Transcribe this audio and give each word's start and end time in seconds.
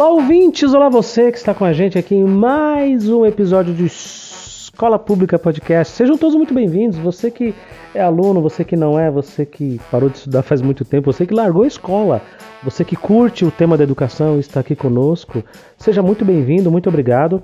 Olá, 0.00 0.12
ouvintes! 0.12 0.72
Olá, 0.72 0.88
você 0.88 1.30
que 1.30 1.36
está 1.36 1.52
com 1.52 1.62
a 1.62 1.74
gente 1.74 1.98
aqui 1.98 2.14
em 2.14 2.24
mais 2.24 3.06
um 3.10 3.26
episódio 3.26 3.74
de 3.74 3.84
Escola 3.84 4.98
Pública 4.98 5.38
Podcast. 5.38 5.94
Sejam 5.94 6.16
todos 6.16 6.34
muito 6.34 6.54
bem-vindos. 6.54 6.98
Você 7.00 7.30
que 7.30 7.54
é 7.94 8.00
aluno, 8.00 8.40
você 8.40 8.64
que 8.64 8.76
não 8.76 8.98
é, 8.98 9.10
você 9.10 9.44
que 9.44 9.78
parou 9.90 10.08
de 10.08 10.16
estudar 10.16 10.42
faz 10.42 10.62
muito 10.62 10.86
tempo, 10.86 11.12
você 11.12 11.26
que 11.26 11.34
largou 11.34 11.64
a 11.64 11.66
escola, 11.66 12.22
você 12.62 12.82
que 12.82 12.96
curte 12.96 13.44
o 13.44 13.50
tema 13.50 13.76
da 13.76 13.84
educação 13.84 14.38
e 14.38 14.40
está 14.40 14.60
aqui 14.60 14.74
conosco, 14.74 15.44
seja 15.76 16.00
muito 16.00 16.24
bem-vindo, 16.24 16.70
muito 16.70 16.88
obrigado. 16.88 17.42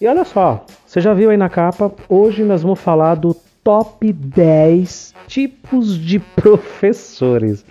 E 0.00 0.08
olha 0.08 0.24
só, 0.24 0.66
você 0.84 1.00
já 1.00 1.14
viu 1.14 1.30
aí 1.30 1.36
na 1.36 1.48
capa, 1.48 1.92
hoje 2.08 2.42
nós 2.42 2.62
vamos 2.62 2.80
falar 2.80 3.14
do 3.14 3.32
top 3.62 4.12
10 4.12 5.14
tipos 5.28 5.96
de 5.96 6.18
professores. 6.34 7.64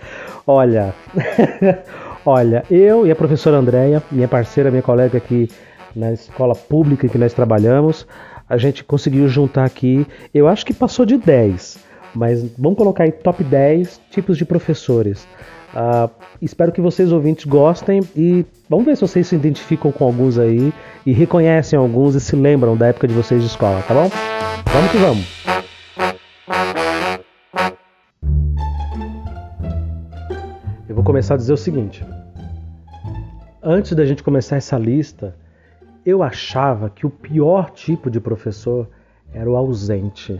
Olha, 0.47 0.95
olha, 2.25 2.63
eu 2.69 3.05
e 3.05 3.11
a 3.11 3.15
professora 3.15 3.57
Andréia, 3.57 4.01
minha 4.11 4.27
parceira, 4.27 4.69
minha 4.69 4.81
colega 4.81 5.17
aqui 5.17 5.49
na 5.95 6.11
escola 6.11 6.55
pública 6.55 7.07
que 7.07 7.17
nós 7.17 7.33
trabalhamos, 7.33 8.07
a 8.47 8.57
gente 8.57 8.83
conseguiu 8.83 9.27
juntar 9.27 9.65
aqui, 9.65 10.05
eu 10.33 10.47
acho 10.47 10.65
que 10.65 10.73
passou 10.73 11.05
de 11.05 11.17
10, 11.17 11.79
mas 12.13 12.45
vamos 12.57 12.77
colocar 12.77 13.03
aí 13.03 13.11
top 13.11 13.43
10 13.43 14.01
tipos 14.09 14.37
de 14.37 14.45
professores. 14.45 15.27
Uh, 15.73 16.09
espero 16.41 16.71
que 16.71 16.81
vocês 16.81 17.13
ouvintes 17.13 17.45
gostem 17.45 18.01
e 18.13 18.45
vamos 18.69 18.85
ver 18.85 18.95
se 18.95 19.01
vocês 19.01 19.27
se 19.27 19.35
identificam 19.35 19.89
com 19.89 20.03
alguns 20.03 20.37
aí 20.37 20.73
e 21.05 21.13
reconhecem 21.13 21.79
alguns 21.79 22.13
e 22.13 22.19
se 22.19 22.35
lembram 22.35 22.75
da 22.75 22.87
época 22.87 23.07
de 23.07 23.13
vocês 23.13 23.41
de 23.41 23.47
escola, 23.47 23.81
tá 23.87 23.93
bom? 23.93 24.09
Vamos 24.73 24.91
que 24.91 24.97
vamos! 24.97 25.70
Vou 31.01 31.05
começar 31.05 31.33
a 31.33 31.37
dizer 31.37 31.53
o 31.53 31.57
seguinte. 31.57 32.05
Antes 33.61 33.93
da 33.93 34.05
gente 34.05 34.21
começar 34.21 34.57
essa 34.57 34.77
lista, 34.77 35.35
eu 36.05 36.21
achava 36.21 36.91
que 36.91 37.07
o 37.07 37.09
pior 37.09 37.71
tipo 37.71 38.07
de 38.07 38.19
professor 38.19 38.87
era 39.33 39.49
o 39.49 39.57
ausente. 39.57 40.39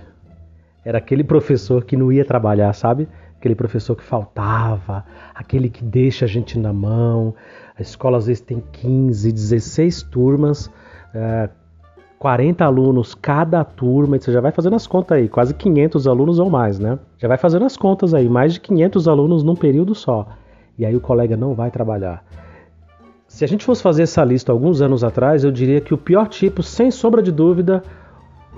Era 0.86 1.00
aquele 1.00 1.24
professor 1.24 1.84
que 1.84 1.98
não 1.98 2.12
ia 2.12 2.24
trabalhar, 2.24 2.72
sabe? 2.74 3.08
aquele 3.40 3.56
professor 3.56 3.96
que 3.96 4.04
faltava, 4.04 5.04
aquele 5.34 5.68
que 5.68 5.84
deixa 5.84 6.26
a 6.26 6.28
gente 6.28 6.60
na 6.60 6.72
mão. 6.72 7.34
A 7.76 7.82
escola 7.82 8.20
às 8.20 8.28
vezes 8.28 8.42
tem 8.42 8.62
15, 8.72 9.32
16 9.32 10.04
turmas, 10.04 10.70
é, 11.12 11.50
40 12.20 12.64
alunos 12.64 13.16
cada 13.16 13.64
turma, 13.64 14.16
e 14.16 14.22
você 14.22 14.32
já 14.32 14.40
vai 14.40 14.52
fazendo 14.52 14.76
as 14.76 14.86
contas 14.86 15.18
aí, 15.18 15.28
quase 15.28 15.56
500 15.56 16.08
alunos 16.08 16.38
ou 16.38 16.52
mais, 16.52 16.78
né? 16.78 17.00
Já 17.18 17.28
vai 17.28 17.38
fazendo 17.40 17.66
as 17.66 17.76
contas 17.76 18.14
aí, 18.14 18.30
mais 18.30 18.54
de 18.54 18.60
500 18.60 19.08
alunos 19.08 19.42
num 19.42 19.56
período 19.56 19.96
só. 19.96 20.28
E 20.78 20.86
aí 20.86 20.96
o 20.96 21.02
colega 21.02 21.36
não 21.38 21.54
vai 21.54 21.70
trabalhar. 21.70 22.24
Se 23.28 23.46
a 23.46 23.48
gente 23.48 23.64
fosse 23.64 23.82
fazer 23.82 24.04
essa 24.04 24.24
lista 24.24 24.52
alguns 24.52 24.82
anos 24.82 25.04
atrás, 25.04 25.44
eu 25.44 25.52
diria 25.52 25.80
que 25.80 25.94
o 25.94 25.98
pior 25.98 26.28
tipo, 26.28 26.62
sem 26.62 26.92
sombra 26.92 27.22
de 27.22 27.32
dúvida, 27.32 27.82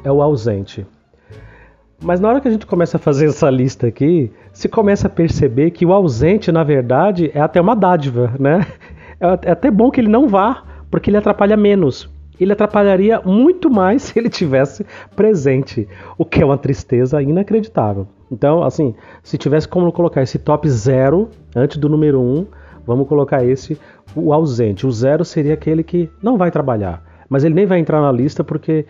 é 0.04 0.12
o 0.12 0.22
ausente. 0.22 0.86
Mas 2.04 2.20
na 2.20 2.28
hora 2.28 2.42
que 2.42 2.48
a 2.48 2.52
gente 2.52 2.66
começa 2.66 2.98
a 2.98 3.00
fazer 3.00 3.28
essa 3.28 3.50
lista 3.50 3.88
aqui, 3.88 4.32
se 4.52 4.68
começa 4.68 5.08
a 5.08 5.10
perceber 5.10 5.72
que 5.72 5.86
o 5.86 5.94
ausente, 5.94 6.52
na 6.52 6.64
verdade, 6.64 7.32
é 7.34 7.40
até 7.40 7.62
uma 7.62 7.76
dádiva, 7.76 8.34
né? 8.40 8.66
É, 9.20 9.50
é 9.50 9.52
até 9.52 9.72
bom 9.72 9.90
que 9.90 10.02
ele 10.02 10.10
não 10.10 10.28
vá, 10.28 10.64
porque 10.92 11.10
ele 11.10 11.18
atrapalha 11.18 11.56
menos. 11.56 12.10
Ele 12.40 12.52
atrapalharia 12.52 13.22
muito 13.22 13.70
mais 13.70 14.02
se 14.04 14.20
ele 14.20 14.30
tivesse 14.30 14.86
presente, 15.16 15.88
o 16.18 16.26
que 16.26 16.42
é 16.42 16.46
uma 16.46 16.58
tristeza 16.58 17.22
inacreditável. 17.22 18.08
Então, 18.34 18.64
assim, 18.64 18.96
se 19.22 19.38
tivesse 19.38 19.68
como 19.68 19.92
colocar 19.92 20.24
esse 20.24 20.40
top 20.40 20.68
zero 20.68 21.30
antes 21.56 21.78
do 21.78 21.88
número 21.88 22.20
um, 22.20 22.48
vamos 22.84 23.08
colocar 23.08 23.46
esse, 23.46 23.80
o 24.16 24.34
ausente. 24.34 24.88
O 24.88 24.92
zero 24.92 25.24
seria 25.24 25.54
aquele 25.54 25.84
que 25.84 26.10
não 26.22 26.36
vai 26.36 26.50
trabalhar, 26.50 27.04
mas 27.30 27.44
ele 27.44 27.54
nem 27.54 27.68
vai 27.68 27.78
entrar 27.78 28.02
na 28.02 28.12
lista 28.12 28.44
porque 28.44 28.88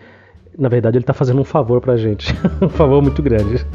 na 0.56 0.68
verdade, 0.68 0.96
ele 0.96 1.02
está 1.02 1.12
fazendo 1.12 1.40
um 1.40 1.44
favor 1.44 1.80
para 1.80 1.94
a 1.94 1.96
gente. 1.96 2.32
um 2.62 2.68
favor 2.68 3.02
muito 3.02 3.20
grande. 3.20 3.66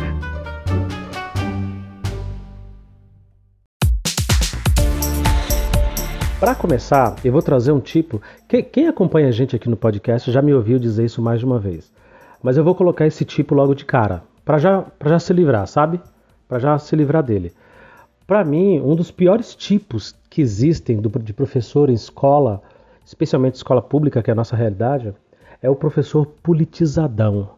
Para 6.39 6.55
começar, 6.55 7.17
eu 7.23 7.33
vou 7.33 7.41
trazer 7.41 7.73
um 7.73 7.81
tipo. 7.81 8.21
Quem 8.71 8.87
acompanha 8.87 9.27
a 9.27 9.31
gente 9.31 9.55
aqui 9.55 9.69
no 9.69 9.75
podcast 9.75 10.31
já 10.31 10.41
me 10.41 10.53
ouviu 10.53 10.79
dizer 10.79 11.03
isso 11.03 11.21
mais 11.21 11.39
de 11.39 11.45
uma 11.45 11.59
vez. 11.59 11.91
Mas 12.41 12.55
eu 12.55 12.63
vou 12.63 12.73
colocar 12.73 13.05
esse 13.05 13.25
tipo 13.25 13.53
logo 13.53 13.75
de 13.75 13.83
cara, 13.83 14.23
para 14.49 14.57
já, 14.57 14.83
já 15.05 15.19
se 15.19 15.31
livrar, 15.31 15.67
sabe? 15.67 16.01
Para 16.47 16.57
já 16.57 16.79
se 16.79 16.95
livrar 16.95 17.21
dele. 17.21 17.53
Para 18.25 18.43
mim, 18.43 18.79
um 18.79 18.95
dos 18.95 19.11
piores 19.11 19.53
tipos 19.53 20.15
que 20.27 20.41
existem 20.41 20.99
de 20.99 21.33
professor 21.33 21.87
em 21.87 21.93
escola, 21.93 22.59
especialmente 23.05 23.57
escola 23.57 23.79
pública, 23.79 24.23
que 24.23 24.31
é 24.31 24.33
a 24.33 24.35
nossa 24.35 24.55
realidade, 24.55 25.13
é 25.61 25.69
o 25.69 25.75
professor 25.75 26.25
politizadão. 26.41 27.51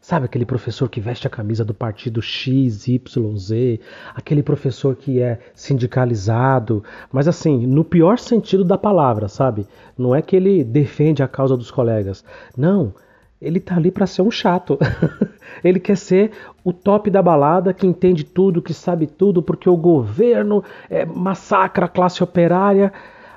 Sabe 0.00 0.26
aquele 0.26 0.46
professor 0.46 0.88
que 0.88 1.00
veste 1.00 1.26
a 1.26 1.30
camisa 1.30 1.64
do 1.64 1.74
partido 1.74 2.22
X, 2.22 2.86
Y, 2.86 3.36
Z, 3.36 3.80
aquele 4.14 4.40
professor 4.40 4.94
que 4.94 5.20
é 5.20 5.40
sindicalizado, 5.52 6.84
mas 7.10 7.26
assim, 7.26 7.66
no 7.66 7.82
pior 7.82 8.20
sentido 8.20 8.62
da 8.62 8.78
palavra, 8.78 9.26
sabe? 9.26 9.66
Não 9.98 10.14
é 10.14 10.22
que 10.22 10.36
ele 10.36 10.62
defende 10.62 11.24
a 11.24 11.28
causa 11.28 11.56
dos 11.56 11.72
colegas. 11.72 12.24
Não, 12.56 12.94
ele 13.40 13.60
tá 13.60 13.76
ali 13.76 13.90
para 13.90 14.06
ser 14.06 14.22
um 14.22 14.30
chato. 14.30 14.78
ele 15.62 15.80
quer 15.80 15.96
ser 15.96 16.32
o 16.64 16.72
top 16.72 17.10
da 17.10 17.22
balada, 17.22 17.72
que 17.72 17.86
entende 17.86 18.24
tudo, 18.24 18.62
que 18.62 18.74
sabe 18.74 19.06
tudo, 19.06 19.42
porque 19.42 19.68
o 19.68 19.76
governo 19.76 20.62
é, 20.88 21.04
massacra 21.04 21.86
a 21.86 21.88
classe 21.88 22.22
operária. 22.22 22.92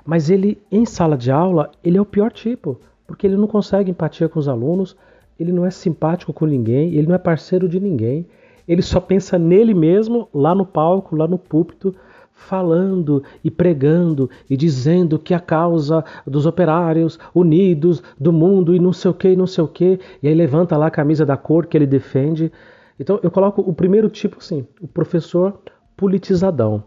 Mas 0.05 0.29
ele, 0.29 0.61
em 0.71 0.85
sala 0.85 1.17
de 1.17 1.31
aula, 1.31 1.71
ele 1.83 1.97
é 1.97 2.01
o 2.01 2.05
pior 2.05 2.31
tipo 2.31 2.79
porque 3.09 3.25
ele 3.25 3.35
não 3.35 3.47
consegue 3.47 3.89
empatia 3.89 4.29
com 4.29 4.37
os 4.37 4.47
alunos, 4.47 4.95
ele 5.39 5.51
não 5.51 5.65
é 5.65 5.71
simpático 5.71 6.31
com 6.31 6.45
ninguém, 6.45 6.93
ele 6.93 7.07
não 7.07 7.15
é 7.15 7.17
parceiro 7.17 7.67
de 7.67 7.79
ninguém, 7.79 8.23
ele 8.67 8.83
só 8.83 8.99
pensa 8.99 9.39
nele 9.39 9.73
mesmo, 9.73 10.29
lá 10.31 10.53
no 10.53 10.63
palco, 10.63 11.15
lá 11.15 11.27
no 11.27 11.39
púlpito, 11.39 11.95
falando 12.39 13.21
e 13.43 13.51
pregando 13.51 14.29
e 14.49 14.55
dizendo 14.55 15.19
que 15.19 15.33
a 15.33 15.39
causa 15.39 16.03
dos 16.25 16.45
operários 16.45 17.19
unidos 17.35 18.01
do 18.19 18.31
mundo 18.31 18.73
e 18.73 18.79
não 18.79 18.93
sei 18.93 19.11
o 19.11 19.13
que, 19.13 19.35
não 19.35 19.45
sei 19.45 19.63
o 19.63 19.67
que, 19.67 19.99
e 20.23 20.27
aí 20.27 20.33
levanta 20.33 20.77
lá 20.77 20.87
a 20.87 20.91
camisa 20.91 21.25
da 21.25 21.37
cor 21.37 21.67
que 21.67 21.77
ele 21.77 21.85
defende. 21.85 22.51
Então 22.99 23.19
eu 23.21 23.29
coloco 23.29 23.61
o 23.61 23.73
primeiro 23.73 24.09
tipo 24.09 24.37
assim, 24.39 24.65
o 24.81 24.87
professor 24.87 25.59
politizadão. 25.95 26.83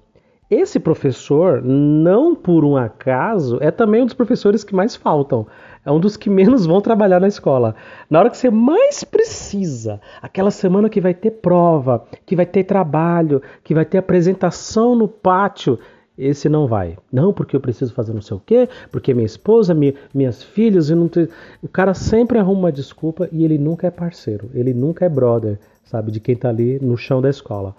Esse 0.54 0.78
professor, 0.78 1.62
não 1.62 2.34
por 2.34 2.62
um 2.62 2.76
acaso, 2.76 3.56
é 3.62 3.70
também 3.70 4.02
um 4.02 4.04
dos 4.04 4.12
professores 4.12 4.62
que 4.62 4.74
mais 4.74 4.94
faltam 4.94 5.46
é 5.84 5.90
um 5.90 5.98
dos 5.98 6.14
que 6.16 6.28
menos 6.28 6.66
vão 6.66 6.80
trabalhar 6.80 7.20
na 7.20 7.26
escola. 7.26 7.74
Na 8.08 8.18
hora 8.20 8.28
que 8.28 8.36
você 8.36 8.50
mais 8.50 9.02
precisa, 9.02 9.98
aquela 10.20 10.50
semana 10.50 10.90
que 10.90 11.00
vai 11.00 11.14
ter 11.14 11.30
prova, 11.30 12.04
que 12.24 12.36
vai 12.36 12.46
ter 12.46 12.64
trabalho, 12.64 13.42
que 13.64 13.74
vai 13.74 13.84
ter 13.84 13.96
apresentação 13.96 14.94
no 14.94 15.08
pátio, 15.08 15.78
esse 16.16 16.48
não 16.50 16.66
vai. 16.66 16.98
Não, 17.10 17.32
porque 17.32 17.56
eu 17.56 17.60
preciso 17.60 17.94
fazer 17.94 18.12
não 18.12 18.20
sei 18.20 18.36
o 18.36 18.42
quê, 18.44 18.68
porque 18.90 19.14
minha 19.14 19.26
esposa, 19.26 19.72
minha, 19.72 19.94
minhas 20.14 20.42
filhas, 20.42 20.90
e 20.90 20.94
não 20.94 21.08
tem... 21.08 21.28
o 21.62 21.68
cara 21.68 21.94
sempre 21.94 22.38
arruma 22.38 22.60
uma 22.60 22.72
desculpa 22.72 23.26
e 23.32 23.42
ele 23.42 23.56
nunca 23.56 23.86
é 23.86 23.90
parceiro, 23.90 24.50
ele 24.52 24.74
nunca 24.74 25.06
é 25.06 25.08
brother, 25.08 25.58
sabe, 25.82 26.12
de 26.12 26.20
quem 26.20 26.36
tá 26.36 26.50
ali 26.50 26.78
no 26.80 26.96
chão 26.96 27.22
da 27.22 27.30
escola. 27.30 27.74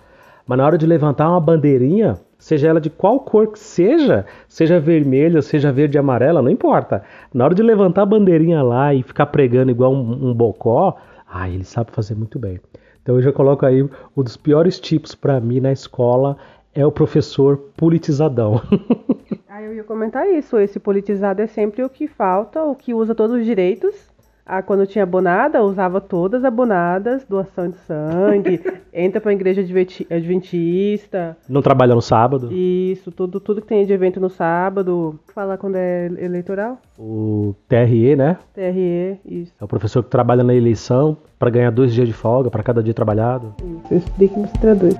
Mas 0.46 0.58
na 0.58 0.66
hora 0.66 0.78
de 0.78 0.86
levantar 0.86 1.30
uma 1.30 1.40
bandeirinha, 1.40 2.20
seja 2.44 2.68
ela 2.68 2.82
de 2.82 2.90
qual 2.90 3.22
cor 3.22 3.54
que 3.54 3.58
seja, 3.58 4.26
seja 4.50 4.78
vermelha, 4.78 5.42
seja 5.42 5.72
verde 5.72 5.98
e 5.98 6.00
amarela, 6.00 6.42
não 6.42 6.50
importa. 6.52 7.02
Na 7.34 7.46
hora 7.46 7.56
de 7.56 7.64
levantar 7.64 8.02
a 8.02 8.06
bandeirinha 8.06 8.62
lá 8.62 8.94
e 8.94 9.02
ficar 9.02 9.28
pregando 9.28 9.72
igual 9.72 9.94
um, 9.94 10.30
um 10.30 10.34
bocó, 10.34 10.98
ah, 11.26 11.50
ele 11.50 11.64
sabe 11.64 11.92
fazer 11.94 12.16
muito 12.16 12.38
bem. 12.38 12.60
Então 13.02 13.16
eu 13.16 13.22
já 13.22 13.32
coloco 13.32 13.66
aí 13.66 13.82
um 13.82 14.22
dos 14.22 14.36
piores 14.36 14.78
tipos 14.78 15.16
para 15.16 15.40
mim 15.40 15.62
na 15.62 15.72
escola 15.72 16.36
é 16.76 16.86
o 16.86 16.92
professor 16.92 17.56
politizadão. 17.78 18.62
ah, 19.48 19.62
eu 19.62 19.74
ia 19.74 19.84
comentar 19.86 20.28
isso. 20.28 20.58
Esse 20.58 20.82
politizado 20.82 21.42
é 21.42 21.48
sempre 21.48 21.82
o 21.82 21.90
que 21.90 22.10
falta, 22.10 22.62
o 22.62 22.76
que 22.76 22.94
usa 22.94 23.16
todos 23.16 23.38
os 23.38 23.46
direitos 23.46 24.13
ah, 24.46 24.62
quando 24.62 24.86
tinha 24.86 25.04
abonada, 25.04 25.64
usava 25.64 26.02
todas 26.02 26.44
abonadas, 26.44 27.26
doação 27.26 27.70
de 27.70 27.78
sangue, 27.80 28.62
entra 28.94 29.22
pra 29.22 29.32
igreja 29.32 29.62
adventista. 30.10 31.38
Não 31.48 31.62
trabalha 31.62 31.96
no 31.96 32.02
sábado? 32.02 32.52
Isso, 32.52 33.12
tudo, 33.12 33.40
tudo 33.40 33.62
que 33.62 33.68
tem 33.68 33.86
de 33.86 33.94
evento 33.94 34.20
no 34.20 34.30
sábado. 34.30 35.18
Falar 35.34 35.58
quando 35.58 35.76
é 35.76 36.08
eleitoral? 36.18 36.78
O 37.00 37.56
TRE, 37.70 38.16
né? 38.16 38.38
TRE, 38.54 39.20
isso. 39.26 39.54
É 39.60 39.64
o 39.64 39.68
professor 39.68 40.04
que 40.04 40.10
trabalha 40.10 40.44
na 40.44 40.54
eleição 40.54 41.18
para 41.40 41.50
ganhar 41.50 41.72
dois 41.72 41.94
dias 41.94 42.08
de 42.08 42.14
folga 42.14 42.52
para 42.52 42.64
cada 42.64 42.84
dia 42.84 42.94
trabalhado. 42.94 43.56
Isso, 43.60 43.94
eu 43.94 43.98
estudei 43.98 44.28
que 44.28 44.40
me 44.40 44.48
traduz. 44.60 44.96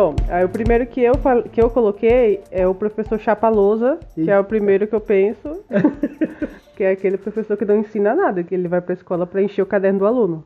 Bom, 0.00 0.16
aí 0.30 0.42
o 0.42 0.48
primeiro 0.48 0.86
que 0.86 1.02
eu, 1.02 1.12
que 1.52 1.60
eu 1.60 1.68
coloquei 1.68 2.40
é 2.50 2.66
o 2.66 2.74
professor 2.74 3.18
Chapalosa, 3.18 3.98
que 4.14 4.30
é 4.30 4.40
o 4.40 4.42
primeiro 4.42 4.86
que 4.86 4.94
eu 4.94 5.00
penso, 5.00 5.62
que 6.74 6.82
é 6.82 6.92
aquele 6.92 7.18
professor 7.18 7.54
que 7.54 7.66
não 7.66 7.80
ensina 7.80 8.14
nada, 8.14 8.42
que 8.42 8.54
ele 8.54 8.66
vai 8.66 8.80
pra 8.80 8.94
escola 8.94 9.26
pra 9.26 9.42
encher 9.42 9.60
o 9.60 9.66
caderno 9.66 9.98
do 9.98 10.06
aluno. 10.06 10.42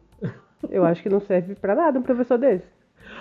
Eu 0.68 0.84
acho 0.84 1.00
que 1.04 1.08
não 1.08 1.20
serve 1.20 1.54
pra 1.54 1.72
nada 1.72 2.00
um 2.00 2.02
professor 2.02 2.36
desse. 2.36 2.66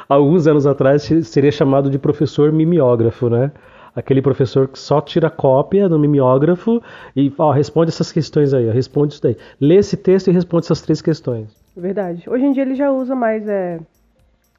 Alguns 0.09 0.47
anos 0.47 0.65
atrás 0.65 1.03
seria 1.03 1.51
chamado 1.51 1.87
de 1.87 1.99
professor 1.99 2.51
mimeógrafo, 2.51 3.29
né? 3.29 3.51
Aquele 3.95 4.19
professor 4.19 4.67
que 4.67 4.79
só 4.79 4.99
tira 5.01 5.29
cópia 5.29 5.87
no 5.87 5.99
mimeógrafo 5.99 6.81
e 7.15 7.31
ó, 7.37 7.51
responde 7.51 7.89
essas 7.89 8.11
questões 8.11 8.55
aí, 8.55 8.67
ó, 8.67 8.71
responde 8.71 9.13
isso 9.13 9.21
daí. 9.21 9.37
Lê 9.61 9.75
esse 9.75 9.95
texto 9.95 10.29
e 10.29 10.33
responde 10.33 10.65
essas 10.65 10.81
três 10.81 10.99
questões. 10.99 11.55
Verdade. 11.77 12.27
Hoje 12.27 12.43
em 12.43 12.51
dia 12.51 12.63
ele 12.63 12.73
já 12.73 12.89
usa 12.89 13.13
mais 13.13 13.47
é, 13.47 13.79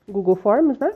Google 0.09 0.37
Forms, 0.37 0.79
né? 0.79 0.93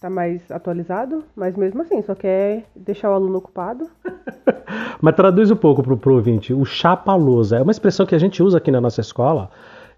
Tá 0.00 0.08
mais 0.08 0.50
atualizado, 0.50 1.24
mas 1.36 1.54
mesmo 1.54 1.82
assim, 1.82 2.00
só 2.00 2.14
quer 2.14 2.64
deixar 2.74 3.10
o 3.10 3.12
aluno 3.12 3.36
ocupado. 3.36 3.86
mas 4.98 5.14
traduz 5.14 5.50
um 5.50 5.56
pouco 5.56 5.82
pro, 5.82 5.94
pro 5.94 6.14
ouvinte. 6.14 6.54
O 6.54 6.64
chapa-lousa 6.64 7.58
é 7.58 7.62
uma 7.62 7.70
expressão 7.70 8.06
que 8.06 8.14
a 8.14 8.18
gente 8.18 8.42
usa 8.42 8.56
aqui 8.56 8.70
na 8.70 8.80
nossa 8.80 9.02
escola. 9.02 9.50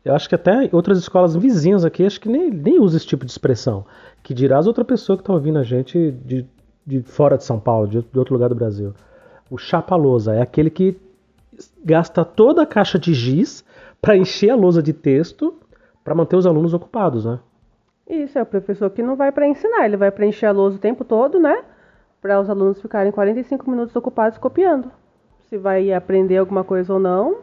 Eu 0.04 0.12
acho 0.12 0.28
que 0.28 0.34
até 0.34 0.68
outras 0.72 0.98
escolas 0.98 1.36
vizinhas 1.36 1.84
aqui, 1.84 2.04
acho 2.04 2.20
que 2.20 2.28
nem, 2.28 2.50
nem 2.50 2.80
usa 2.80 2.96
esse 2.96 3.06
tipo 3.06 3.24
de 3.24 3.30
expressão. 3.30 3.86
Que 4.24 4.34
dirá 4.34 4.58
as 4.58 4.66
outra 4.66 4.84
pessoa 4.84 5.16
que 5.16 5.22
tá 5.22 5.32
ouvindo 5.32 5.60
a 5.60 5.62
gente 5.62 6.10
de, 6.24 6.44
de 6.84 7.02
fora 7.02 7.38
de 7.38 7.44
São 7.44 7.60
Paulo, 7.60 7.86
de, 7.86 8.02
de 8.02 8.18
outro 8.18 8.34
lugar 8.34 8.48
do 8.48 8.56
Brasil. 8.56 8.92
O 9.48 9.56
chapa-lousa 9.56 10.34
é 10.34 10.42
aquele 10.42 10.68
que 10.68 10.98
gasta 11.84 12.24
toda 12.24 12.62
a 12.62 12.66
caixa 12.66 12.98
de 12.98 13.14
giz 13.14 13.64
para 14.00 14.16
encher 14.16 14.50
a 14.50 14.56
lousa 14.56 14.82
de 14.82 14.92
texto 14.92 15.54
para 16.02 16.12
manter 16.12 16.34
os 16.34 16.44
alunos 16.44 16.74
ocupados, 16.74 17.24
né? 17.24 17.38
Isso, 18.08 18.38
é 18.38 18.42
o 18.42 18.46
professor 18.46 18.90
que 18.90 19.02
não 19.02 19.16
vai 19.16 19.32
para 19.32 19.46
ensinar, 19.46 19.86
ele 19.86 19.96
vai 19.96 20.10
para 20.10 20.26
encher 20.26 20.46
a 20.46 20.52
lousa 20.52 20.76
o 20.76 20.80
tempo 20.80 21.04
todo, 21.04 21.38
né? 21.38 21.62
Para 22.20 22.40
os 22.40 22.50
alunos 22.50 22.80
ficarem 22.80 23.12
45 23.12 23.70
minutos 23.70 23.94
ocupados 23.96 24.38
copiando. 24.38 24.90
Se 25.48 25.56
vai 25.56 25.92
aprender 25.92 26.38
alguma 26.38 26.64
coisa 26.64 26.92
ou 26.92 26.98
não, 26.98 27.38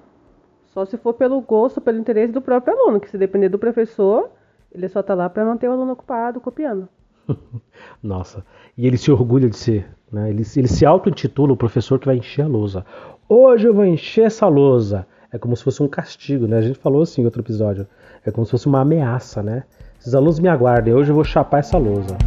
só 0.67 0.85
se 0.85 0.97
for 0.97 1.13
pelo 1.13 1.41
gosto, 1.41 1.81
pelo 1.81 1.97
interesse 1.97 2.31
do 2.31 2.41
próprio 2.41 2.75
aluno, 2.77 3.00
que 3.00 3.09
se 3.09 3.17
depender 3.17 3.50
do 3.50 3.59
professor, 3.59 4.29
ele 4.71 4.88
só 4.88 5.00
está 5.00 5.13
lá 5.13 5.29
para 5.29 5.45
manter 5.45 5.67
o 5.67 5.71
aluno 5.71 5.94
ocupado 5.94 6.39
copiando. 6.39 6.88
Nossa, 8.01 8.45
e 8.77 8.85
ele 8.88 8.97
se 8.97 9.12
orgulha 9.12 9.50
de 9.50 9.57
ser, 9.57 9.88
né? 10.12 10.29
Ele, 10.29 10.44
ele 10.55 10.67
se 10.67 10.85
auto-intitula 10.85 11.53
o 11.53 11.57
professor 11.57 12.00
que 12.00 12.05
vai 12.05 12.17
encher 12.17 12.44
a 12.44 12.47
lousa. 12.47 12.85
Hoje 13.27 13.67
eu 13.67 13.73
vou 13.73 13.85
encher 13.85 14.25
essa 14.25 14.47
lousa. 14.47 15.07
É 15.31 15.38
como 15.38 15.55
se 15.55 15.63
fosse 15.63 15.81
um 15.83 15.88
castigo, 15.88 16.47
né? 16.47 16.57
A 16.57 16.62
gente 16.62 16.79
falou 16.79 17.03
assim 17.03 17.21
em 17.21 17.25
outro 17.25 17.41
episódio. 17.41 17.88
É 18.25 18.31
como 18.31 18.45
se 18.45 18.51
fosse 18.51 18.67
uma 18.67 18.81
ameaça, 18.81 19.44
né? 19.44 19.63
Esses 20.00 20.16
alunos 20.16 20.40
me 20.40 20.48
aguardem, 20.48 20.94
hoje 20.94 21.12
eu 21.12 21.16
vou 21.16 21.25
chapar 21.25 21.60
essa 21.60 21.78
lousa. 21.78 22.18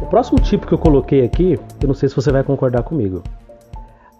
O 0.00 0.06
próximo 0.06 0.40
tipo 0.40 0.66
que 0.66 0.72
eu 0.72 0.78
coloquei 0.78 1.22
aqui, 1.22 1.58
eu 1.82 1.86
não 1.86 1.94
sei 1.94 2.08
se 2.08 2.16
você 2.16 2.32
vai 2.32 2.42
concordar 2.42 2.82
comigo, 2.82 3.22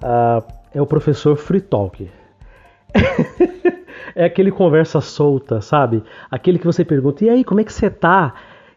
uh, 0.03 0.45
é 0.73 0.83
o 0.83 0.87
professor 0.87 1.35
free 1.37 1.63
talk. 1.63 2.11
é 4.15 4.27
aquele 4.27 4.51
conversa 4.51 5.01
solta, 5.01 5.63
sabe? 5.63 6.05
Aquele 6.31 6.59
que 6.59 6.67
você 6.67 6.85
pergunta, 6.85 7.25
e 7.25 7.31
aí, 7.31 7.43
como 7.43 7.61
é 7.61 7.65
que 7.65 7.73
você 7.73 7.89
tá? 7.89 8.35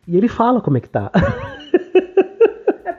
E 0.08 0.16
ele 0.16 0.30
fala 0.30 0.62
como 0.62 0.78
é 0.78 0.80
que 0.80 0.90
tá. 0.90 1.12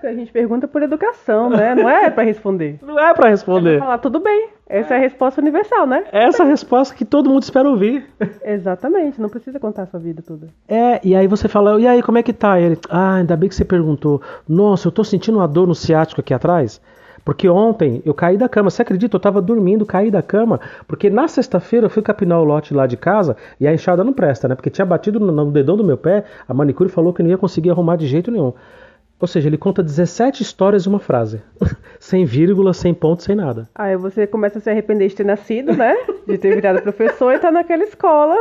a 0.08 0.14
gente 0.14 0.32
pergunta 0.32 0.66
por 0.66 0.82
educação, 0.82 1.50
né? 1.50 1.74
Não 1.74 1.88
é 1.88 2.10
para 2.10 2.22
responder. 2.22 2.78
Não 2.82 2.98
é 2.98 3.12
para 3.14 3.28
responder. 3.28 3.74
É 3.74 3.76
pra 3.76 3.86
falar 3.86 3.98
tudo 3.98 4.20
bem. 4.20 4.48
Essa 4.68 4.94
é. 4.94 4.96
é 4.96 4.98
a 4.98 5.02
resposta 5.02 5.40
universal, 5.40 5.86
né? 5.86 6.04
Essa 6.12 6.42
é 6.42 6.46
a 6.46 6.48
resposta 6.48 6.94
que 6.94 7.04
todo 7.04 7.30
mundo 7.30 7.42
espera 7.42 7.68
ouvir. 7.68 8.06
Exatamente, 8.44 9.20
não 9.20 9.28
precisa 9.28 9.58
contar 9.58 9.82
a 9.82 9.86
sua 9.86 10.00
vida 10.00 10.22
toda. 10.22 10.48
É, 10.68 11.00
e 11.02 11.14
aí 11.14 11.26
você 11.26 11.48
fala, 11.48 11.80
e 11.80 11.86
aí, 11.86 12.02
como 12.02 12.18
é 12.18 12.22
que 12.22 12.32
tá? 12.32 12.60
E 12.60 12.64
ele, 12.64 12.78
ah, 12.90 13.16
ainda 13.16 13.36
bem 13.36 13.48
que 13.48 13.54
você 13.54 13.64
perguntou. 13.64 14.20
Nossa, 14.48 14.88
eu 14.88 14.92
tô 14.92 15.04
sentindo 15.04 15.38
uma 15.38 15.48
dor 15.48 15.66
no 15.66 15.74
ciático 15.74 16.20
aqui 16.20 16.34
atrás. 16.34 16.80
Porque 17.24 17.46
ontem 17.46 18.00
eu 18.06 18.14
caí 18.14 18.38
da 18.38 18.48
cama, 18.48 18.70
você 18.70 18.80
acredita? 18.80 19.16
Eu 19.16 19.20
tava 19.20 19.42
dormindo, 19.42 19.84
caí 19.84 20.10
da 20.10 20.22
cama, 20.22 20.58
porque 20.86 21.10
na 21.10 21.28
sexta-feira 21.28 21.84
eu 21.84 21.90
fui 21.90 22.02
capinar 22.02 22.40
o 22.40 22.44
lote 22.44 22.72
lá 22.72 22.86
de 22.86 22.96
casa 22.96 23.36
e 23.60 23.66
a 23.66 23.74
enxada 23.74 24.02
não 24.02 24.14
presta, 24.14 24.48
né? 24.48 24.54
Porque 24.54 24.70
tinha 24.70 24.86
batido 24.86 25.20
no, 25.20 25.30
no 25.30 25.50
dedão 25.50 25.76
do 25.76 25.84
meu 25.84 25.98
pé, 25.98 26.24
a 26.48 26.54
manicure 26.54 26.88
falou 26.88 27.12
que 27.12 27.22
não 27.22 27.28
ia 27.28 27.36
conseguir 27.36 27.70
arrumar 27.70 27.96
de 27.96 28.06
jeito 28.06 28.30
nenhum. 28.30 28.54
Ou 29.20 29.26
seja, 29.26 29.48
ele 29.48 29.58
conta 29.58 29.82
17 29.82 30.42
histórias 30.42 30.86
em 30.86 30.88
uma 30.88 31.00
frase. 31.00 31.42
sem 31.98 32.24
vírgula, 32.24 32.72
sem 32.72 32.94
ponto, 32.94 33.22
sem 33.22 33.34
nada. 33.34 33.68
Aí 33.74 33.96
você 33.96 34.26
começa 34.26 34.58
a 34.58 34.60
se 34.60 34.70
arrepender 34.70 35.08
de 35.08 35.16
ter 35.16 35.24
nascido, 35.24 35.74
né? 35.74 35.94
De 36.26 36.38
ter 36.38 36.54
virado 36.54 36.82
professor 36.82 37.34
e 37.34 37.38
tá 37.38 37.50
naquela 37.50 37.82
escola. 37.82 38.36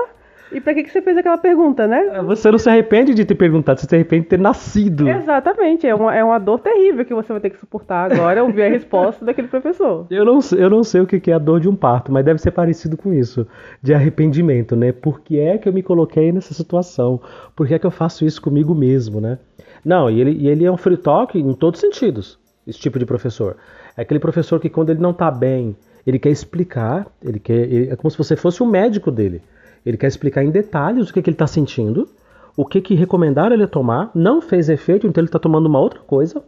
E 0.52 0.62
pra 0.62 0.74
que, 0.74 0.84
que 0.84 0.90
você 0.90 1.02
fez 1.02 1.18
aquela 1.18 1.38
pergunta, 1.38 1.88
né? 1.88 2.10
É, 2.14 2.22
você 2.22 2.50
não 2.50 2.58
se 2.58 2.70
arrepende 2.70 3.14
de 3.14 3.26
ter 3.26 3.36
perguntado, 3.36 3.80
você 3.80 3.88
se 3.88 3.96
arrepende 3.96 4.24
de 4.24 4.30
ter 4.30 4.40
nascido. 4.40 5.08
Exatamente, 5.08 5.86
é 5.86 5.94
uma, 5.94 6.16
é 6.16 6.24
uma 6.24 6.40
dor 6.40 6.60
terrível 6.60 7.04
que 7.04 7.14
você 7.14 7.34
vai 7.34 7.42
ter 7.42 7.50
que 7.50 7.60
suportar 7.60 8.12
agora 8.12 8.44
ouvir 8.44 8.64
a 8.64 8.70
resposta 8.70 9.26
daquele 9.26 9.48
professor. 9.48 10.08
Eu 10.10 10.24
não, 10.24 10.40
eu 10.58 10.70
não 10.70 10.84
sei 10.84 11.02
o 11.02 11.08
que 11.08 11.30
é 11.30 11.34
a 11.34 11.40
dor 11.40 11.60
de 11.60 11.68
um 11.68 11.76
parto, 11.76 12.12
mas 12.12 12.24
deve 12.24 12.40
ser 12.40 12.52
parecido 12.52 12.96
com 12.96 13.14
isso, 13.14 13.46
de 13.82 13.94
arrependimento, 13.94 14.76
né? 14.76 14.92
Por 14.92 15.20
que 15.20 15.40
é 15.40 15.58
que 15.58 15.68
eu 15.68 15.74
me 15.74 15.84
coloquei 15.84 16.32
nessa 16.32 16.54
situação? 16.54 17.20
Por 17.56 17.68
que 17.68 17.74
é 17.74 17.80
que 17.80 17.86
eu 17.86 17.92
faço 17.92 18.26
isso 18.26 18.42
comigo 18.42 18.74
mesmo, 18.74 19.20
né? 19.20 19.38
Não, 19.84 20.10
e 20.10 20.20
ele, 20.20 20.32
e 20.32 20.48
ele 20.48 20.66
é 20.66 20.72
um 20.72 20.78
free 20.78 20.98
talk 20.98 21.38
em 21.38 21.54
todos 21.54 21.82
os 21.82 21.82
sentidos, 21.82 22.40
esse 22.66 22.80
tipo 22.80 23.00
de 23.00 23.06
professor. 23.06 23.58
É 23.96 24.02
aquele 24.02 24.20
professor 24.20 24.60
que 24.60 24.70
quando 24.70 24.90
ele 24.90 25.00
não 25.00 25.12
está 25.12 25.32
bem, 25.32 25.76
ele 26.06 26.20
quer 26.20 26.30
explicar, 26.30 27.08
ele 27.22 27.40
quer, 27.40 27.60
ele, 27.72 27.90
é 27.90 27.96
como 27.96 28.10
se 28.10 28.18
você 28.18 28.36
fosse 28.36 28.64
o 28.64 28.66
médico 28.66 29.12
dele. 29.12 29.42
Ele 29.86 29.98
quer 29.98 30.08
explicar 30.08 30.44
em 30.44 30.52
detalhes 30.52 31.10
o 31.10 31.14
que, 31.14 31.22
que 31.22 31.30
ele 31.30 31.36
está 31.36 31.48
sentindo, 31.48 32.08
o 32.56 32.66
que, 32.66 32.82
que 32.82 32.96
recomendaram 32.96 33.56
ele 33.56 33.68
tomar, 33.68 34.10
não 34.16 34.42
fez 34.42 34.70
efeito, 34.70 35.06
então 35.06 35.22
ele 35.22 35.28
está 35.28 35.40
tomando 35.40 35.68
uma 35.68 35.80
outra 35.80 36.00
coisa, 36.00 36.44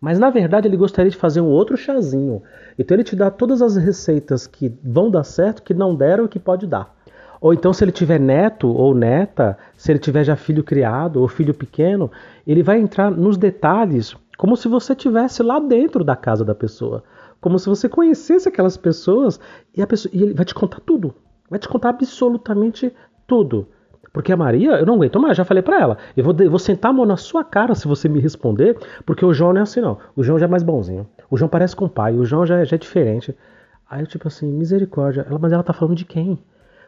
mas 0.00 0.18
na 0.18 0.30
verdade 0.30 0.66
ele 0.66 0.76
gostaria 0.76 1.10
de 1.10 1.16
fazer 1.16 1.40
um 1.40 1.48
outro 1.48 1.76
chazinho. 1.76 2.42
Então 2.78 2.96
ele 2.96 3.04
te 3.04 3.14
dá 3.14 3.30
todas 3.30 3.60
as 3.60 3.76
receitas 3.76 4.46
que 4.46 4.72
vão 4.82 5.10
dar 5.10 5.24
certo, 5.24 5.62
que 5.62 5.74
não 5.74 5.94
deram 5.94 6.24
e 6.24 6.28
que 6.28 6.38
pode 6.38 6.66
dar. 6.66 6.94
Ou 7.40 7.54
então, 7.54 7.72
se 7.72 7.82
ele 7.82 7.92
tiver 7.92 8.20
neto 8.20 8.68
ou 8.68 8.94
neta, 8.94 9.56
se 9.76 9.90
ele 9.90 9.98
tiver 9.98 10.24
já 10.24 10.36
filho 10.36 10.62
criado 10.62 11.20
ou 11.20 11.28
filho 11.28 11.54
pequeno, 11.54 12.10
ele 12.46 12.62
vai 12.62 12.78
entrar 12.78 13.10
nos 13.10 13.38
detalhes 13.38 14.14
como 14.36 14.56
se 14.56 14.68
você 14.68 14.94
tivesse 14.94 15.42
lá 15.42 15.58
dentro 15.58 16.02
da 16.02 16.16
casa 16.16 16.44
da 16.44 16.54
pessoa, 16.54 17.02
como 17.40 17.58
se 17.58 17.68
você 17.68 17.88
conhecesse 17.88 18.48
aquelas 18.48 18.76
pessoas 18.76 19.38
e, 19.74 19.84
pessoa, 19.86 20.10
e 20.14 20.22
ele 20.22 20.34
vai 20.34 20.44
te 20.44 20.54
contar 20.54 20.80
tudo, 20.80 21.14
vai 21.48 21.58
te 21.58 21.68
contar 21.68 21.90
absolutamente 21.90 22.92
tudo. 23.26 23.68
Porque 24.12 24.32
a 24.32 24.36
Maria, 24.36 24.72
eu 24.72 24.86
não 24.86 24.94
aguento 24.94 25.20
mais, 25.20 25.36
já 25.36 25.44
falei 25.44 25.62
para 25.62 25.80
ela. 25.80 25.98
Eu 26.16 26.24
vou, 26.24 26.34
vou 26.34 26.58
sentar 26.58 26.90
a 26.90 26.94
mão 26.94 27.06
na 27.06 27.16
sua 27.16 27.44
cara 27.44 27.74
se 27.74 27.86
você 27.86 28.08
me 28.08 28.18
responder, 28.18 28.76
porque 29.06 29.24
o 29.24 29.32
João 29.32 29.52
não 29.52 29.60
é 29.60 29.62
assim, 29.62 29.80
não. 29.80 29.98
O 30.16 30.22
João 30.22 30.38
já 30.38 30.46
é 30.46 30.48
mais 30.48 30.62
bonzinho. 30.62 31.06
O 31.30 31.36
João 31.36 31.48
parece 31.48 31.76
com 31.76 31.84
o 31.84 31.88
pai, 31.88 32.16
o 32.16 32.24
João 32.24 32.44
já, 32.44 32.64
já 32.64 32.76
é 32.76 32.78
diferente. 32.78 33.36
Aí 33.88 34.00
eu, 34.00 34.06
tipo 34.06 34.26
assim, 34.26 34.50
misericórdia. 34.50 35.26
Ela, 35.28 35.38
mas 35.38 35.52
ela 35.52 35.62
tá 35.62 35.72
falando 35.72 35.94
de 35.94 36.04
quem? 36.04 36.38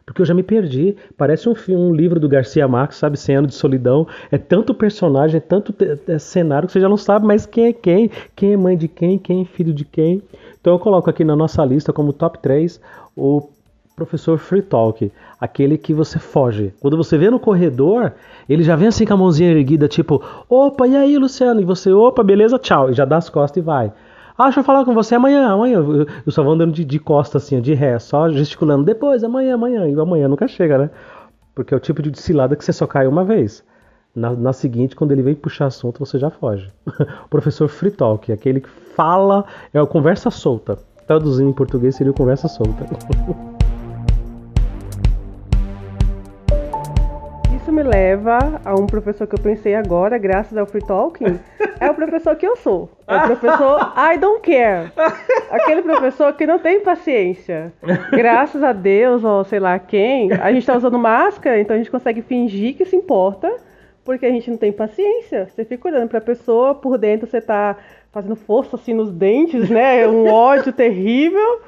Porque 0.05 0.23
eu 0.23 0.27
já 0.27 0.35
me 0.35 0.43
perdi. 0.43 0.97
Parece 1.17 1.49
um, 1.49 1.55
um 1.71 1.95
livro 1.95 2.19
do 2.19 2.29
Garcia 2.29 2.67
Marques, 2.67 2.99
sabe? 2.99 3.17
Cem 3.17 3.37
anos 3.37 3.51
de 3.51 3.57
solidão. 3.57 4.07
É 4.31 4.39
tanto 4.39 4.75
personagem, 4.75 5.39
é 5.39 5.41
tanto 5.41 5.75
é 6.09 6.19
cenário 6.19 6.67
que 6.67 6.73
você 6.73 6.81
já 6.81 6.89
não 6.89 6.97
sabe 6.97 7.27
mais 7.27 7.47
quem 7.47 7.67
é 7.67 7.73
quem, 7.73 8.11
quem 8.35 8.53
é 8.53 8.57
mãe 8.57 8.77
de 8.77 8.89
quem, 8.89 9.19
quem 9.19 9.43
é 9.43 9.45
filho 9.45 9.73
de 9.73 9.85
quem. 9.85 10.23
Então 10.61 10.73
eu 10.73 10.79
coloco 10.79 11.09
aqui 11.09 11.25
na 11.25 11.37
nossa 11.37 11.65
lista 11.65 11.93
como 11.93 12.13
top 12.13 12.39
3 12.39 12.81
o 13.17 13.49
professor 13.95 14.39
Free 14.39 14.63
Talk, 14.63 15.13
aquele 15.41 15.77
que 15.77 15.93
você 15.93 16.19
foge. 16.19 16.73
Quando 16.81 16.97
você 16.97 17.19
vê 17.19 17.31
no 17.31 17.39
corredor, 17.39 18.13
ele 18.49 18.63
já 18.63 18.75
vem 18.75 18.89
assim 18.89 19.05
com 19.05 19.15
a 19.15 19.17
mãozinha 19.17 19.51
erguida, 19.51 19.87
tipo, 19.87 20.23
opa, 20.49 20.87
e 20.87 20.97
aí, 20.97 21.19
Luciano? 21.19 21.61
E 21.61 21.65
você, 21.65 21.93
opa, 21.93 22.23
beleza, 22.23 22.59
tchau. 22.59 22.91
E 22.91 22.95
já 22.95 23.05
dá 23.05 23.19
as 23.19 23.29
costas 23.29 23.63
e 23.63 23.65
vai. 23.65 23.93
Ah, 24.37 24.45
deixa 24.45 24.61
eu 24.61 24.65
falar 24.65 24.85
com 24.85 24.95
você 24.95 25.15
amanhã, 25.15 25.49
amanhã. 25.49 25.79
Eu, 26.25 26.33
só 26.33 26.43
vou 26.43 26.55
andando 26.55 26.73
de, 26.73 26.85
de 26.85 26.99
costa, 26.99 27.39
assim, 27.39 27.61
de 27.61 27.75
ré, 27.75 27.99
só 27.99 28.31
gesticulando. 28.31 28.85
Depois, 28.85 29.23
amanhã, 29.23 29.55
amanhã. 29.55 29.89
E 29.89 29.99
amanhã 29.99 30.29
nunca 30.29 30.49
chega, 30.49 30.79
né? 30.79 30.91
Porque 31.55 31.75
é 31.75 31.77
o 31.77 31.81
tipo 31.81 32.03
de 32.03 32.19
cilada 32.19 32.57
que 32.57 32.65
você 32.65 32.73
só 32.73 32.87
cai 32.87 33.07
uma 33.07 33.25
vez. 33.25 33.63
Na, 34.15 34.31
na 34.31 34.53
seguinte, 34.53 34.97
quando 34.97 35.13
ele 35.13 35.23
vem 35.23 35.35
puxar 35.35 35.67
assunto, 35.67 36.05
você 36.05 36.19
já 36.19 36.31
foge. 36.31 36.71
o 37.25 37.29
professor 37.29 37.69
Free 37.69 37.91
Talk, 37.91 38.33
aquele 38.33 38.61
que 38.61 38.69
fala, 38.69 39.45
é 39.73 39.81
o 39.81 39.87
conversa 39.87 40.31
solta. 40.31 40.79
Traduzindo 41.07 41.51
em 41.51 41.55
português 41.55 41.97
seria 41.97 42.13
conversa 42.13 42.49
solta. 42.49 42.87
isso 47.63 47.71
me 47.71 47.83
leva 47.85 48.61
a 48.65 48.75
um 48.75 48.87
professor 48.87 49.25
que 49.25 49.37
eu 49.37 49.41
pensei 49.41 49.77
agora, 49.77 50.19
graças 50.19 50.59
ao 50.59 50.67
Free 50.67 50.85
Talking, 50.85 51.39
é 51.79 51.89
o 51.89 51.95
professor 51.95 52.35
que 52.35 52.45
eu 52.45 52.57
sou. 52.57 52.91
É 53.07 53.17
o 53.17 53.23
professor 53.23 53.93
I 53.97 54.19
don't 54.19 54.41
care. 54.41 54.91
Aquele 55.49 55.81
professor 55.83 56.33
que 56.33 56.45
não 56.45 56.59
tem 56.59 56.81
paciência. 56.81 57.73
Graças 58.11 58.65
a 58.65 58.73
Deus, 58.73 59.23
ou 59.23 59.45
sei 59.45 59.61
lá 59.61 59.79
quem, 59.79 60.33
a 60.33 60.51
gente 60.53 60.67
tá 60.67 60.77
usando 60.77 60.99
máscara, 60.99 61.61
então 61.61 61.77
a 61.77 61.79
gente 61.79 61.91
consegue 61.91 62.21
fingir 62.21 62.77
que 62.77 62.85
se 62.85 62.97
importa, 62.97 63.49
porque 64.05 64.27
a 64.27 64.31
gente 64.31 64.51
não 64.51 64.57
tem 64.57 64.73
paciência. 64.73 65.49
Você 65.49 65.65
fica 65.65 65.87
olhando 65.87 66.09
pra 66.09 66.21
pessoa, 66.21 66.75
por 66.75 66.99
dentro 66.99 67.29
você 67.29 67.41
tá 67.41 67.77
fazendo 68.11 68.35
força 68.35 68.75
assim 68.75 68.93
nos 68.93 69.13
dentes, 69.13 69.71
né? 69.71 70.07
Um 70.09 70.29
ódio 70.29 70.73
terrível. 70.73 71.61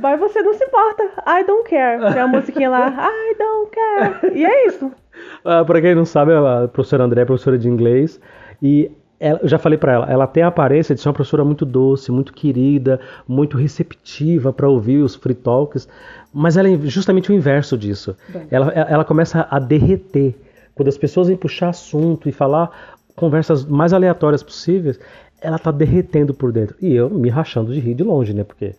Mas 0.00 0.18
você 0.18 0.42
não 0.42 0.54
se 0.54 0.64
importa. 0.64 1.02
I 1.26 1.44
don't 1.44 1.68
care. 1.68 2.12
Tem 2.12 2.22
a 2.22 2.26
musiquinha 2.28 2.70
lá, 2.70 2.88
I 2.88 3.34
don't 3.36 3.70
care. 3.70 4.38
E 4.38 4.44
é 4.44 4.66
isso. 4.68 4.92
Uh, 5.44 5.62
para 5.66 5.78
quem 5.80 5.94
não 5.94 6.06
sabe, 6.06 6.32
a 6.32 6.66
professora 6.68 7.04
André 7.04 7.20
é 7.20 7.24
professora 7.26 7.58
de 7.58 7.68
inglês 7.68 8.18
e 8.62 8.90
ela, 9.20 9.40
eu 9.42 9.48
já 9.48 9.58
falei 9.58 9.78
para 9.78 9.92
ela, 9.92 10.10
ela 10.10 10.26
tem 10.26 10.42
a 10.42 10.48
aparência 10.48 10.94
de 10.94 11.00
ser 11.00 11.08
uma 11.08 11.14
professora 11.14 11.44
muito 11.44 11.64
doce, 11.64 12.10
muito 12.10 12.32
querida, 12.32 12.98
muito 13.28 13.56
receptiva 13.56 14.52
para 14.52 14.68
ouvir 14.68 14.98
os 14.98 15.14
free 15.14 15.34
talks, 15.34 15.88
mas 16.32 16.56
ela 16.56 16.68
é 16.68 16.76
justamente 16.84 17.30
o 17.30 17.34
inverso 17.34 17.76
disso. 17.76 18.16
Ela, 18.50 18.70
ela 18.72 19.04
começa 19.04 19.46
a 19.50 19.58
derreter. 19.58 20.34
Quando 20.74 20.88
as 20.88 20.98
pessoas 20.98 21.28
vêm 21.28 21.36
puxar 21.36 21.68
assunto 21.68 22.28
e 22.28 22.32
falar 22.32 22.96
conversas 23.14 23.64
mais 23.64 23.92
aleatórias 23.92 24.42
possíveis, 24.42 24.98
ela 25.40 25.58
tá 25.58 25.70
derretendo 25.70 26.34
por 26.34 26.50
dentro. 26.50 26.76
E 26.80 26.92
eu 26.94 27.08
me 27.08 27.28
rachando 27.28 27.72
de 27.72 27.80
rir 27.80 27.94
de 27.94 28.02
longe, 28.02 28.34
né? 28.34 28.44
Porque 28.44 28.74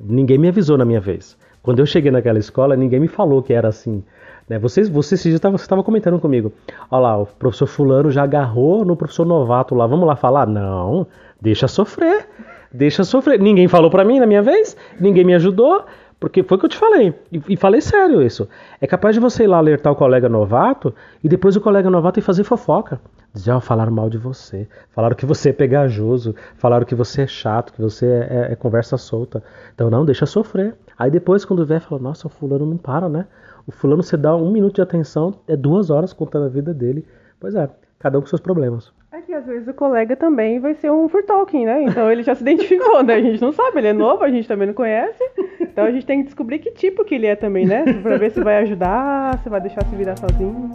ninguém 0.00 0.38
me 0.38 0.48
avisou 0.48 0.76
na 0.76 0.84
minha 0.84 1.00
vez. 1.00 1.36
Quando 1.62 1.78
eu 1.78 1.86
cheguei 1.86 2.10
naquela 2.10 2.38
escola, 2.38 2.76
ninguém 2.76 2.98
me 2.98 3.08
falou 3.08 3.42
que 3.42 3.52
era 3.52 3.68
assim. 3.68 4.02
Né? 4.48 4.58
Você, 4.58 4.82
você 4.84 5.14
esse 5.14 5.28
dia 5.28 5.36
estava 5.36 5.82
comentando 5.82 6.18
comigo. 6.18 6.52
Olha 6.90 7.00
lá, 7.00 7.18
o 7.18 7.26
professor 7.26 7.66
fulano 7.66 8.10
já 8.10 8.22
agarrou 8.22 8.84
no 8.84 8.96
professor 8.96 9.26
novato 9.26 9.74
lá. 9.74 9.86
Vamos 9.86 10.06
lá 10.06 10.16
falar? 10.16 10.46
Não, 10.46 11.06
deixa 11.40 11.68
sofrer. 11.68 12.26
Deixa 12.72 13.04
sofrer. 13.04 13.38
Ninguém 13.40 13.68
falou 13.68 13.90
para 13.90 14.04
mim 14.04 14.18
na 14.18 14.26
minha 14.26 14.42
vez, 14.42 14.76
ninguém 15.00 15.24
me 15.24 15.34
ajudou. 15.34 15.84
Porque 16.20 16.42
foi 16.42 16.56
o 16.56 16.60
que 16.60 16.66
eu 16.66 16.70
te 16.70 16.76
falei. 16.76 17.14
E, 17.30 17.40
e, 17.50 17.56
falei 17.56 17.80
sério 17.80 18.20
isso. 18.20 18.48
É 18.80 18.88
capaz 18.88 19.14
de 19.14 19.20
você 19.20 19.44
ir 19.44 19.46
lá 19.46 19.58
alertar 19.58 19.92
o 19.92 19.96
colega 19.96 20.28
novato 20.28 20.92
e 21.22 21.28
depois 21.28 21.54
o 21.54 21.60
colega 21.60 21.88
novato 21.88 22.18
ir 22.18 22.22
fazer 22.22 22.42
fofoca. 22.42 23.00
Dizer, 23.32 23.52
ó, 23.52 23.58
oh, 23.58 23.60
falaram 23.60 23.92
mal 23.92 24.10
de 24.10 24.18
você. 24.18 24.66
Falaram 24.90 25.14
que 25.14 25.24
você 25.24 25.50
é 25.50 25.52
pegajoso. 25.52 26.34
Falaram 26.56 26.84
que 26.84 26.94
você 26.94 27.22
é 27.22 27.26
chato, 27.28 27.72
que 27.72 27.80
você 27.80 28.06
é, 28.06 28.48
é, 28.48 28.52
é 28.52 28.56
conversa 28.56 28.96
solta. 28.96 29.44
Então, 29.72 29.88
não, 29.88 30.04
deixa 30.04 30.26
sofrer. 30.26 30.74
Aí 30.98 31.08
depois, 31.08 31.44
quando 31.44 31.64
vier, 31.64 31.80
fala, 31.80 32.00
nossa, 32.00 32.26
o 32.26 32.30
fulano 32.30 32.66
não 32.66 32.76
para, 32.76 33.08
né? 33.08 33.26
O 33.68 33.70
fulano 33.70 34.02
você 34.02 34.16
dá 34.16 34.34
um 34.34 34.50
minuto 34.50 34.76
de 34.76 34.80
atenção, 34.80 35.34
é 35.46 35.54
duas 35.54 35.90
horas 35.90 36.14
contando 36.14 36.46
a 36.46 36.48
vida 36.48 36.72
dele. 36.72 37.04
Pois 37.38 37.54
é, 37.54 37.68
cada 37.98 38.16
um 38.16 38.22
com 38.22 38.26
seus 38.26 38.40
problemas. 38.40 38.90
É 39.12 39.20
que 39.20 39.34
às 39.34 39.44
vezes 39.44 39.68
o 39.68 39.74
colega 39.74 40.16
também 40.16 40.58
vai 40.58 40.74
ser 40.74 40.90
um 40.90 41.06
talking, 41.06 41.66
né? 41.66 41.82
Então 41.82 42.10
ele 42.10 42.22
já 42.22 42.34
se 42.34 42.40
identificou, 42.48 43.02
né? 43.02 43.16
A 43.16 43.20
gente 43.20 43.42
não 43.42 43.52
sabe, 43.52 43.76
ele 43.76 43.88
é 43.88 43.92
novo, 43.92 44.24
a 44.24 44.30
gente 44.30 44.48
também 44.48 44.68
não 44.68 44.72
conhece. 44.72 45.22
Então 45.60 45.84
a 45.84 45.90
gente 45.90 46.06
tem 46.06 46.20
que 46.20 46.24
descobrir 46.24 46.60
que 46.60 46.70
tipo 46.70 47.04
que 47.04 47.14
ele 47.14 47.26
é 47.26 47.36
também, 47.36 47.66
né? 47.66 47.84
Pra 48.02 48.16
ver 48.16 48.30
se 48.30 48.40
vai 48.40 48.56
ajudar, 48.62 49.38
se 49.42 49.50
vai 49.50 49.60
deixar 49.60 49.84
se 49.84 49.94
virar 49.94 50.16
sozinho. 50.16 50.72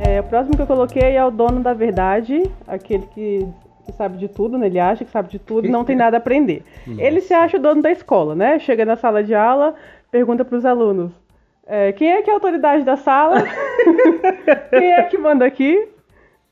É, 0.00 0.20
o 0.20 0.24
próximo 0.24 0.56
que 0.56 0.62
eu 0.62 0.66
coloquei 0.66 1.16
é 1.16 1.24
o 1.24 1.30
dono 1.30 1.62
da 1.62 1.74
verdade, 1.74 2.42
aquele 2.66 3.06
que 3.08 3.46
que 3.84 3.92
sabe 3.92 4.18
de 4.18 4.28
tudo, 4.28 4.58
né? 4.58 4.66
Ele 4.66 4.78
acha 4.78 5.04
que 5.04 5.10
sabe 5.10 5.28
de 5.28 5.38
tudo, 5.38 5.68
não 5.68 5.84
tem 5.84 5.96
nada 5.96 6.16
a 6.16 6.18
aprender. 6.18 6.62
Nossa. 6.86 7.02
Ele 7.02 7.20
se 7.20 7.34
acha 7.34 7.56
o 7.56 7.60
dono 7.60 7.82
da 7.82 7.90
escola, 7.90 8.34
né? 8.34 8.58
Chega 8.58 8.84
na 8.84 8.96
sala 8.96 9.22
de 9.22 9.34
aula, 9.34 9.74
pergunta 10.10 10.44
para 10.44 10.56
os 10.56 10.64
alunos: 10.64 11.12
é, 11.66 11.92
quem 11.92 12.12
é 12.12 12.22
que 12.22 12.30
é 12.30 12.32
a 12.32 12.36
autoridade 12.36 12.84
da 12.84 12.96
sala? 12.96 13.42
quem 14.70 14.92
é 14.92 15.02
que 15.04 15.18
manda 15.18 15.44
aqui? 15.44 15.88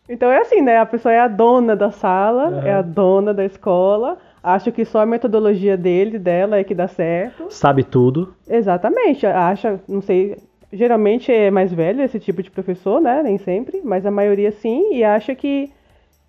Então 0.09 0.31
é 0.31 0.39
assim, 0.39 0.61
né? 0.61 0.79
A 0.79 0.87
pessoa 0.87 1.13
é 1.13 1.21
a 1.21 1.29
dona 1.29 1.77
da 1.77 1.91
sala, 1.91 2.49
uhum. 2.49 2.67
é 2.67 2.73
a 2.73 2.83
dona 2.83 3.33
da 3.33 3.45
escola. 3.45 4.19
Acha 4.43 4.73
que 4.73 4.85
só 4.85 5.01
a 5.01 5.07
metodologia 5.07 5.77
dele, 5.77 6.19
dela, 6.19 6.59
é 6.59 6.65
que 6.65 6.75
dá 6.75 6.89
certo. 6.89 7.47
Sabe 7.49 7.85
tudo. 7.85 8.35
Exatamente. 8.49 9.25
Acha, 9.25 9.81
não 9.89 10.03
sei, 10.03 10.37
geralmente 10.73 11.31
é 11.31 11.51
mais 11.51 11.73
velho 11.73 12.03
esse 12.03 12.19
tipo 12.19 12.43
de 12.43 12.51
professor, 12.51 13.01
né? 13.01 13.23
Nem 13.23 13.39
sempre, 13.39 13.81
mas 13.85 14.05
a 14.05 14.11
maioria 14.11 14.51
sim, 14.51 14.93
e 14.95 15.05
acha 15.05 15.35
que 15.35 15.71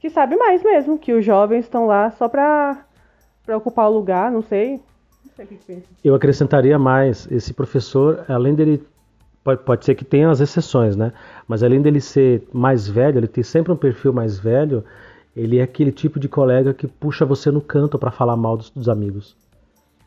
que 0.04 0.10
sabe 0.10 0.36
mais 0.36 0.62
mesmo, 0.62 1.00
que 1.00 1.14
os 1.14 1.24
jovens 1.24 1.64
estão 1.64 1.88
lá 1.88 2.12
só 2.12 2.28
para 2.28 2.86
ocupar 3.56 3.90
o 3.90 3.94
lugar, 3.94 4.30
não 4.30 4.42
sei. 4.42 4.82
Eu 6.04 6.14
acrescentaria 6.14 6.78
mais, 6.78 7.26
esse 7.32 7.54
professor, 7.54 8.26
além 8.28 8.54
dele 8.54 8.86
Pode, 9.42 9.62
pode, 9.64 9.84
ser 9.84 9.94
que 9.96 10.06
tenha 10.06 10.30
as 10.30 10.40
exceções, 10.40 10.96
né? 10.96 11.12
Mas 11.46 11.64
além 11.64 11.82
dele 11.82 12.00
ser 12.00 12.48
mais 12.54 12.88
velho, 12.88 13.20
ele 13.20 13.28
tem 13.28 13.44
sempre 13.44 13.74
um 13.74 13.76
perfil 13.76 14.14
mais 14.14 14.40
velho, 14.40 14.86
ele 15.36 15.60
é 15.60 15.64
aquele 15.64 15.92
tipo 15.92 16.18
de 16.18 16.30
colega 16.30 16.74
que 16.74 16.88
puxa 16.88 17.26
você 17.26 17.52
no 17.52 17.60
canto 17.60 18.00
para 18.00 18.10
falar 18.10 18.38
mal 18.38 18.56
dos, 18.56 18.70
dos, 18.70 18.88
amigos. 18.88 19.36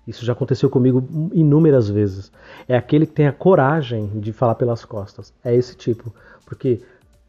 Isso 0.06 0.24
já 0.24 0.32
aconteceu 0.32 0.70
comigo 0.70 1.06
inúmeras 1.34 1.86
vezes. 1.86 2.32
É 2.66 2.78
aquele 2.78 3.04
que 3.04 3.12
tem 3.12 3.26
a 3.26 3.32
coragem 3.32 4.06
de 4.14 4.32
falar 4.32 4.54
pelas 4.54 4.86
costas. 4.86 5.34
É 5.44 5.54
esse 5.54 5.76
tipo. 5.76 6.14
Porque 6.46 6.80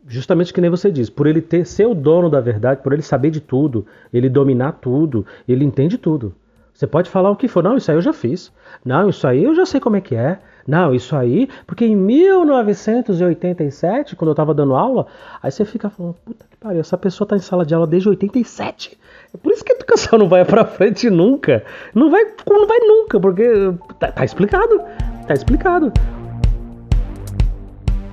justamente 0.08 0.54
que 0.54 0.62
nem 0.62 0.70
você 0.70 0.92
diz, 0.92 1.10
por 1.10 1.28
ele 1.28 1.42
ter 1.42 1.66
ser 1.66 1.86
o 1.86 1.94
dono 1.94 2.30
da 2.30 2.40
verdade, 2.40 2.82
por 2.82 2.94
ele 2.94 3.02
saber 3.02 3.30
de 3.30 3.42
tudo, 3.42 3.86
ele 4.14 4.30
dominar 4.30 4.74
tudo, 4.74 5.26
ele 5.48 5.66
entende 5.66 5.98
tudo. 5.98 6.34
Você 6.74 6.86
pode 6.86 7.10
falar 7.10 7.32
o 7.32 7.36
que 7.36 7.48
for, 7.48 7.64
não, 7.64 7.76
isso 7.76 7.90
aí 7.90 7.98
eu 7.98 8.02
já 8.02 8.14
fiz. 8.14 8.52
Não, 8.86 9.10
isso 9.10 9.28
aí 9.28 9.44
eu 9.44 9.56
já 9.56 9.66
sei 9.66 9.80
como 9.80 9.96
é 9.96 10.02
que 10.02 10.16
é. 10.16 10.40
Não, 10.68 10.94
isso 10.94 11.16
aí, 11.16 11.50
porque 11.66 11.86
em 11.86 11.96
1987, 11.96 14.16
quando 14.16 14.30
eu 14.30 14.34
estava 14.34 14.54
dando 14.54 14.76
aula, 14.76 15.08
aí 15.42 15.50
você 15.50 15.66
fica 15.66 15.90
falando, 15.90 16.16
puta 16.26 16.46
que 16.50 16.58
pariu, 16.58 16.82
essa 16.82 16.98
pessoa 16.98 17.26
está 17.26 17.36
em 17.36 17.40
sala 17.40 17.66
de 17.66 17.74
aula 17.74 17.88
desde 17.88 18.10
87. 18.10 18.96
É 19.34 19.38
por 19.38 19.52
isso 19.52 19.64
que 19.64 19.72
a 19.72 19.76
educação 19.76 20.20
não 20.20 20.30
vai 20.30 20.46
para 20.46 20.66
frente 20.66 21.10
nunca. 21.10 21.64
Não 21.96 22.12
vai, 22.12 22.24
não 22.48 22.68
vai 22.68 22.78
nunca, 22.80 23.20
porque 23.20 23.74
tá, 24.00 24.12
tá 24.12 24.24
explicado. 24.24 24.80
Tá 25.26 25.34
explicado. 25.34 25.92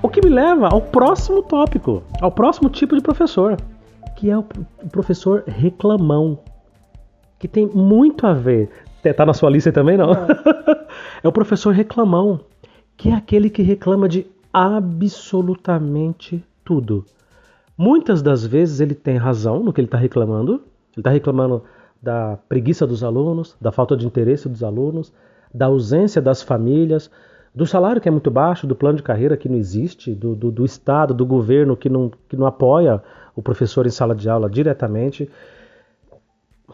O 0.04 0.08
que 0.10 0.20
me 0.22 0.28
leva 0.28 0.68
ao 0.68 0.82
próximo 0.82 1.42
tópico, 1.42 2.02
ao 2.20 2.30
próximo 2.30 2.68
tipo 2.68 2.94
de 2.94 3.00
professor, 3.00 3.56
que 4.14 4.28
é 4.28 4.36
o 4.36 4.44
professor 4.92 5.42
reclamão, 5.46 6.40
que 7.38 7.48
tem 7.48 7.66
muito 7.66 8.26
a 8.26 8.34
ver. 8.34 8.68
Tá 9.16 9.24
na 9.24 9.32
sua 9.32 9.48
lista 9.48 9.72
também 9.72 9.96
não? 9.96 10.08
não. 10.08 10.26
é 11.24 11.26
o 11.26 11.32
professor 11.32 11.72
reclamão, 11.72 12.40
que 12.98 13.08
é 13.08 13.14
aquele 13.14 13.48
que 13.48 13.62
reclama 13.62 14.06
de 14.06 14.26
absolutamente 14.52 16.44
tudo. 16.62 17.06
Muitas 17.74 18.20
das 18.20 18.44
vezes 18.44 18.80
ele 18.80 18.94
tem 18.94 19.16
razão 19.16 19.64
no 19.64 19.72
que 19.72 19.80
ele 19.80 19.86
está 19.86 19.96
reclamando. 19.96 20.56
Ele 20.92 20.98
está 20.98 21.08
reclamando 21.08 21.62
da 22.02 22.36
preguiça 22.46 22.86
dos 22.86 23.02
alunos, 23.02 23.56
da 23.58 23.72
falta 23.72 23.96
de 23.96 24.06
interesse 24.06 24.50
dos 24.50 24.62
alunos, 24.62 25.14
da 25.52 25.64
ausência 25.64 26.20
das 26.20 26.42
famílias, 26.42 27.10
do 27.54 27.64
salário 27.64 28.00
que 28.00 28.08
é 28.08 28.10
muito 28.10 28.30
baixo, 28.30 28.66
do 28.66 28.74
plano 28.74 28.96
de 28.96 29.02
carreira 29.02 29.36
que 29.36 29.48
não 29.48 29.56
existe, 29.56 30.12
do, 30.12 30.34
do, 30.34 30.50
do, 30.50 30.64
Estado, 30.64 31.14
do 31.14 31.24
governo 31.24 31.76
que 31.76 31.88
não, 31.88 32.10
que 32.28 32.36
não 32.36 32.46
apoia 32.46 33.00
o 33.36 33.40
professor 33.40 33.86
em 33.86 33.90
sala 33.90 34.14
de 34.14 34.28
aula 34.28 34.50
diretamente. 34.50 35.30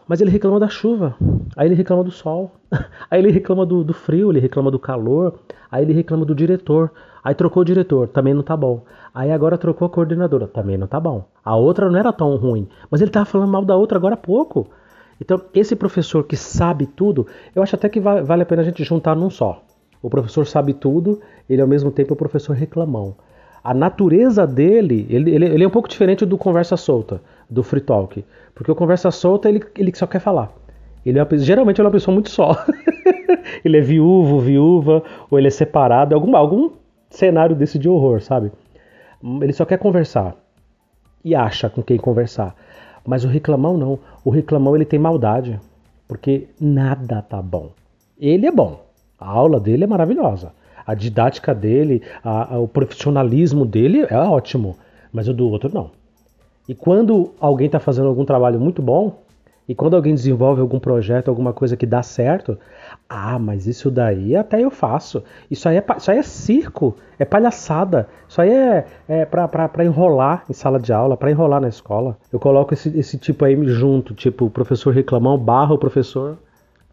Mas 0.08 0.20
ele 0.20 0.30
reclama 0.30 0.58
da 0.58 0.68
chuva, 0.68 1.14
aí 1.54 1.68
ele 1.68 1.74
reclama 1.74 2.02
do 2.02 2.10
sol, 2.10 2.52
aí 3.10 3.20
ele 3.20 3.30
reclama 3.30 3.66
do, 3.66 3.84
do 3.84 3.92
frio, 3.92 4.32
ele 4.32 4.40
reclama 4.40 4.70
do 4.70 4.78
calor, 4.78 5.38
aí 5.70 5.84
ele 5.84 5.92
reclama 5.92 6.24
do 6.24 6.34
diretor, 6.34 6.90
aí 7.22 7.34
trocou 7.34 7.60
o 7.60 7.64
diretor, 7.64 8.08
também 8.08 8.32
não 8.32 8.42
tá 8.42 8.56
bom. 8.56 8.82
Aí 9.14 9.30
agora 9.30 9.58
trocou 9.58 9.86
a 9.86 9.90
coordenadora, 9.90 10.48
também 10.48 10.78
não 10.78 10.86
tá 10.86 10.98
bom. 10.98 11.26
A 11.44 11.54
outra 11.56 11.90
não 11.90 11.98
era 11.98 12.12
tão 12.12 12.36
ruim, 12.36 12.66
mas 12.90 13.02
ele 13.02 13.10
tava 13.10 13.26
falando 13.26 13.50
mal 13.50 13.64
da 13.64 13.76
outra 13.76 13.98
agora 13.98 14.14
há 14.14 14.18
pouco. 14.18 14.68
Então, 15.20 15.42
esse 15.52 15.76
professor 15.76 16.24
que 16.24 16.36
sabe 16.36 16.86
tudo, 16.86 17.26
eu 17.54 17.62
acho 17.62 17.76
até 17.76 17.88
que 17.88 18.00
vale 18.00 18.42
a 18.42 18.46
pena 18.46 18.62
a 18.62 18.64
gente 18.64 18.82
juntar 18.82 19.14
num 19.14 19.28
só. 19.28 19.62
O 20.02 20.08
professor 20.08 20.46
sabe 20.46 20.72
tudo, 20.72 21.20
ele 21.48 21.60
ao 21.60 21.68
mesmo 21.68 21.90
tempo 21.90 22.12
é 22.12 22.14
o 22.14 22.16
professor 22.16 22.54
reclamão. 22.54 23.14
A 23.62 23.74
natureza 23.74 24.46
dele, 24.46 25.06
ele, 25.10 25.34
ele, 25.34 25.46
ele, 25.46 25.64
é 25.64 25.66
um 25.66 25.70
pouco 25.70 25.88
diferente 25.88 26.24
do 26.24 26.38
conversa 26.38 26.76
solta, 26.76 27.20
do 27.48 27.62
free 27.62 27.82
talk. 27.82 28.24
Porque 28.54 28.70
o 28.70 28.74
conversa 28.74 29.10
solta, 29.10 29.48
ele, 29.48 29.62
ele 29.76 29.94
só 29.94 30.06
quer 30.06 30.20
falar. 30.20 30.50
Ele 31.04 31.18
é 31.18 31.22
uma, 31.22 31.38
geralmente 31.38 31.78
ele 31.78 31.86
é 31.86 31.88
uma 31.88 31.92
pessoa 31.92 32.14
muito 32.14 32.30
só. 32.30 32.64
ele 33.62 33.76
é 33.76 33.80
viúvo, 33.80 34.40
viúva, 34.40 35.02
ou 35.30 35.38
ele 35.38 35.48
é 35.48 35.50
separado, 35.50 36.14
algum, 36.14 36.34
algum 36.34 36.70
cenário 37.10 37.54
desse 37.54 37.78
de 37.78 37.88
horror, 37.88 38.22
sabe? 38.22 38.50
Ele 39.42 39.52
só 39.52 39.66
quer 39.66 39.78
conversar. 39.78 40.34
E 41.22 41.34
acha 41.34 41.68
com 41.68 41.82
quem 41.82 41.98
conversar. 41.98 42.54
Mas 43.06 43.24
o 43.24 43.28
reclamão 43.28 43.76
não. 43.76 43.98
O 44.24 44.30
reclamão 44.30 44.74
ele 44.74 44.86
tem 44.86 44.98
maldade. 44.98 45.60
Porque 46.08 46.48
nada 46.58 47.20
tá 47.20 47.42
bom. 47.42 47.70
Ele 48.18 48.46
é 48.46 48.50
bom. 48.50 48.89
A 49.20 49.28
aula 49.28 49.60
dele 49.60 49.84
é 49.84 49.86
maravilhosa. 49.86 50.52
A 50.86 50.94
didática 50.94 51.54
dele, 51.54 52.02
a, 52.24 52.54
a, 52.54 52.58
o 52.58 52.66
profissionalismo 52.66 53.66
dele 53.66 54.06
é 54.08 54.16
ótimo, 54.16 54.76
mas 55.12 55.28
o 55.28 55.34
do 55.34 55.48
outro 55.48 55.70
não. 55.72 55.90
E 56.68 56.74
quando 56.74 57.32
alguém 57.38 57.66
está 57.66 57.78
fazendo 57.78 58.08
algum 58.08 58.24
trabalho 58.24 58.58
muito 58.58 58.80
bom, 58.80 59.18
e 59.70 59.74
quando 59.74 59.94
alguém 59.94 60.14
desenvolve 60.14 60.60
algum 60.60 60.80
projeto, 60.80 61.28
alguma 61.28 61.52
coisa 61.52 61.76
que 61.76 61.86
dá 61.86 62.02
certo, 62.02 62.58
ah, 63.08 63.38
mas 63.38 63.68
isso 63.68 63.88
daí 63.88 64.34
até 64.34 64.60
eu 64.60 64.68
faço. 64.68 65.22
Isso 65.48 65.68
aí 65.68 65.76
é, 65.76 65.84
isso 65.96 66.10
aí 66.10 66.18
é 66.18 66.22
circo, 66.24 66.96
é 67.18 67.24
palhaçada. 67.24 68.08
Isso 68.28 68.40
aí 68.40 68.50
é, 68.50 68.86
é 69.08 69.24
para 69.24 69.84
enrolar 69.84 70.44
em 70.50 70.52
sala 70.52 70.80
de 70.80 70.92
aula, 70.92 71.16
para 71.16 71.30
enrolar 71.30 71.60
na 71.60 71.68
escola. 71.68 72.18
Eu 72.32 72.40
coloco 72.40 72.74
esse, 72.74 72.88
esse 72.98 73.16
tipo 73.16 73.44
aí 73.44 73.56
junto, 73.68 74.12
tipo 74.12 74.46
o 74.46 74.50
professor 74.50 74.92
reclamão 74.92 75.38
barra 75.38 75.74
o 75.74 75.78
professor. 75.78 76.36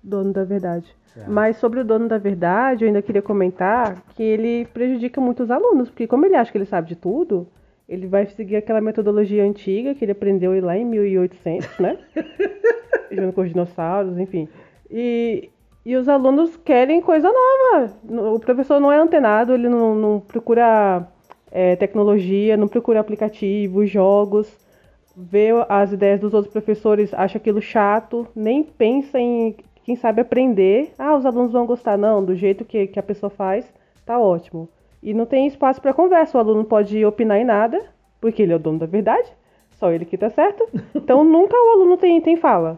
Dono 0.03 0.31
da 0.31 0.43
verdade. 0.43 0.85
É. 1.17 1.27
Mas 1.27 1.57
sobre 1.57 1.79
o 1.79 1.83
dono 1.83 2.07
da 2.07 2.17
verdade, 2.17 2.83
eu 2.83 2.87
ainda 2.87 3.01
queria 3.01 3.21
comentar 3.21 4.03
que 4.15 4.23
ele 4.23 4.65
prejudica 4.73 5.19
muito 5.19 5.43
os 5.43 5.51
alunos, 5.51 5.89
porque 5.89 6.07
como 6.07 6.25
ele 6.25 6.35
acha 6.35 6.51
que 6.51 6.57
ele 6.57 6.65
sabe 6.65 6.87
de 6.87 6.95
tudo, 6.95 7.47
ele 7.87 8.05
vai 8.05 8.25
seguir 8.27 8.57
aquela 8.57 8.81
metodologia 8.81 9.43
antiga 9.43 9.95
que 9.95 10.03
ele 10.03 10.11
aprendeu 10.11 10.59
lá 10.63 10.77
em 10.77 10.85
1800, 10.85 11.79
né? 11.79 11.97
Junto 13.11 13.33
com 13.33 13.41
os 13.41 13.49
dinossauros, 13.49 14.17
enfim. 14.17 14.47
E, 14.91 15.49
e 15.85 15.95
os 15.95 16.09
alunos 16.09 16.57
querem 16.57 17.01
coisa 17.01 17.31
nova. 17.31 17.91
O 18.35 18.39
professor 18.39 18.79
não 18.79 18.91
é 18.91 18.97
antenado, 18.97 19.53
ele 19.53 19.69
não, 19.69 19.95
não 19.95 20.19
procura 20.19 21.07
é, 21.49 21.75
tecnologia, 21.77 22.57
não 22.57 22.67
procura 22.67 22.99
aplicativos, 22.99 23.89
jogos, 23.89 24.53
vê 25.15 25.47
as 25.69 25.93
ideias 25.93 26.19
dos 26.19 26.33
outros 26.33 26.51
professores, 26.51 27.13
acha 27.13 27.37
aquilo 27.37 27.61
chato, 27.61 28.27
nem 28.35 28.63
pensa 28.63 29.17
em 29.17 29.55
quem 29.87 29.95
sabe 29.95 30.19
aprender. 30.19 30.91
Ah, 30.99 31.15
os 31.15 31.25
alunos 31.25 31.53
vão 31.53 31.65
gostar, 31.65 31.97
não, 31.97 32.21
do 32.21 32.35
jeito 32.35 32.65
que, 32.65 32.87
que 32.87 32.99
a 32.99 33.03
pessoa 33.03 33.29
faz, 33.29 33.65
tá 34.05 34.19
ótimo. 34.19 34.67
E 35.01 35.13
não 35.13 35.25
tem 35.25 35.47
espaço 35.47 35.81
para 35.81 35.93
conversa, 35.93 36.37
o 36.37 36.41
aluno 36.41 36.65
pode 36.65 37.05
opinar 37.05 37.37
em 37.37 37.45
nada, 37.45 37.81
porque 38.19 38.41
ele 38.41 38.51
é 38.51 38.57
o 38.57 38.59
dono 38.59 38.79
da 38.79 38.85
verdade, 38.85 39.31
só 39.79 39.89
ele 39.89 40.03
que 40.03 40.17
tá 40.17 40.29
certo. 40.29 40.67
Então 40.93 41.23
nunca 41.23 41.55
o 41.55 41.71
aluno 41.71 41.95
tem, 41.95 42.19
tem 42.19 42.35
fala. 42.35 42.77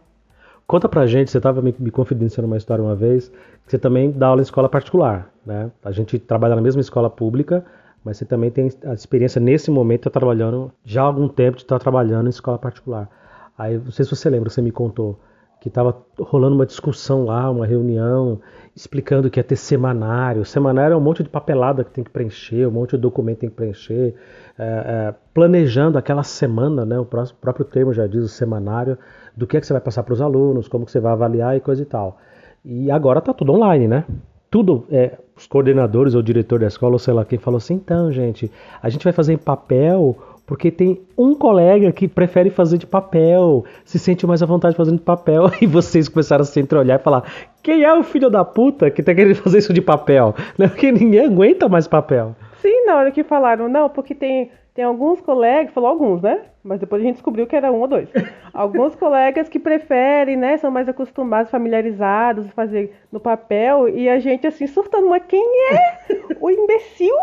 Conta 0.67 0.87
pra 0.87 1.07
gente, 1.07 1.31
você 1.31 1.39
estava 1.39 1.63
me, 1.63 1.73
me 1.79 1.89
confidenciando 1.89 2.45
uma 2.45 2.57
história 2.57 2.83
uma 2.83 2.95
vez, 2.95 3.29
que 3.65 3.71
você 3.71 3.79
também 3.79 4.11
dá 4.11 4.27
aula 4.27 4.41
em 4.41 4.43
escola 4.43 4.69
particular, 4.69 5.33
né? 5.43 5.71
A 5.83 5.91
gente 5.91 6.19
trabalha 6.19 6.55
na 6.55 6.61
mesma 6.61 6.81
escola 6.81 7.09
pública, 7.09 7.65
mas 8.05 8.17
você 8.17 8.25
também 8.25 8.51
tem 8.51 8.69
a 8.85 8.93
experiência 8.93 9.41
nesse 9.41 9.71
momento, 9.71 10.01
está 10.07 10.11
trabalhando, 10.11 10.71
já 10.85 11.01
há 11.01 11.05
algum 11.05 11.27
tempo 11.27 11.57
de 11.57 11.63
estar 11.63 11.79
tá 11.79 11.83
trabalhando 11.83 12.27
em 12.27 12.29
escola 12.29 12.59
particular. 12.59 13.09
Aí, 13.57 13.79
não 13.79 13.89
sei 13.89 14.05
se 14.05 14.15
você 14.15 14.29
lembra, 14.29 14.51
você 14.51 14.61
me 14.61 14.71
contou 14.71 15.17
que 15.59 15.67
estava 15.67 15.95
rolando 16.17 16.55
uma 16.55 16.65
discussão 16.65 17.25
lá, 17.25 17.49
uma 17.49 17.65
reunião, 17.65 18.39
explicando 18.75 19.29
que 19.29 19.39
ia 19.39 19.43
ter 19.43 19.55
semanário. 19.55 20.45
Semanário 20.45 20.93
é 20.93 20.97
um 20.97 21.01
monte 21.01 21.21
de 21.21 21.29
papelada 21.29 21.83
que 21.83 21.91
tem 21.91 22.03
que 22.03 22.09
preencher, 22.09 22.65
um 22.67 22.71
monte 22.71 22.91
de 22.91 22.97
documento 22.97 23.35
que 23.35 23.41
tem 23.41 23.49
que 23.49 23.55
preencher, 23.55 24.15
é, 24.57 24.63
é, 24.63 25.15
planejando 25.33 25.97
aquela 25.97 26.23
semana, 26.23 26.85
né, 26.85 26.97
o 26.97 27.05
próprio 27.05 27.65
termo 27.65 27.93
já 27.93 28.07
diz, 28.07 28.23
o 28.23 28.29
semanário, 28.29 28.97
do 29.35 29.45
que 29.45 29.57
é 29.57 29.59
que 29.59 29.67
você 29.67 29.73
vai 29.73 29.81
passar 29.81 30.03
para 30.03 30.13
os 30.13 30.21
alunos, 30.21 30.67
como 30.67 30.85
que 30.85 30.91
você 30.91 30.99
vai 30.99 31.11
avaliar 31.11 31.57
e 31.57 31.59
coisa 31.59 31.81
e 31.81 31.85
tal. 31.85 32.17
E 32.63 32.89
agora 32.89 33.19
está 33.19 33.33
tudo 33.33 33.53
online, 33.53 33.87
né? 33.87 34.05
tudo, 34.49 34.85
é, 34.91 35.17
os 35.35 35.45
coordenadores 35.47 36.15
ou 36.15 36.21
o 36.21 36.23
diretor 36.23 36.59
da 36.59 36.67
escola, 36.67 36.93
ou 36.93 36.99
sei 36.99 37.13
lá 37.13 37.23
quem, 37.23 37.37
falou 37.37 37.57
assim: 37.57 37.75
então, 37.75 38.11
gente, 38.11 38.51
a 38.81 38.89
gente 38.89 39.03
vai 39.03 39.13
fazer 39.13 39.33
em 39.33 39.37
papel 39.37 40.17
porque 40.49 40.71
tem 40.71 40.99
um 41.15 41.35
colega 41.35 41.91
que 41.91 42.07
prefere 42.07 42.49
fazer 42.49 42.79
de 42.79 42.87
papel, 42.87 43.63
se 43.85 43.99
sente 43.99 44.25
mais 44.25 44.41
à 44.41 44.47
vontade 44.47 44.75
fazendo 44.75 44.97
de 44.97 45.03
papel, 45.03 45.43
e 45.61 45.67
vocês 45.67 46.09
começaram 46.09 46.41
a 46.41 46.45
se 46.45 46.59
entreolhar 46.59 46.99
e 46.99 47.03
falar: 47.03 47.23
quem 47.61 47.83
é 47.83 47.93
o 47.93 48.01
filho 48.01 48.31
da 48.31 48.43
puta 48.43 48.89
que 48.89 49.03
tá 49.03 49.13
querendo 49.13 49.35
fazer 49.35 49.59
isso 49.59 49.71
de 49.71 49.81
papel? 49.81 50.33
Né? 50.57 50.67
Porque 50.67 50.91
ninguém 50.91 51.25
aguenta 51.25 51.69
mais 51.69 51.87
papel. 51.87 52.35
Sim, 52.61 52.85
na 52.85 52.95
hora 52.95 53.11
que 53.11 53.23
falaram, 53.23 53.69
não, 53.69 53.87
porque 53.87 54.15
tem 54.15 54.49
tem 54.73 54.83
alguns 54.83 55.21
colegas, 55.21 55.73
falou 55.73 55.89
alguns, 55.89 56.21
né? 56.21 56.41
Mas 56.63 56.79
depois 56.79 57.01
a 57.01 57.05
gente 57.05 57.15
descobriu 57.15 57.45
que 57.45 57.55
era 57.55 57.71
um 57.71 57.81
ou 57.81 57.87
dois. 57.87 58.09
alguns 58.53 58.95
colegas 58.95 59.47
que 59.47 59.59
preferem, 59.59 60.35
né? 60.35 60.57
São 60.57 60.71
mais 60.71 60.89
acostumados, 60.89 61.51
familiarizados 61.51 62.47
a 62.47 62.49
fazer 62.49 62.95
no 63.11 63.19
papel 63.19 63.87
e 63.89 64.09
a 64.09 64.19
gente 64.19 64.47
assim 64.47 64.65
surtando. 64.65 65.07
Mas 65.07 65.23
quem 65.27 65.45
é 65.73 65.97
o 66.39 66.49
imbecil? 66.49 67.15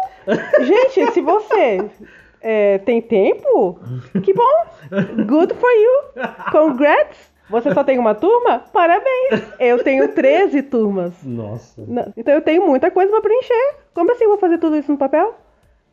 gente, 0.61 1.13
se 1.13 1.21
você 1.21 1.85
é, 2.49 2.79
tem 2.79 3.03
tempo, 3.03 3.81
que 4.23 4.33
bom! 4.33 5.25
Good 5.27 5.53
for 5.55 5.69
you! 5.69 6.23
Congrats! 6.53 7.35
Você 7.51 7.75
só 7.75 7.83
tem 7.83 7.99
uma 7.99 8.15
turma? 8.15 8.61
Parabéns! 8.73 9.43
Eu 9.59 9.83
tenho 9.83 10.07
13 10.15 10.63
turmas. 10.63 11.13
Nossa. 11.25 11.83
Então 12.17 12.35
eu 12.35 12.41
tenho 12.41 12.65
muita 12.65 12.89
coisa 12.89 13.11
para 13.11 13.21
preencher. 13.21 13.75
Como 13.93 14.13
assim 14.13 14.25
eu 14.25 14.31
vou 14.31 14.39
fazer 14.39 14.59
tudo 14.59 14.77
isso 14.77 14.93
no 14.93 14.97
papel? 14.97 15.35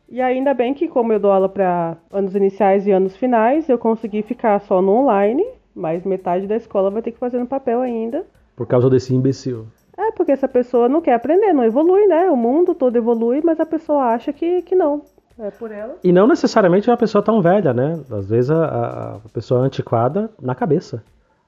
E 0.08 0.20
ainda 0.20 0.54
bem 0.54 0.74
que, 0.74 0.86
como 0.86 1.12
eu 1.12 1.18
dou 1.18 1.32
aula 1.32 1.48
para 1.48 1.96
anos 2.12 2.36
iniciais 2.36 2.86
e 2.86 2.92
anos 2.92 3.16
finais, 3.16 3.68
eu 3.68 3.76
consegui 3.76 4.22
ficar 4.22 4.60
só 4.60 4.80
no 4.80 4.92
online, 4.92 5.44
mas 5.74 6.04
metade 6.04 6.46
da 6.46 6.54
escola 6.54 6.88
vai 6.88 7.02
ter 7.02 7.10
que 7.10 7.18
fazer 7.18 7.38
no 7.38 7.48
papel 7.48 7.80
ainda. 7.80 8.24
Por 8.54 8.68
causa 8.68 8.88
desse 8.88 9.12
imbecil. 9.12 9.66
É, 9.96 10.12
porque 10.12 10.30
essa 10.30 10.46
pessoa 10.46 10.88
não 10.88 11.00
quer 11.00 11.14
aprender, 11.14 11.52
não 11.52 11.64
evolui, 11.64 12.06
né? 12.06 12.30
O 12.30 12.36
mundo 12.36 12.76
todo 12.76 12.96
evolui, 12.96 13.40
mas 13.42 13.58
a 13.58 13.66
pessoa 13.66 14.04
acha 14.04 14.32
que, 14.32 14.62
que 14.62 14.76
não. 14.76 15.02
É 15.38 15.50
por 15.50 15.72
ela. 15.72 15.96
E 16.02 16.12
não 16.12 16.26
necessariamente 16.26 16.88
é 16.88 16.92
uma 16.92 16.98
pessoa 16.98 17.22
tão 17.22 17.42
velha, 17.42 17.72
né? 17.72 18.00
Às 18.10 18.28
vezes 18.28 18.50
a, 18.50 19.16
a, 19.16 19.28
pessoa 19.32 19.62
é 19.62 19.66
antiquada 19.66 20.30
na 20.40 20.54
cabeça. 20.54 21.02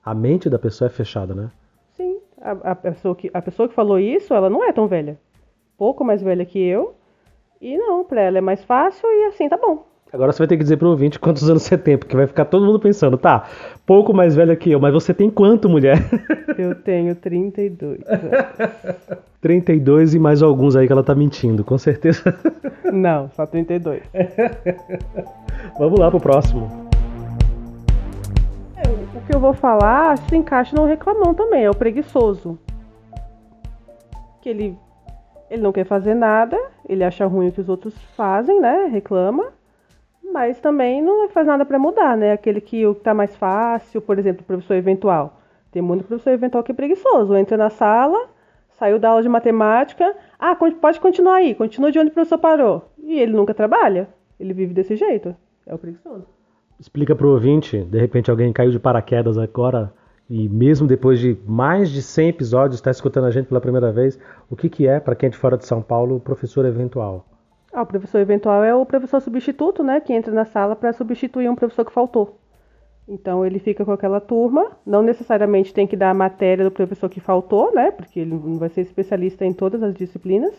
A 0.05 0.15
mente 0.15 0.51
da 0.51 0.59
pessoa 0.59 0.87
é 0.87 0.91
fechada, 0.91 1.35
né? 1.35 1.51
Sim. 1.97 2.19
A, 2.41 2.73
a, 2.73 2.75
pessoa 2.75 3.15
que, 3.15 3.31
a 3.33 3.41
pessoa 3.41 3.69
que 3.69 3.75
falou 3.75 3.99
isso, 3.99 4.35
ela 4.35 4.51
não 4.51 4.65
é 4.65 4.73
tão 4.73 4.89
velha. 4.89 5.19
Pouco 5.79 6.05
mais 6.05 6.21
velha 6.21 6.45
que 6.45 6.59
eu 6.59 6.95
e 7.61 7.77
não, 7.77 8.05
pra 8.05 8.23
ela 8.23 8.39
é 8.39 8.41
mais 8.41 8.65
fácil 8.65 9.09
e 9.09 9.27
assim 9.27 9.49
tá 9.49 9.57
bom. 9.57 9.87
Agora 10.17 10.33
você 10.33 10.39
vai 10.39 10.47
ter 10.47 10.57
que 10.57 10.63
dizer 10.63 10.79
pro 10.79 10.89
ouvinte 10.89 11.19
quantos 11.19 11.47
anos 11.51 11.63
você 11.63 11.77
tem, 11.77 11.99
porque 11.99 12.17
vai 12.17 12.27
ficar 12.27 12.47
todo 12.47 12.65
mundo 12.65 12.81
pensando, 12.81 13.19
tá, 13.19 13.47
pouco 13.85 14.15
mais 14.15 14.35
velha 14.35 14.57
que 14.57 14.71
eu, 14.71 14.81
mas 14.81 14.95
você 14.95 15.13
tem 15.13 15.29
quanto, 15.29 15.69
mulher? 15.69 15.99
Eu 16.57 16.75
tenho 16.75 17.15
32 17.15 18.01
32 19.43 20.15
e 20.17 20.19
mais 20.19 20.43
alguns 20.43 20.75
aí 20.75 20.87
que 20.87 20.93
ela 20.93 21.05
tá 21.05 21.15
mentindo, 21.15 21.63
com 21.63 21.77
certeza. 21.77 22.35
Não, 22.91 23.29
só 23.33 23.45
32. 23.45 24.05
Vamos 25.79 26.01
lá 26.01 26.11
pro 26.11 26.19
próximo. 26.19 26.89
É, 28.75 28.89
o 28.89 29.21
que 29.27 29.37
eu 29.37 29.39
vou 29.39 29.53
falar 29.53 30.17
se 30.17 30.35
encaixa 30.35 30.75
no 30.75 30.87
reclamão 30.87 31.35
também, 31.35 31.65
é 31.65 31.69
o 31.69 31.75
preguiçoso. 31.75 32.59
Que 34.41 34.49
ele 34.49 34.79
ele 35.51 35.63
não 35.63 35.73
quer 35.73 35.85
fazer 35.85 36.15
nada, 36.15 36.59
ele 36.89 37.05
acha 37.05 37.27
ruim 37.27 37.49
o 37.49 37.53
que 37.53 37.61
os 37.61 37.69
outros 37.69 37.95
fazem, 38.17 38.59
né? 38.61 38.87
Reclama, 38.87 39.53
mas 40.37 40.61
também 40.61 41.01
não 41.01 41.31
faz 41.31 41.47
nada 41.47 41.65
para 41.65 41.79
mudar, 41.79 42.15
né? 42.15 42.33
Aquele 42.33 42.61
que 42.61 42.87
o 42.87 42.95
que 42.95 43.01
tá 43.01 43.15
mais 43.15 43.35
fácil, 43.35 44.03
por 44.03 44.19
exemplo, 44.19 44.43
o 44.43 44.45
professor 44.45 44.75
eventual. 44.75 45.41
Tem 45.73 45.81
muito 45.81 46.05
professor 46.05 46.29
eventual 46.29 46.63
que 46.63 46.73
é 46.73 46.75
preguiçoso, 46.75 47.35
entra 47.35 47.57
na 47.57 47.71
sala, 47.71 48.29
saiu 48.69 48.99
da 48.99 49.09
aula 49.09 49.23
de 49.23 49.31
matemática, 49.31 50.15
ah, 50.39 50.55
pode 50.55 51.01
continuar 51.01 51.37
aí, 51.37 51.55
continua 51.55 51.91
de 51.91 51.99
onde 51.99 52.11
o 52.11 52.13
professor 52.13 52.37
parou. 52.37 52.85
E 53.03 53.19
ele 53.19 53.33
nunca 53.33 53.55
trabalha, 53.55 54.11
ele 54.39 54.53
vive 54.53 54.75
desse 54.75 54.95
jeito, 54.95 55.35
é 55.67 55.75
o 55.75 55.79
preguiçoso. 55.79 56.27
Explica 56.79 57.17
pro 57.17 57.31
ouvinte, 57.31 57.79
de 57.79 57.99
repente 57.99 58.31
alguém 58.31 58.53
caiu 58.53 58.71
de 58.71 58.79
paraquedas 58.79 59.39
agora 59.39 59.91
e 60.29 60.51
mesmo 60.51 60.87
depois 60.87 61.19
de 61.19 61.39
mais 61.47 61.89
de 61.89 62.03
100 62.03 62.29
episódios, 62.29 62.75
está 62.75 62.91
escutando 62.91 63.25
a 63.25 63.31
gente 63.31 63.47
pela 63.47 63.61
primeira 63.61 63.91
vez, 63.91 64.19
o 64.51 64.55
que, 64.57 64.69
que 64.69 64.87
é, 64.87 65.01
para 65.01 65.15
quem 65.15 65.29
é 65.29 65.31
de 65.31 65.39
fora 65.39 65.57
de 65.57 65.65
São 65.65 65.81
Paulo, 65.81 66.21
professor 66.21 66.67
eventual? 66.67 67.25
Ah, 67.73 67.83
o 67.83 67.87
professor 67.87 68.19
eventual 68.19 68.65
é 68.65 68.75
o 68.75 68.87
professor 68.87 69.21
substituto, 69.21 69.83
né, 69.83 70.01
que 70.01 70.13
entra 70.13 70.33
na 70.33 70.45
sala 70.45 70.75
para 70.75 70.93
substituir 70.93 71.49
um 71.49 71.55
professor 71.55 71.85
que 71.85 71.93
faltou. 71.93 72.39
Então 73.09 73.47
ele 73.47 73.59
fica 73.59 73.85
com 73.85 73.93
aquela 73.93 74.21
turma, 74.21 74.73
não 74.85 75.03
necessariamente 75.03 75.73
tem 75.73 75.87
que 75.87 75.97
dar 75.97 76.11
a 76.11 76.15
matéria 76.15 76.65
do 76.65 76.71
professor 76.71 77.09
que 77.09 77.21
faltou, 77.21 77.73
né, 77.75 77.91
porque 77.91 78.21
ele 78.21 78.35
não 78.35 78.59
vai 78.59 78.69
ser 78.69 78.81
especialista 78.81 79.45
em 79.45 79.53
todas 79.53 79.83
as 79.83 79.95
disciplinas, 79.95 80.55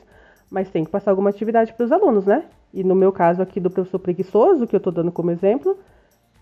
mas 0.50 0.70
tem 0.70 0.86
que 0.86 0.91
passar 0.91 1.12
alguma 1.12 1.30
atividade 1.30 1.74
para 1.74 1.86
os 1.86 1.91
alunos, 1.91 2.26
né? 2.26 2.46
E 2.74 2.84
no 2.84 2.96
meu 2.96 3.12
caso 3.12 3.41
aqui 3.41 3.60
do 3.60 3.70
professor 3.70 4.00
preguiçoso, 4.00 4.65
que 4.65 4.76
eu 4.76 4.78
estou 4.78 4.93
dando 4.93 5.12
como 5.12 5.30
exemplo, 5.32 5.78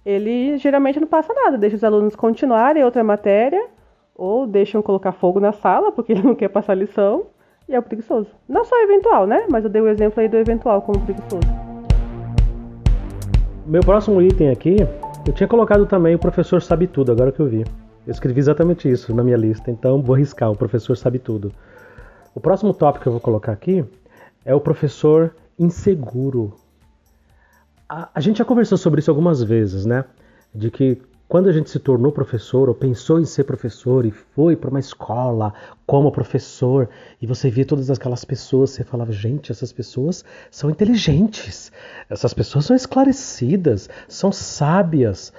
ele 0.05 0.57
geralmente 0.57 0.99
não 0.99 1.07
passa 1.07 1.33
nada, 1.33 1.57
deixa 1.57 1.75
os 1.75 1.83
alunos 1.83 2.15
continuarem 2.15 2.83
outra 2.83 3.03
matéria, 3.03 3.67
ou 4.15 4.47
deixam 4.47 4.81
colocar 4.81 5.11
fogo 5.11 5.39
na 5.39 5.51
sala, 5.51 5.91
porque 5.91 6.11
ele 6.13 6.23
não 6.23 6.35
quer 6.35 6.49
passar 6.49 6.75
lição, 6.75 7.25
e 7.67 7.75
é 7.75 7.79
o 7.79 7.83
preguiçoso. 7.83 8.29
Não 8.47 8.63
só 8.63 8.75
eventual, 8.83 9.25
né? 9.25 9.45
Mas 9.49 9.63
eu 9.63 9.69
dei 9.69 9.81
o 9.81 9.87
exemplo 9.87 10.21
aí 10.21 10.27
do 10.27 10.37
eventual 10.37 10.81
como 10.81 10.99
preguiçoso. 11.01 11.47
Meu 13.65 13.81
próximo 13.81 14.21
item 14.21 14.49
aqui, 14.49 14.77
eu 15.27 15.33
tinha 15.33 15.47
colocado 15.47 15.85
também 15.85 16.15
o 16.15 16.19
professor 16.19 16.61
sabe 16.61 16.87
tudo, 16.87 17.11
agora 17.11 17.31
que 17.31 17.39
eu 17.39 17.47
vi. 17.47 17.65
Eu 18.05 18.11
escrevi 18.11 18.39
exatamente 18.39 18.89
isso 18.89 19.13
na 19.15 19.23
minha 19.23 19.37
lista, 19.37 19.71
então 19.71 20.01
vou 20.01 20.15
riscar, 20.15 20.51
o 20.51 20.55
professor 20.55 20.95
sabe 20.95 21.17
tudo. 21.17 21.51
O 22.35 22.39
próximo 22.39 22.73
tópico 22.73 23.03
que 23.03 23.07
eu 23.07 23.13
vou 23.13 23.21
colocar 23.21 23.51
aqui 23.51 23.83
é 24.43 24.53
o 24.53 24.59
professor 24.59 25.33
inseguro 25.57 26.53
a, 27.89 28.09
a 28.13 28.19
gente 28.19 28.37
já 28.37 28.45
conversou 28.45 28.77
sobre 28.77 28.99
isso 28.99 29.11
algumas 29.11 29.41
vezes, 29.43 29.85
né? 29.85 30.05
De 30.53 30.71
que 30.71 31.01
quando 31.27 31.49
a 31.49 31.51
gente 31.51 31.71
se 31.71 31.79
tornou 31.79 32.11
professor 32.11 32.69
ou 32.69 32.75
pensou 32.75 33.19
em 33.19 33.25
ser 33.25 33.45
professor 33.45 34.05
e 34.05 34.11
foi 34.11 34.55
para 34.55 34.69
uma 34.69 34.79
escola 34.79 35.53
como 35.85 36.11
professor 36.11 36.87
e 37.19 37.25
você 37.25 37.49
via 37.49 37.65
todas 37.65 37.89
aquelas 37.89 38.23
pessoas, 38.23 38.69
você 38.69 38.83
falava, 38.83 39.11
gente, 39.11 39.51
essas 39.51 39.73
pessoas 39.73 40.23
são 40.51 40.69
inteligentes, 40.69 41.71
essas 42.09 42.33
pessoas 42.33 42.65
são 42.65 42.75
esclarecidas, 42.75 43.89
são 44.07 44.31
sábias. 44.31 45.33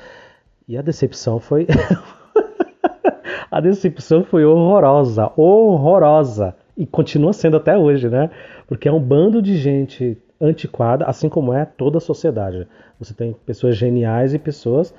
E 0.67 0.77
a 0.77 0.83
decepção 0.83 1.39
foi. 1.39 1.69
a 3.49 3.61
decepção 3.61 4.25
foi 4.25 4.45
horrorosa, 4.45 5.31
horrorosa. 5.37 6.57
E 6.77 6.85
continua 6.85 7.33
sendo 7.33 7.57
até 7.57 7.79
hoje, 7.79 8.09
né? 8.09 8.29
Porque 8.67 8.89
é 8.89 8.93
um 8.93 9.01
bando 9.01 9.41
de 9.41 9.57
gente 9.57 10.19
antiquada, 10.41 11.05
assim 11.05 11.29
como 11.29 11.53
é 11.53 11.65
toda 11.65 11.99
a 11.99 12.01
sociedade. 12.01 12.67
Você 12.99 13.15
tem 13.15 13.35
pessoas 13.47 13.77
geniais 13.77 14.35
e 14.35 14.39
pessoas 14.39 14.93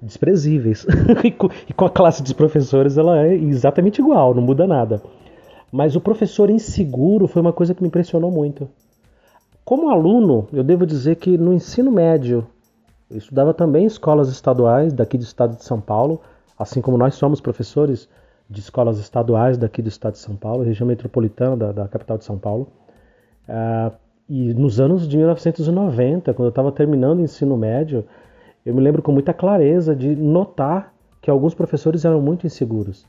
desprezíveis. 0.00 0.86
e 1.68 1.72
com 1.72 1.84
a 1.84 1.90
classe 1.90 2.22
de 2.22 2.34
professores 2.34 2.98
ela 2.98 3.26
é 3.26 3.34
exatamente 3.34 4.00
igual, 4.00 4.34
não 4.34 4.42
muda 4.42 4.66
nada. 4.66 5.02
Mas 5.72 5.96
o 5.96 6.00
professor 6.00 6.50
inseguro 6.50 7.26
foi 7.26 7.42
uma 7.42 7.52
coisa 7.52 7.74
que 7.74 7.82
me 7.82 7.88
impressionou 7.88 8.30
muito. 8.30 8.68
Como 9.64 9.88
aluno, 9.88 10.46
eu 10.52 10.62
devo 10.62 10.86
dizer 10.86 11.16
que 11.16 11.38
no 11.38 11.52
ensino 11.52 11.90
médio, 11.90 12.46
eu 13.10 13.16
estudava 13.16 13.54
também 13.54 13.84
em 13.84 13.86
escolas 13.86 14.28
estaduais 14.28 14.92
daqui 14.92 15.16
do 15.16 15.24
estado 15.24 15.56
de 15.56 15.64
São 15.64 15.80
Paulo, 15.80 16.20
assim 16.58 16.80
como 16.80 16.98
nós 16.98 17.14
somos 17.14 17.40
professores 17.40 18.08
de 18.48 18.60
escolas 18.60 18.98
estaduais 18.98 19.56
daqui 19.56 19.80
do 19.80 19.88
estado 19.88 20.12
de 20.12 20.18
São 20.18 20.36
Paulo, 20.36 20.62
região 20.62 20.86
metropolitana 20.86 21.56
da, 21.56 21.72
da 21.72 21.88
capital 21.88 22.18
de 22.18 22.24
São 22.24 22.38
Paulo. 22.38 22.68
Uh, 23.48 23.94
e 24.28 24.54
nos 24.54 24.80
anos 24.80 25.08
de 25.08 25.16
1990, 25.16 26.32
quando 26.34 26.46
eu 26.46 26.50
estava 26.50 26.72
terminando 26.72 27.18
o 27.18 27.22
ensino 27.22 27.56
médio, 27.56 28.04
eu 28.64 28.74
me 28.74 28.80
lembro 28.80 29.02
com 29.02 29.12
muita 29.12 29.34
clareza 29.34 29.94
de 29.94 30.14
notar 30.16 30.92
que 31.20 31.30
alguns 31.30 31.54
professores 31.54 32.04
eram 32.04 32.20
muito 32.20 32.46
inseguros. 32.46 33.06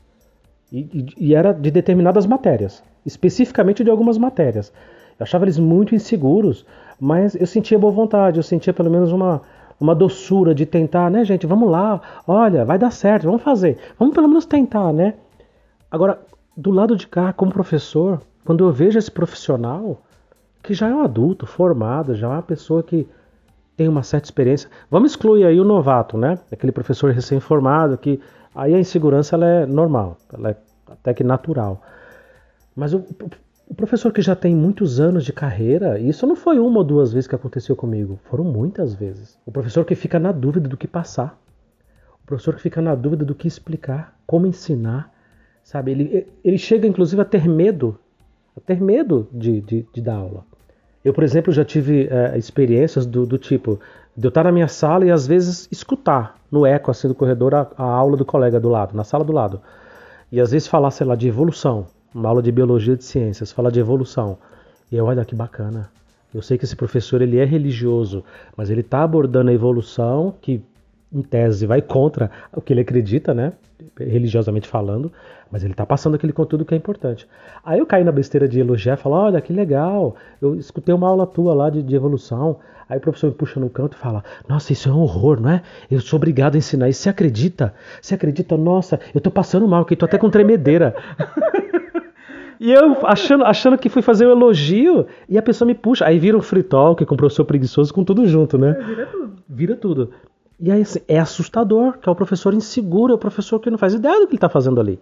E, 0.70 0.78
e, 0.78 1.28
e, 1.28 1.34
era 1.34 1.52
de 1.52 1.70
determinadas 1.70 2.26
matérias, 2.26 2.82
especificamente 3.04 3.84
de 3.84 3.90
algumas 3.90 4.18
matérias. 4.18 4.72
Eu 5.18 5.24
achava 5.24 5.44
eles 5.44 5.58
muito 5.58 5.94
inseguros, 5.94 6.66
mas 7.00 7.34
eu 7.34 7.46
sentia 7.46 7.78
boa 7.78 7.92
vontade, 7.92 8.38
eu 8.38 8.42
sentia 8.42 8.72
pelo 8.72 8.90
menos 8.90 9.12
uma, 9.12 9.42
uma 9.80 9.94
doçura 9.94 10.54
de 10.54 10.66
tentar, 10.66 11.10
né, 11.10 11.24
gente? 11.24 11.46
Vamos 11.46 11.70
lá, 11.70 12.00
olha, 12.26 12.64
vai 12.64 12.78
dar 12.78 12.90
certo, 12.90 13.24
vamos 13.24 13.42
fazer, 13.42 13.78
vamos 13.98 14.14
pelo 14.14 14.28
menos 14.28 14.44
tentar, 14.44 14.92
né? 14.92 15.14
Agora, 15.90 16.20
do 16.56 16.70
lado 16.70 16.96
de 16.96 17.06
cá, 17.06 17.32
como 17.32 17.52
professor, 17.52 18.20
quando 18.44 18.64
eu 18.64 18.72
vejo 18.72 18.98
esse 18.98 19.10
profissional 19.10 20.02
que 20.62 20.74
já 20.74 20.88
é 20.88 20.94
um 20.94 21.02
adulto, 21.02 21.46
formado, 21.46 22.14
já 22.14 22.26
é 22.26 22.30
uma 22.30 22.42
pessoa 22.42 22.82
que 22.82 23.06
tem 23.76 23.88
uma 23.88 24.02
certa 24.02 24.26
experiência, 24.26 24.70
vamos 24.90 25.12
excluir 25.12 25.44
aí 25.44 25.60
o 25.60 25.64
novato, 25.64 26.16
né? 26.16 26.38
Aquele 26.50 26.72
professor 26.72 27.12
recém-formado 27.12 27.98
que 27.98 28.20
aí 28.54 28.74
a 28.74 28.78
insegurança 28.78 29.36
ela 29.36 29.46
é 29.46 29.66
normal, 29.66 30.16
ela 30.32 30.50
é 30.50 30.56
até 30.90 31.12
que 31.12 31.22
natural. 31.22 31.82
Mas 32.74 32.94
o, 32.94 33.04
o 33.68 33.74
professor 33.74 34.12
que 34.12 34.22
já 34.22 34.34
tem 34.34 34.54
muitos 34.54 34.98
anos 34.98 35.24
de 35.24 35.32
carreira, 35.32 35.98
isso 35.98 36.26
não 36.26 36.36
foi 36.36 36.58
uma 36.58 36.78
ou 36.78 36.84
duas 36.84 37.12
vezes 37.12 37.28
que 37.28 37.34
aconteceu 37.34 37.76
comigo, 37.76 38.18
foram 38.24 38.44
muitas 38.44 38.94
vezes. 38.94 39.38
O 39.44 39.52
professor 39.52 39.84
que 39.84 39.94
fica 39.94 40.18
na 40.18 40.32
dúvida 40.32 40.68
do 40.68 40.76
que 40.76 40.88
passar, 40.88 41.38
o 42.22 42.26
professor 42.26 42.54
que 42.54 42.62
fica 42.62 42.80
na 42.80 42.94
dúvida 42.94 43.24
do 43.24 43.34
que 43.34 43.46
explicar, 43.46 44.16
como 44.26 44.46
ensinar, 44.46 45.12
Sabe? 45.66 45.90
Ele, 45.90 46.28
ele 46.44 46.58
chega 46.58 46.86
inclusive 46.86 47.20
a 47.20 47.24
ter 47.24 47.48
medo, 47.48 47.98
a 48.56 48.60
ter 48.60 48.80
medo 48.80 49.28
de, 49.32 49.60
de, 49.60 49.84
de 49.92 50.00
dar 50.00 50.14
aula. 50.14 50.46
Eu, 51.06 51.14
por 51.14 51.22
exemplo, 51.22 51.52
já 51.52 51.64
tive 51.64 52.08
é, 52.10 52.36
experiências 52.36 53.06
do, 53.06 53.24
do, 53.24 53.38
tipo 53.38 53.78
de 54.16 54.26
eu 54.26 54.28
estar 54.28 54.42
na 54.42 54.50
minha 54.50 54.66
sala 54.66 55.06
e 55.06 55.10
às 55.12 55.24
vezes 55.24 55.68
escutar 55.70 56.36
no 56.50 56.66
eco 56.66 56.90
assim 56.90 57.06
do 57.06 57.14
corredor 57.14 57.54
a, 57.54 57.68
a, 57.78 57.84
aula 57.84 58.16
do 58.16 58.24
colega 58.24 58.58
do 58.58 58.68
lado, 58.68 58.96
na 58.96 59.04
sala 59.04 59.22
do 59.22 59.32
lado. 59.32 59.60
E 60.32 60.40
às 60.40 60.50
vezes 60.50 60.66
falar, 60.66 60.90
sei 60.90 61.06
lá, 61.06 61.14
de 61.14 61.28
evolução, 61.28 61.86
uma 62.12 62.28
aula 62.28 62.42
de 62.42 62.50
biologia 62.50 62.96
de 62.96 63.04
ciências, 63.04 63.52
falar 63.52 63.70
de 63.70 63.78
evolução. 63.78 64.36
E 64.90 64.96
eu, 64.96 65.04
olha 65.04 65.24
que 65.24 65.32
bacana. 65.32 65.88
Eu 66.34 66.42
sei 66.42 66.58
que 66.58 66.64
esse 66.64 66.74
professor 66.74 67.22
ele 67.22 67.38
é 67.38 67.44
religioso, 67.44 68.24
mas 68.56 68.68
ele 68.68 68.80
está 68.80 69.04
abordando 69.04 69.52
a 69.52 69.54
evolução 69.54 70.34
que 70.42 70.60
em 71.12 71.22
tese 71.22 71.66
vai 71.66 71.80
contra 71.80 72.30
o 72.52 72.60
que 72.60 72.72
ele 72.72 72.80
acredita, 72.80 73.32
né? 73.32 73.52
Religiosamente 73.98 74.68
falando, 74.68 75.12
mas 75.50 75.62
ele 75.62 75.72
está 75.72 75.86
passando 75.86 76.14
aquele 76.14 76.32
conteúdo 76.32 76.64
que 76.64 76.74
é 76.74 76.76
importante. 76.76 77.28
Aí 77.64 77.78
eu 77.78 77.86
caí 77.86 78.04
na 78.04 78.12
besteira 78.12 78.48
de 78.48 78.60
elogiar 78.60 78.94
e 78.94 78.96
falar: 78.96 79.24
olha 79.24 79.40
que 79.40 79.52
legal, 79.52 80.16
eu 80.40 80.54
escutei 80.56 80.94
uma 80.94 81.08
aula 81.08 81.26
tua 81.26 81.54
lá 81.54 81.70
de, 81.70 81.82
de, 81.82 81.94
evolução. 81.94 82.58
Aí 82.88 82.98
o 82.98 83.00
professor 83.00 83.28
me 83.28 83.34
puxa 83.34 83.58
no 83.58 83.70
canto 83.70 83.96
e 83.96 84.00
fala: 84.00 84.24
nossa, 84.48 84.72
isso 84.72 84.88
é 84.88 84.92
um 84.92 85.00
horror, 85.00 85.40
não 85.40 85.50
é? 85.50 85.62
Eu 85.90 86.00
sou 86.00 86.16
obrigado 86.16 86.54
a 86.54 86.58
ensinar 86.58 86.88
isso. 86.88 87.02
Você 87.02 87.08
acredita? 87.08 87.74
Você 88.00 88.14
acredita? 88.14 88.56
Nossa, 88.56 88.98
eu 89.14 89.20
tô 89.20 89.30
passando 89.30 89.66
mal, 89.66 89.84
que 89.84 89.96
tô 89.96 90.04
até 90.04 90.18
com 90.18 90.30
tremedeira. 90.30 90.94
E 92.58 92.72
eu 92.72 93.06
achando, 93.06 93.44
achando 93.44 93.76
que 93.76 93.88
fui 93.88 94.02
fazer 94.02 94.26
um 94.26 94.30
elogio 94.30 95.06
e 95.28 95.36
a 95.36 95.42
pessoa 95.42 95.66
me 95.66 95.74
puxa. 95.74 96.06
Aí 96.06 96.18
vira 96.18 96.36
um 96.36 96.42
free 96.42 96.62
talk 96.62 97.04
com 97.04 97.14
o 97.14 97.16
professor 97.16 97.44
preguiçoso 97.44 97.92
com 97.92 98.02
tudo 98.02 98.26
junto, 98.26 98.56
né? 98.56 98.76
É, 98.78 98.82
vira 98.82 99.06
tudo. 99.06 99.32
Vira 99.48 99.76
tudo. 99.76 100.10
E 100.58 100.72
aí 100.72 100.82
assim, 100.82 101.00
é 101.06 101.18
assustador, 101.18 101.98
que 101.98 102.08
é 102.08 102.12
o 102.12 102.14
professor 102.14 102.54
inseguro, 102.54 103.12
é 103.12 103.16
o 103.16 103.18
professor 103.18 103.60
que 103.60 103.70
não 103.70 103.78
faz 103.78 103.94
ideia 103.94 104.20
do 104.20 104.26
que 104.26 104.32
ele 104.32 104.36
está 104.36 104.48
fazendo 104.48 104.80
ali. 104.80 104.98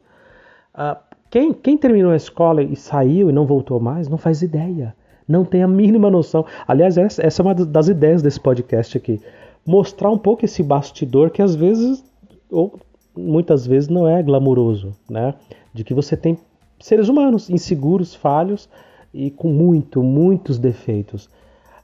Uh, 0.75 0.97
quem, 1.31 1.53
quem 1.53 1.77
terminou 1.77 2.13
a 2.13 2.17
escola 2.17 2.63
e 2.63 2.77
saiu 2.77 3.31
e 3.31 3.33
não 3.33 3.47
voltou 3.47 3.81
mais, 3.81 4.09
não 4.09 4.19
faz 4.19 4.43
ideia. 4.43 4.95
Não 5.27 5.45
tem 5.45 5.63
a 5.63 5.69
mínima 5.69 6.11
noção. 6.11 6.45
Aliás, 6.67 6.99
essa, 6.99 7.27
essa 7.27 7.41
é 7.41 7.45
uma 7.45 7.55
das 7.55 7.89
ideias 7.89 8.23
desse 8.23 8.39
podcast 8.39 8.97
aqui. 8.97 9.21
Mostrar 9.67 10.11
um 10.11 10.19
pouco 10.19 10.45
esse 10.45 10.63
bastidor 10.63 11.31
que 11.31 11.41
às 11.41 11.55
vezes, 11.55 12.05
ou 12.51 12.79
muitas 13.17 13.67
vezes, 13.67 13.89
não 13.89 14.07
é 14.07 14.23
glamuroso, 14.23 14.95
né? 15.09 15.35
De 15.73 15.83
que 15.83 15.95
você 15.95 16.17
tem 16.17 16.39
seres 16.79 17.09
humanos 17.09 17.49
inseguros, 17.49 18.15
falhos 18.15 18.69
e 19.13 19.31
com 19.31 19.49
muito, 19.49 20.03
muitos 20.03 20.59
defeitos 20.59 21.31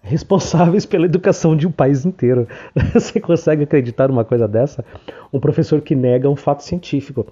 responsáveis 0.03 0.87
pela 0.87 1.05
educação 1.05 1.57
de 1.57 1.67
um 1.67 1.73
país 1.73 2.05
inteiro. 2.05 2.49
Você 2.95 3.21
consegue 3.21 3.65
acreditar 3.65 4.09
numa 4.09 4.25
coisa 4.25 4.49
dessa? 4.49 4.85
Um 5.33 5.41
professor 5.41 5.81
que 5.81 5.95
nega 5.95 6.29
um 6.29 6.37
fato 6.37 6.63
científico. 6.63 7.27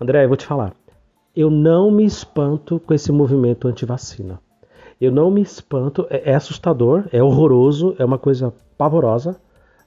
André, 0.00 0.24
eu 0.24 0.28
vou 0.28 0.36
te 0.36 0.46
falar. 0.46 0.72
Eu 1.34 1.50
não 1.50 1.90
me 1.90 2.04
espanto 2.04 2.78
com 2.80 2.94
esse 2.94 3.10
movimento 3.10 3.66
anti-vacina. 3.66 4.38
Eu 5.00 5.10
não 5.10 5.30
me 5.30 5.42
espanto, 5.42 6.06
é, 6.10 6.30
é, 6.30 6.34
assustador, 6.34 7.04
é 7.12 7.22
horroroso, 7.22 7.96
é 7.98 8.04
uma 8.04 8.18
coisa 8.18 8.52
pavorosa. 8.78 9.36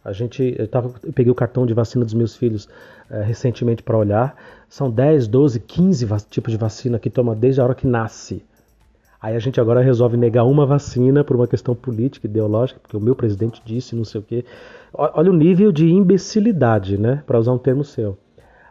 A 0.04 0.12
gente, 0.12 0.56
eu, 0.58 0.67
tava, 0.67 0.93
eu 1.04 1.13
peguei 1.13 1.32
o 1.32 1.36
cartão 1.36 1.65
de 1.65 1.74
vacina 1.74 2.04
dos 2.04 2.13
meus 2.13 2.36
filhos 2.36 2.67
é, 3.10 3.21
recentemente 3.24 3.82
para 3.82 3.98
olhar. 3.98 4.36
São 4.67 4.89
10, 4.89 5.28
12, 5.28 5.60
15 5.62 6.08
tipos 6.30 6.52
de 6.52 6.58
vacina 6.58 7.00
que 7.00 7.10
toma 7.10 7.34
desde 7.34 7.62
a 7.62 7.63
hora 7.63 7.74
que 7.74 7.88
nasce. 7.88 8.43
Aí 9.26 9.36
a 9.36 9.40
gente 9.40 9.60
agora 9.60 9.82
resolve 9.82 10.16
negar 10.16 10.44
uma 10.44 10.68
vacina 10.68 11.24
por 11.24 11.36
uma 11.36 11.48
questão 11.48 11.74
política, 11.74 12.28
ideológica, 12.28 12.80
porque 12.80 12.96
o 12.96 13.00
meu 13.00 13.16
presidente 13.16 13.60
disse, 13.66 13.96
não 13.96 14.06
sei 14.06 14.22
o 14.22 14.24
quê. 14.24 14.46
Olha 14.94 15.32
o 15.32 15.36
nível 15.36 15.72
de 15.72 15.92
imbecilidade, 15.92 16.96
né? 16.96 17.24
Para 17.26 17.40
usar 17.40 17.52
um 17.52 17.58
termo 17.58 17.84
seu. 17.84 18.20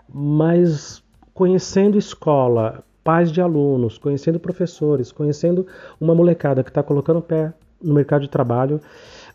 Mas 0.09 1.03
conhecendo 1.35 1.99
escola, 1.99 2.85
pais 3.03 3.33
de 3.33 3.40
alunos, 3.40 3.99
conhecendo 3.99 4.38
professores, 4.38 5.11
conhecendo 5.11 5.67
uma 6.01 6.14
molecada 6.14 6.62
que 6.62 6.71
está 6.71 6.85
colocando 6.85 7.19
o 7.19 7.23
pé 7.23 7.53
no 7.83 7.93
mercado 7.93 8.23
de 8.23 8.29
trabalho, 8.29 8.81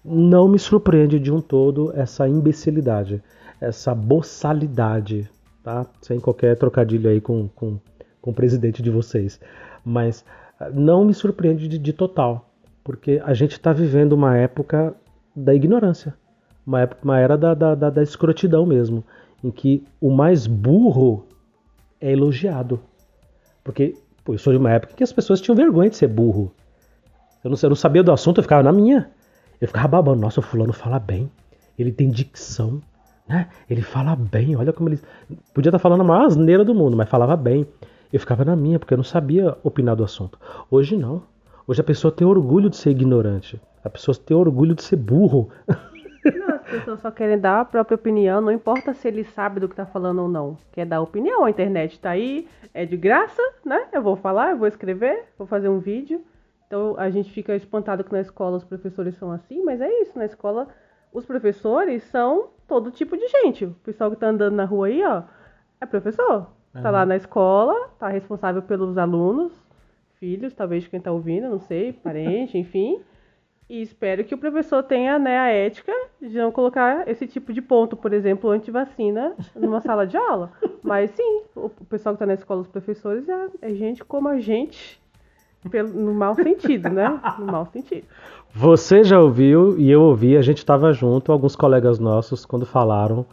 não 0.06 0.48
me 0.48 0.58
surpreende 0.58 1.20
de 1.20 1.34
um 1.34 1.42
todo 1.42 1.92
essa 1.98 2.30
imbecilidade, 2.30 3.22
essa 3.60 3.94
boçalidade, 3.94 5.30
tá? 5.62 5.86
Sem 6.02 6.18
qualquer 6.18 6.56
trocadilho 6.56 7.10
aí 7.10 7.20
com, 7.20 7.50
com, 7.50 7.78
com 8.22 8.32
o 8.32 8.34
presidente 8.34 8.82
de 8.82 8.90
vocês. 8.90 9.38
Mas 9.84 10.24
não 10.74 11.06
me 11.06 11.14
surpreende 11.14 11.68
de, 11.68 11.78
de 11.78 11.94
total, 11.94 12.50
porque 12.84 13.22
a 13.24 13.34
gente 13.34 13.54
está 13.54 13.72
vivendo 13.72 14.14
uma 14.14 14.38
época 14.38 14.94
da 15.36 15.54
ignorância, 15.54 16.14
uma, 16.66 16.82
época, 16.82 17.02
uma 17.04 17.20
era 17.20 17.38
da, 17.38 17.54
da, 17.54 17.76
da, 17.76 17.90
da 17.90 18.04
escrotidão 18.04 18.66
mesmo, 18.66 19.04
em 19.44 19.52
que 19.52 19.84
o 20.02 20.10
mais 20.10 20.48
burro 20.48 21.26
é 22.02 22.12
elogiado. 22.12 22.80
Porque 23.64 23.96
pô, 24.24 24.34
eu 24.34 24.38
sou 24.38 24.52
de 24.52 24.60
uma 24.60 24.72
época 24.72 24.94
que 24.96 25.04
as 25.04 25.14
pessoas 25.14 25.40
tinham 25.40 25.56
vergonha 25.56 25.90
de 25.90 25.96
ser 25.96 26.08
burro. 26.08 26.52
Eu 27.44 27.52
não, 27.52 27.58
eu 27.62 27.70
não 27.70 27.76
sabia 27.76 28.04
do 28.04 28.12
assunto, 28.12 28.40
eu 28.40 28.44
ficava 28.44 28.64
na 28.64 28.72
minha. 28.72 29.10
Eu 29.62 29.68
ficava 29.68 29.88
babando, 29.88 30.22
nossa, 30.22 30.40
o 30.40 30.44
fulano 30.44 30.74
fala 30.74 31.00
bem, 31.00 31.30
ele 31.78 31.92
tem 31.92 32.10
dicção, 32.10 32.82
né? 33.28 33.48
Ele 33.70 33.82
fala 33.82 34.16
bem, 34.16 34.56
olha 34.56 34.74
como 34.74 34.90
ele. 34.90 35.00
Podia 35.54 35.70
estar 35.70 35.78
tá 35.78 35.80
falando 35.80 36.02
a 36.02 36.04
maior 36.04 36.26
asneira 36.26 36.66
do 36.66 36.74
mundo, 36.74 36.98
mas 36.98 37.10
falava 37.10 37.36
bem. 37.38 37.68
Eu 38.12 38.20
ficava 38.20 38.44
na 38.44 38.56
minha, 38.56 38.80
porque 38.80 38.94
eu 38.94 38.98
não 38.98 39.04
sabia 39.04 39.56
opinar 39.64 39.96
do 39.96 40.04
assunto. 40.04 40.40
Hoje 40.70 40.98
não. 40.98 41.22
Hoje 41.68 41.82
a 41.82 41.84
pessoa 41.84 42.12
tem 42.12 42.26
orgulho 42.26 42.70
de 42.70 42.76
ser 42.76 42.90
ignorante. 42.90 43.62
A 43.84 43.90
pessoa 43.90 44.16
tem 44.16 44.36
orgulho 44.36 44.74
de 44.74 44.82
ser 44.82 44.96
burro. 44.96 45.50
Não, 46.26 46.56
as 46.56 46.64
pessoas 46.64 47.00
só 47.02 47.12
querem 47.12 47.40
dar 47.40 47.62
a 47.62 47.66
própria 47.66 47.96
opinião, 47.96 48.42
não 48.42 48.52
importa 48.52 48.94
se 48.94 49.08
ele 49.08 49.24
sabe 49.24 49.60
do 49.60 49.68
que 49.68 49.74
está 49.74 49.86
falando 49.86 50.24
ou 50.24 50.28
não. 50.28 50.58
Quer 50.72 50.86
dar 50.86 51.02
opinião, 51.02 51.46
a 51.46 51.50
internet 51.50 51.94
está 51.94 52.10
aí, 52.10 52.48
é 52.74 52.86
de 52.86 52.98
graça, 52.98 53.42
né? 53.64 53.88
Eu 53.94 54.02
vou 54.02 54.16
falar, 54.16 54.52
eu 54.52 54.58
vou 54.58 54.68
escrever, 54.68 55.26
vou 55.38 55.48
fazer 55.48 55.70
um 55.70 55.80
vídeo. 55.80 56.22
Então 56.68 56.96
a 56.98 57.10
gente 57.10 57.32
fica 57.32 57.56
espantado 57.56 58.04
que 58.04 58.12
na 58.12 58.22
escola 58.22 58.58
os 58.58 58.64
professores 58.64 59.16
são 59.16 59.32
assim, 59.32 59.64
mas 59.64 59.80
é 59.80 59.90
isso, 60.02 60.18
na 60.18 60.26
escola 60.26 60.68
os 61.14 61.26
professores 61.26 62.04
são 62.04 62.50
todo 62.68 62.92
tipo 62.92 63.16
de 63.16 63.28
gente. 63.28 63.66
O 63.66 63.74
pessoal 63.84 64.10
que 64.10 64.16
está 64.16 64.28
andando 64.28 64.56
na 64.56 64.66
rua 64.66 64.88
aí, 64.88 65.04
ó, 65.04 65.24
é 65.80 65.86
professor. 65.86 66.48
Tá 66.74 66.92
lá 66.92 67.06
na 67.06 67.16
escola, 67.16 67.90
tá 67.98 68.08
responsável 68.10 68.62
pelos 68.62 68.98
alunos, 68.98 69.52
filhos, 70.20 70.54
talvez 70.54 70.88
quem 70.88 71.00
tá 71.00 71.12
ouvindo, 71.12 71.50
não 71.50 71.60
sei, 71.60 71.94
parente, 72.04 72.58
enfim. 72.58 73.00
E 73.70 73.82
espero 73.82 74.24
que 74.24 74.34
o 74.34 74.38
professor 74.38 74.82
tenha 74.82 75.20
né, 75.20 75.38
a 75.38 75.50
ética 75.50 75.94
de 76.20 76.36
não 76.38 76.52
colocar 76.52 77.08
esse 77.08 77.28
tipo 77.28 77.54
de 77.54 77.62
ponto, 77.62 77.96
por 77.96 78.14
exemplo, 78.14 78.50
anti-vacina 78.50 79.36
numa 79.56 79.80
sala 79.80 80.08
de 80.08 80.18
aula. 80.18 80.52
Mas 80.82 81.12
sim, 81.12 81.42
o 81.56 81.70
pessoal 81.70 82.16
que 82.16 82.18
está 82.18 82.26
na 82.26 82.34
escola, 82.34 82.62
os 82.62 82.68
professores, 82.68 83.30
é, 83.30 83.48
é 83.62 83.76
gente 83.76 84.04
como 84.04 84.28
a 84.28 84.40
gente, 84.40 85.00
pelo, 85.70 85.90
no 85.90 86.16
mau 86.16 86.34
sentido, 86.34 86.90
né? 86.90 87.20
No 87.38 87.46
mau 87.46 87.68
sentido. 87.68 88.08
Você 88.52 89.04
já 89.04 89.20
ouviu 89.20 89.78
e 89.78 89.92
eu 89.92 90.02
ouvi, 90.02 90.36
a 90.36 90.42
gente 90.42 90.58
estava 90.58 90.92
junto, 90.92 91.32
alguns 91.32 91.56
colegas 91.56 92.00
nossos, 92.00 92.48
quando 92.48 92.66
falaram 92.66 93.24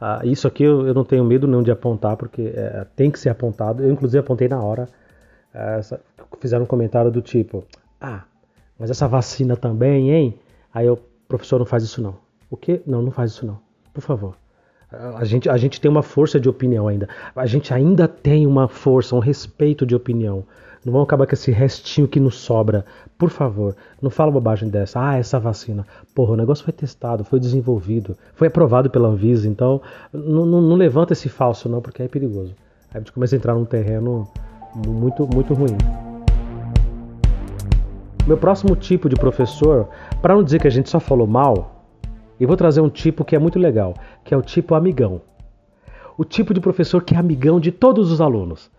ah, 0.00 0.20
isso 0.24 0.46
aqui 0.46 0.62
eu, 0.64 0.86
eu, 0.86 0.94
não 0.94 1.04
tenho 1.04 1.24
medo 1.24 1.46
não 1.46 1.62
de 1.62 1.70
apontar, 1.70 2.16
porque 2.16 2.52
é, 2.54 2.86
tem 2.96 3.10
que 3.10 3.18
ser 3.18 3.28
apontado. 3.28 3.82
Eu, 3.82 3.90
inclusive, 3.90 4.18
apontei 4.18 4.48
na 4.48 4.60
hora. 4.60 4.88
É, 5.52 5.80
fizeram 6.40 6.64
um 6.64 6.66
comentário 6.66 7.10
do 7.10 7.22
tipo: 7.22 7.64
Ah, 8.00 8.24
mas 8.78 8.90
essa 8.90 9.06
vacina 9.06 9.56
também, 9.56 10.10
hein? 10.10 10.38
Aí 10.72 10.88
o 10.88 10.98
professor 11.28 11.58
não 11.58 11.66
faz 11.66 11.82
isso 11.84 12.02
não. 12.02 12.16
O 12.50 12.56
quê? 12.56 12.82
Não, 12.86 13.02
não 13.02 13.10
faz 13.10 13.32
isso 13.32 13.46
não. 13.46 13.58
Por 13.92 14.00
favor. 14.00 14.36
A 15.16 15.24
gente, 15.24 15.48
a 15.48 15.56
gente 15.56 15.80
tem 15.80 15.90
uma 15.90 16.02
força 16.02 16.38
de 16.38 16.48
opinião 16.48 16.86
ainda. 16.86 17.08
A 17.34 17.46
gente 17.46 17.74
ainda 17.74 18.06
tem 18.06 18.46
uma 18.46 18.68
força, 18.68 19.16
um 19.16 19.18
respeito 19.18 19.84
de 19.84 19.94
opinião. 19.94 20.44
Não 20.84 20.92
vamos 20.92 21.06
acabar 21.06 21.26
com 21.26 21.32
esse 21.32 21.50
restinho 21.50 22.06
que 22.06 22.20
nos 22.20 22.36
sobra. 22.36 22.84
Por 23.16 23.30
favor, 23.30 23.74
não 24.02 24.10
fala 24.10 24.30
bobagem 24.30 24.68
dessa. 24.68 25.00
Ah, 25.00 25.16
essa 25.16 25.40
vacina. 25.40 25.86
Porra, 26.14 26.32
o 26.32 26.36
negócio 26.36 26.62
foi 26.62 26.74
testado, 26.74 27.24
foi 27.24 27.40
desenvolvido, 27.40 28.14
foi 28.34 28.48
aprovado 28.48 28.90
pela 28.90 29.08
Anvisa. 29.08 29.48
Então, 29.48 29.80
não, 30.12 30.44
não, 30.44 30.60
não 30.60 30.76
levanta 30.76 31.14
esse 31.14 31.30
falso, 31.30 31.70
não, 31.70 31.80
porque 31.80 32.02
é 32.02 32.08
perigoso. 32.08 32.54
Aí 32.90 32.96
a 32.96 32.98
gente 32.98 33.12
começa 33.12 33.34
a 33.34 33.38
entrar 33.38 33.54
num 33.54 33.64
terreno 33.64 34.28
muito, 34.86 35.26
muito 35.26 35.54
ruim. 35.54 35.76
Meu 38.26 38.36
próximo 38.36 38.76
tipo 38.76 39.08
de 39.08 39.16
professor, 39.16 39.88
para 40.20 40.34
não 40.34 40.42
dizer 40.42 40.60
que 40.60 40.68
a 40.68 40.70
gente 40.70 40.90
só 40.90 41.00
falou 41.00 41.26
mal, 41.26 41.86
eu 42.38 42.46
vou 42.46 42.56
trazer 42.58 42.82
um 42.82 42.90
tipo 42.90 43.24
que 43.24 43.34
é 43.34 43.38
muito 43.38 43.58
legal, 43.58 43.94
que 44.22 44.34
é 44.34 44.36
o 44.36 44.42
tipo 44.42 44.74
amigão. 44.74 45.22
O 46.18 46.24
tipo 46.24 46.52
de 46.52 46.60
professor 46.60 47.02
que 47.02 47.14
é 47.14 47.18
amigão 47.18 47.58
de 47.58 47.72
todos 47.72 48.12
os 48.12 48.20
alunos. 48.20 48.70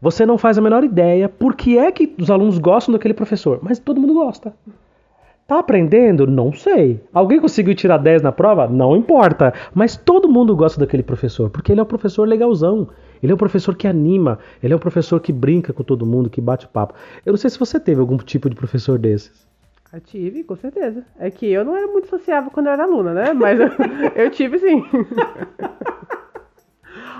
Você 0.00 0.24
não 0.24 0.38
faz 0.38 0.56
a 0.56 0.60
menor 0.60 0.84
ideia 0.84 1.28
por 1.28 1.56
que 1.56 1.76
é 1.76 1.90
que 1.90 2.14
os 2.18 2.30
alunos 2.30 2.58
gostam 2.58 2.92
daquele 2.92 3.14
professor, 3.14 3.58
mas 3.62 3.78
todo 3.78 4.00
mundo 4.00 4.14
gosta. 4.14 4.54
Tá 5.48 5.58
aprendendo? 5.58 6.26
Não 6.26 6.52
sei. 6.52 7.00
Alguém 7.12 7.40
conseguiu 7.40 7.74
tirar 7.74 7.96
10 7.96 8.20
na 8.20 8.30
prova? 8.30 8.68
Não 8.68 8.94
importa. 8.94 9.54
Mas 9.74 9.96
todo 9.96 10.28
mundo 10.28 10.54
gosta 10.54 10.78
daquele 10.78 11.02
professor, 11.02 11.48
porque 11.48 11.72
ele 11.72 11.80
é 11.80 11.82
um 11.82 11.86
professor 11.86 12.28
legalzão. 12.28 12.88
Ele 13.22 13.32
é 13.32 13.34
um 13.34 13.38
professor 13.38 13.74
que 13.74 13.88
anima, 13.88 14.38
ele 14.62 14.74
é 14.74 14.76
um 14.76 14.78
professor 14.78 15.18
que 15.20 15.32
brinca 15.32 15.72
com 15.72 15.82
todo 15.82 16.04
mundo, 16.04 16.28
que 16.28 16.40
bate 16.40 16.68
papo. 16.68 16.92
Eu 17.24 17.32
não 17.32 17.38
sei 17.38 17.48
se 17.48 17.58
você 17.58 17.80
teve 17.80 17.98
algum 17.98 18.18
tipo 18.18 18.50
de 18.50 18.54
professor 18.54 18.98
desses. 18.98 19.48
Eu 19.90 20.00
tive, 20.02 20.44
com 20.44 20.54
certeza. 20.54 21.02
É 21.18 21.30
que 21.30 21.46
eu 21.46 21.64
não 21.64 21.74
era 21.74 21.86
muito 21.86 22.08
sociável 22.08 22.50
quando 22.50 22.66
eu 22.66 22.74
era 22.74 22.84
aluna, 22.84 23.14
né? 23.14 23.32
Mas 23.32 23.58
eu, 23.58 23.70
eu 24.14 24.30
tive 24.30 24.58
sim. 24.58 24.84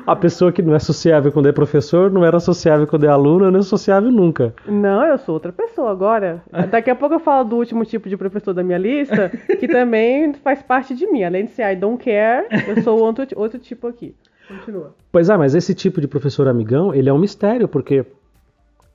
A 0.07 0.17
pessoa 0.17 0.51
que 0.51 0.63
não 0.63 0.75
é 0.75 0.79
sociável 0.79 1.31
quando 1.31 1.49
é 1.49 1.53
professor, 1.53 2.11
não 2.11 2.25
era 2.25 2.41
sociável 2.41 2.87
quando 2.87 3.05
é 3.05 3.09
aluna, 3.09 3.51
não 3.51 3.61
é 3.61 3.63
sociável 3.63 4.11
nunca. 4.11 4.55
Não, 4.67 5.05
eu 5.05 5.19
sou 5.19 5.35
outra 5.35 5.53
pessoa 5.53 5.91
agora. 5.91 6.43
Daqui 6.71 6.91
a 6.91 6.97
pouco 6.97 7.15
eu 7.15 7.21
falo 7.21 7.49
do 7.49 7.57
último 7.57 7.85
tipo 7.85 8.09
de 8.09 8.17
professor 8.17 8.55
da 8.55 8.63
minha 8.63 8.79
lista, 8.79 9.31
que 9.59 9.69
também 9.69 10.33
faz 10.35 10.63
parte 10.63 10.95
de 10.95 11.07
mim. 11.11 11.23
Além 11.23 11.45
de 11.45 11.53
ser 11.53 11.71
I 11.73 11.77
don't 11.77 12.03
care, 12.03 12.47
eu 12.69 12.83
sou 12.83 12.99
outro, 13.01 13.27
outro 13.37 13.59
tipo 13.59 13.87
aqui. 13.87 14.15
Continua. 14.49 14.95
Pois 15.13 15.29
é, 15.29 15.37
mas 15.37 15.55
esse 15.55 15.75
tipo 15.75 16.01
de 16.01 16.09
professor 16.09 16.49
amigão, 16.49 16.95
ele 16.95 17.09
é 17.09 17.13
um 17.13 17.19
mistério, 17.19 17.69
porque 17.69 18.07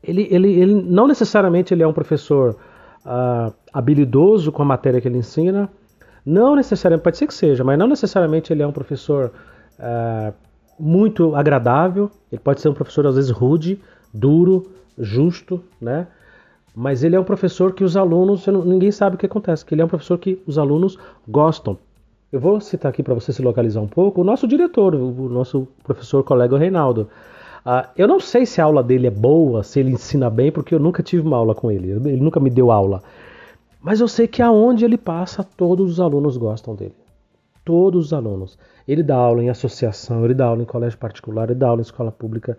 ele, 0.03 0.27
ele, 0.31 0.51
ele 0.59 0.73
não 0.73 1.07
necessariamente 1.07 1.73
ele 1.73 1.83
é 1.83 1.87
um 1.87 1.93
professor 1.93 2.57
uh, 3.05 3.53
habilidoso 3.71 4.51
com 4.51 4.63
a 4.63 4.65
matéria 4.65 4.99
que 4.99 5.07
ele 5.07 5.19
ensina, 5.19 5.69
não 6.25 6.55
necessariamente, 6.55 7.03
pode 7.03 7.17
ser 7.17 7.27
que 7.27 7.33
seja, 7.33 7.63
mas 7.63 7.77
não 7.77 7.87
necessariamente 7.87 8.51
ele 8.51 8.63
é 8.63 8.67
um 8.67 8.71
professor 8.71 9.31
uh, 9.79 10.33
muito 10.79 11.36
agradável, 11.36 12.09
ele 12.31 12.39
pode 12.39 12.62
ser 12.62 12.69
um 12.69 12.73
professor 12.73 13.05
às 13.07 13.15
vezes 13.15 13.29
rude, 13.29 13.79
duro, 14.13 14.71
justo, 14.97 15.62
né? 15.79 16.07
Mas 16.75 17.03
ele 17.03 17.15
é 17.15 17.19
um 17.19 17.23
professor 17.23 17.73
que 17.73 17.83
os 17.83 17.95
alunos, 17.95 18.47
ninguém 18.47 18.91
sabe 18.91 19.15
o 19.15 19.19
que 19.19 19.25
acontece, 19.25 19.63
que 19.63 19.75
ele 19.75 19.81
é 19.81 19.86
um 19.86 19.89
professor 19.89 20.17
que 20.17 20.41
os 20.47 20.57
alunos 20.57 20.97
gostam. 21.27 21.77
Eu 22.31 22.39
vou 22.39 22.59
citar 22.59 22.89
aqui 22.89 23.03
para 23.03 23.13
você 23.13 23.31
se 23.31 23.43
localizar 23.43 23.79
um 23.79 23.88
pouco 23.88 24.21
o 24.21 24.23
nosso 24.23 24.47
diretor, 24.47 24.95
o 24.95 25.29
nosso 25.29 25.67
professor 25.83 26.23
colega 26.23 26.57
Reinaldo. 26.57 27.07
Uh, 27.63 27.88
eu 27.95 28.07
não 28.07 28.19
sei 28.19 28.45
se 28.45 28.59
a 28.59 28.65
aula 28.65 28.81
dele 28.81 29.05
é 29.05 29.12
boa, 29.12 29.63
se 29.63 29.79
ele 29.79 29.91
ensina 29.91 30.29
bem, 30.29 30.51
porque 30.51 30.73
eu 30.73 30.79
nunca 30.79 31.03
tive 31.03 31.25
uma 31.25 31.38
aula 31.38 31.53
com 31.53 31.71
ele, 31.71 31.91
ele 31.91 32.17
nunca 32.17 32.39
me 32.39 32.49
deu 32.49 32.71
aula. 32.71 33.03
Mas 33.79 33.99
eu 33.99 34.07
sei 34.07 34.27
que 34.27 34.41
aonde 34.41 34.83
ele 34.83 34.97
passa, 34.97 35.43
todos 35.43 35.91
os 35.91 35.99
alunos 35.99 36.36
gostam 36.36 36.73
dele. 36.73 36.95
Todos 37.63 38.07
os 38.07 38.13
alunos. 38.13 38.57
Ele 38.87 39.03
dá 39.03 39.15
aula 39.15 39.43
em 39.43 39.49
associação, 39.49 40.25
ele 40.25 40.33
dá 40.33 40.45
aula 40.45 40.61
em 40.61 40.65
colégio 40.65 40.97
particular, 40.97 41.49
ele 41.49 41.59
dá 41.59 41.67
aula 41.67 41.81
em 41.81 41.83
escola 41.83 42.11
pública. 42.11 42.57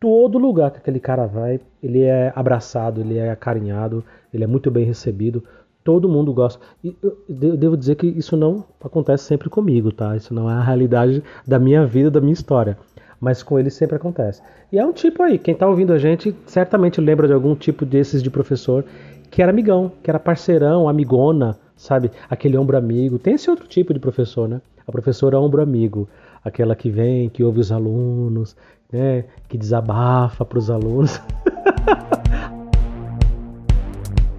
Todo 0.00 0.38
lugar 0.38 0.70
que 0.70 0.78
aquele 0.78 1.00
cara 1.00 1.26
vai, 1.26 1.60
ele 1.82 2.02
é 2.02 2.32
abraçado, 2.34 3.00
ele 3.00 3.18
é 3.18 3.30
acarinhado, 3.30 4.04
ele 4.32 4.44
é 4.44 4.46
muito 4.46 4.70
bem 4.70 4.84
recebido. 4.84 5.42
Todo 5.82 6.08
mundo 6.08 6.32
gosta. 6.32 6.64
E 6.84 6.96
eu 7.02 7.16
devo 7.56 7.76
dizer 7.76 7.96
que 7.96 8.06
isso 8.06 8.36
não 8.36 8.64
acontece 8.82 9.24
sempre 9.24 9.48
comigo, 9.48 9.90
tá? 9.90 10.14
Isso 10.16 10.32
não 10.32 10.48
é 10.50 10.54
a 10.54 10.62
realidade 10.62 11.22
da 11.46 11.58
minha 11.58 11.84
vida, 11.86 12.10
da 12.10 12.20
minha 12.20 12.32
história. 12.32 12.78
Mas 13.20 13.42
com 13.42 13.58
ele 13.58 13.70
sempre 13.70 13.96
acontece. 13.96 14.40
E 14.70 14.78
é 14.78 14.84
um 14.84 14.92
tipo 14.92 15.22
aí, 15.22 15.38
quem 15.38 15.54
tá 15.54 15.66
ouvindo 15.66 15.92
a 15.92 15.98
gente 15.98 16.34
certamente 16.46 17.00
lembra 17.00 17.26
de 17.26 17.32
algum 17.32 17.54
tipo 17.54 17.84
desses 17.84 18.22
de 18.22 18.30
professor 18.30 18.84
que 19.30 19.42
era 19.42 19.50
amigão, 19.50 19.92
que 20.02 20.10
era 20.10 20.18
parceirão, 20.18 20.88
amigona, 20.88 21.58
sabe? 21.76 22.10
Aquele 22.28 22.56
ombro 22.56 22.76
amigo. 22.76 23.18
Tem 23.18 23.34
esse 23.34 23.50
outro 23.50 23.66
tipo 23.66 23.92
de 23.92 24.00
professor, 24.00 24.48
né? 24.48 24.60
A 24.88 24.92
professora 24.92 25.38
ombro 25.38 25.60
amigo, 25.60 26.08
aquela 26.42 26.74
que 26.74 26.88
vem, 26.88 27.28
que 27.28 27.44
ouve 27.44 27.60
os 27.60 27.70
alunos, 27.70 28.56
né? 28.90 29.26
Que 29.46 29.58
desabafa 29.58 30.46
para 30.46 30.58
os 30.58 30.70
alunos. 30.70 31.20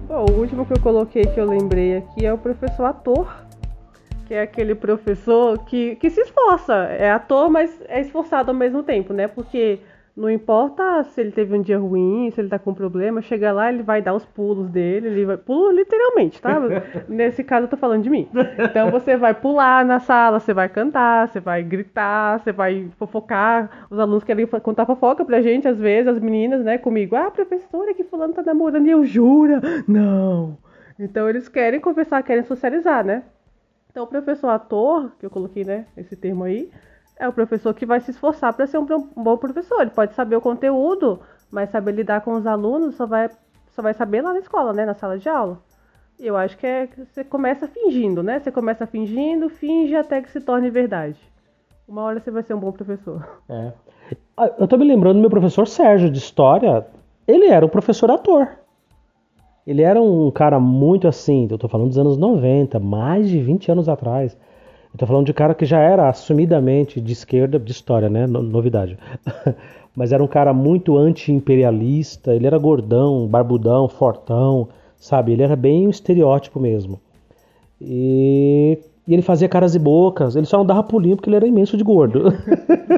Bom, 0.08 0.26
o 0.28 0.40
último 0.40 0.66
que 0.66 0.72
eu 0.72 0.80
coloquei 0.80 1.22
que 1.22 1.38
eu 1.38 1.48
lembrei 1.48 1.98
aqui 1.98 2.26
é 2.26 2.32
o 2.32 2.38
professor 2.38 2.86
ator, 2.86 3.32
que 4.26 4.34
é 4.34 4.42
aquele 4.42 4.74
professor 4.74 5.56
que, 5.66 5.94
que 5.94 6.10
se 6.10 6.20
esforça, 6.20 6.74
é 6.74 7.12
ator, 7.12 7.48
mas 7.48 7.80
é 7.86 8.00
esforçado 8.00 8.50
ao 8.50 8.56
mesmo 8.56 8.82
tempo, 8.82 9.12
né? 9.12 9.28
Porque 9.28 9.78
não 10.16 10.28
importa 10.28 11.04
se 11.04 11.20
ele 11.20 11.30
teve 11.30 11.56
um 11.56 11.62
dia 11.62 11.78
ruim, 11.78 12.30
se 12.30 12.40
ele 12.40 12.48
tá 12.48 12.58
com 12.58 12.74
problema, 12.74 13.22
chega 13.22 13.52
lá, 13.52 13.72
ele 13.72 13.82
vai 13.82 14.02
dar 14.02 14.14
os 14.14 14.24
pulos 14.24 14.68
dele, 14.68 15.06
ele 15.06 15.24
vai. 15.24 15.36
Pulo 15.36 15.70
literalmente, 15.70 16.40
tá? 16.42 16.60
Nesse 17.08 17.44
caso 17.44 17.64
eu 17.64 17.70
tô 17.70 17.76
falando 17.76 18.02
de 18.02 18.10
mim. 18.10 18.28
Então 18.58 18.90
você 18.90 19.16
vai 19.16 19.32
pular 19.34 19.84
na 19.84 20.00
sala, 20.00 20.40
você 20.40 20.52
vai 20.52 20.68
cantar, 20.68 21.28
você 21.28 21.40
vai 21.40 21.62
gritar, 21.62 22.40
você 22.40 22.52
vai 22.52 22.90
fofocar. 22.98 23.86
Os 23.88 23.98
alunos 23.98 24.24
querem 24.24 24.46
contar 24.46 24.84
fofoca 24.84 25.24
pra 25.24 25.40
gente, 25.40 25.68
às 25.68 25.78
vezes, 25.78 26.08
as 26.08 26.20
meninas, 26.20 26.64
né, 26.64 26.76
comigo. 26.76 27.14
Ah, 27.16 27.30
professora, 27.30 27.94
que 27.94 28.04
fulano 28.04 28.34
tá 28.34 28.42
namorando 28.42 28.86
e 28.86 28.90
eu 28.90 29.04
jura. 29.04 29.60
Não. 29.86 30.58
Então 30.98 31.28
eles 31.28 31.48
querem 31.48 31.80
conversar, 31.80 32.22
querem 32.22 32.42
socializar, 32.42 33.04
né? 33.04 33.22
Então 33.90 34.04
o 34.04 34.06
professor 34.06 34.48
ator, 34.48 35.12
que 35.18 35.24
eu 35.24 35.30
coloquei, 35.30 35.64
né, 35.64 35.86
esse 35.96 36.14
termo 36.14 36.44
aí 36.44 36.70
é 37.20 37.28
o 37.28 37.32
professor 37.32 37.74
que 37.74 37.84
vai 37.84 38.00
se 38.00 38.10
esforçar 38.10 38.54
para 38.54 38.66
ser 38.66 38.78
um 38.78 38.86
bom 39.14 39.36
professor. 39.36 39.82
Ele 39.82 39.90
pode 39.90 40.14
saber 40.14 40.36
o 40.36 40.40
conteúdo, 40.40 41.20
mas 41.50 41.68
saber 41.68 41.92
lidar 41.92 42.22
com 42.22 42.32
os 42.34 42.46
alunos 42.46 42.94
só 42.94 43.04
vai, 43.04 43.28
só 43.72 43.82
vai 43.82 43.92
saber 43.92 44.22
lá 44.22 44.32
na 44.32 44.38
escola, 44.38 44.72
né? 44.72 44.86
Na 44.86 44.94
sala 44.94 45.18
de 45.18 45.28
aula. 45.28 45.58
E 46.18 46.26
eu 46.26 46.34
acho 46.36 46.56
que 46.56 46.66
é 46.66 46.88
você 46.96 47.22
começa 47.22 47.68
fingindo, 47.68 48.22
né? 48.22 48.40
Você 48.40 48.50
começa 48.50 48.86
fingindo, 48.86 49.50
finge 49.50 49.94
até 49.94 50.22
que 50.22 50.30
se 50.30 50.40
torne 50.40 50.70
verdade. 50.70 51.20
Uma 51.86 52.02
hora 52.02 52.20
você 52.20 52.30
vai 52.30 52.42
ser 52.42 52.54
um 52.54 52.60
bom 52.60 52.72
professor. 52.72 53.22
É. 53.48 53.72
Ah, 54.34 54.50
eu 54.58 54.66
tô 54.66 54.78
me 54.78 54.86
lembrando 54.86 55.16
do 55.16 55.20
meu 55.20 55.30
professor 55.30 55.66
Sérgio 55.66 56.10
de 56.10 56.18
História. 56.18 56.86
Ele 57.28 57.46
era 57.46 57.66
um 57.66 57.68
professor 57.68 58.10
ator. 58.10 58.48
Ele 59.66 59.82
era 59.82 60.00
um 60.00 60.30
cara 60.30 60.58
muito 60.58 61.06
assim, 61.06 61.46
eu 61.50 61.58
tô 61.58 61.68
falando 61.68 61.88
dos 61.88 61.98
anos 61.98 62.16
90, 62.16 62.80
mais 62.80 63.28
de 63.28 63.40
20 63.40 63.70
anos 63.70 63.88
atrás. 63.90 64.36
Estou 64.92 65.06
falando 65.06 65.26
de 65.26 65.32
cara 65.32 65.54
que 65.54 65.64
já 65.64 65.78
era 65.78 66.08
assumidamente 66.08 67.00
de 67.00 67.12
esquerda, 67.12 67.58
de 67.58 67.70
história, 67.70 68.08
né? 68.10 68.26
novidade. 68.26 68.98
Mas 69.94 70.12
era 70.12 70.22
um 70.22 70.26
cara 70.26 70.52
muito 70.52 70.96
anti-imperialista, 70.96 72.34
ele 72.34 72.46
era 72.46 72.58
gordão, 72.58 73.26
barbudão, 73.26 73.88
fortão, 73.88 74.68
sabe? 74.96 75.32
Ele 75.32 75.42
era 75.42 75.56
bem 75.56 75.86
um 75.86 75.90
estereótipo 75.90 76.60
mesmo. 76.60 77.00
E, 77.80 78.78
e 79.06 79.12
ele 79.12 79.22
fazia 79.22 79.48
caras 79.48 79.74
e 79.74 79.78
bocas, 79.78 80.36
ele 80.36 80.46
só 80.46 80.58
não 80.58 80.66
dava 80.66 80.82
pulinho 80.82 81.16
porque 81.16 81.28
ele 81.28 81.36
era 81.36 81.46
imenso 81.46 81.76
de 81.76 81.84
gordo. 81.84 82.24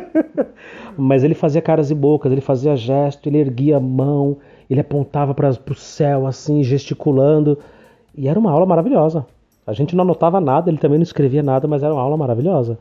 Mas 0.97 1.25
ele 1.25 1.35
fazia 1.35 1.63
caras 1.63 1.91
e 1.91 1.95
bocas, 1.95 2.31
ele 2.31 2.41
fazia 2.41 2.77
gesto, 2.77 3.29
ele 3.29 3.39
erguia 3.39 3.77
a 3.79 3.81
mão, 3.81 4.37
ele 4.69 4.81
apontava 4.81 5.35
para 5.35 5.51
o 5.51 5.75
céu 5.75 6.27
assim, 6.27 6.63
gesticulando. 6.63 7.59
E 8.15 8.29
era 8.29 8.39
uma 8.39 8.51
aula 8.51 8.67
maravilhosa. 8.67 9.25
A 9.67 9.73
gente 9.73 9.95
não 9.95 10.03
anotava 10.03 10.41
nada, 10.41 10.71
ele 10.71 10.79
também 10.79 10.99
não 10.99 11.05
escrevia 11.05 11.43
nada, 11.43 11.69
mas 11.69 11.83
era 11.83 11.95
uma 11.95 12.03
aula 12.03 12.17
maravilhosa. 12.17 12.79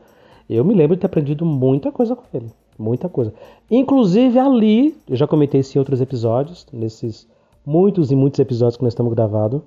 Eu 0.50 0.64
me 0.64 0.74
lembro 0.74 0.96
de 0.96 1.00
ter 1.00 1.06
aprendido 1.06 1.46
muita 1.46 1.92
coisa 1.92 2.16
com 2.16 2.24
ele. 2.34 2.50
Muita 2.78 3.08
coisa. 3.08 3.32
Inclusive 3.70 4.38
ali, 4.38 4.96
eu 5.08 5.14
já 5.14 5.26
comentei 5.26 5.60
isso 5.60 5.76
em 5.76 5.80
outros 5.80 6.00
episódios, 6.00 6.66
nesses 6.72 7.28
muitos 7.64 8.10
e 8.10 8.16
muitos 8.16 8.40
episódios 8.40 8.76
que 8.76 8.82
nós 8.82 8.92
estamos 8.92 9.14
gravando. 9.14 9.62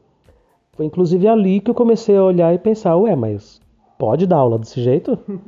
Foi 0.73 0.85
inclusive 0.85 1.25
ali 1.27 1.61
que 1.61 1.71
eu 1.71 1.75
comecei 1.75 2.17
a 2.17 2.23
olhar 2.23 2.53
e 2.53 2.57
pensar, 2.57 2.97
ué, 2.97 3.15
mas 3.15 3.61
pode 3.97 4.27
dar 4.27 4.37
aula 4.37 4.59
desse 4.59 4.81
jeito? 4.81 5.17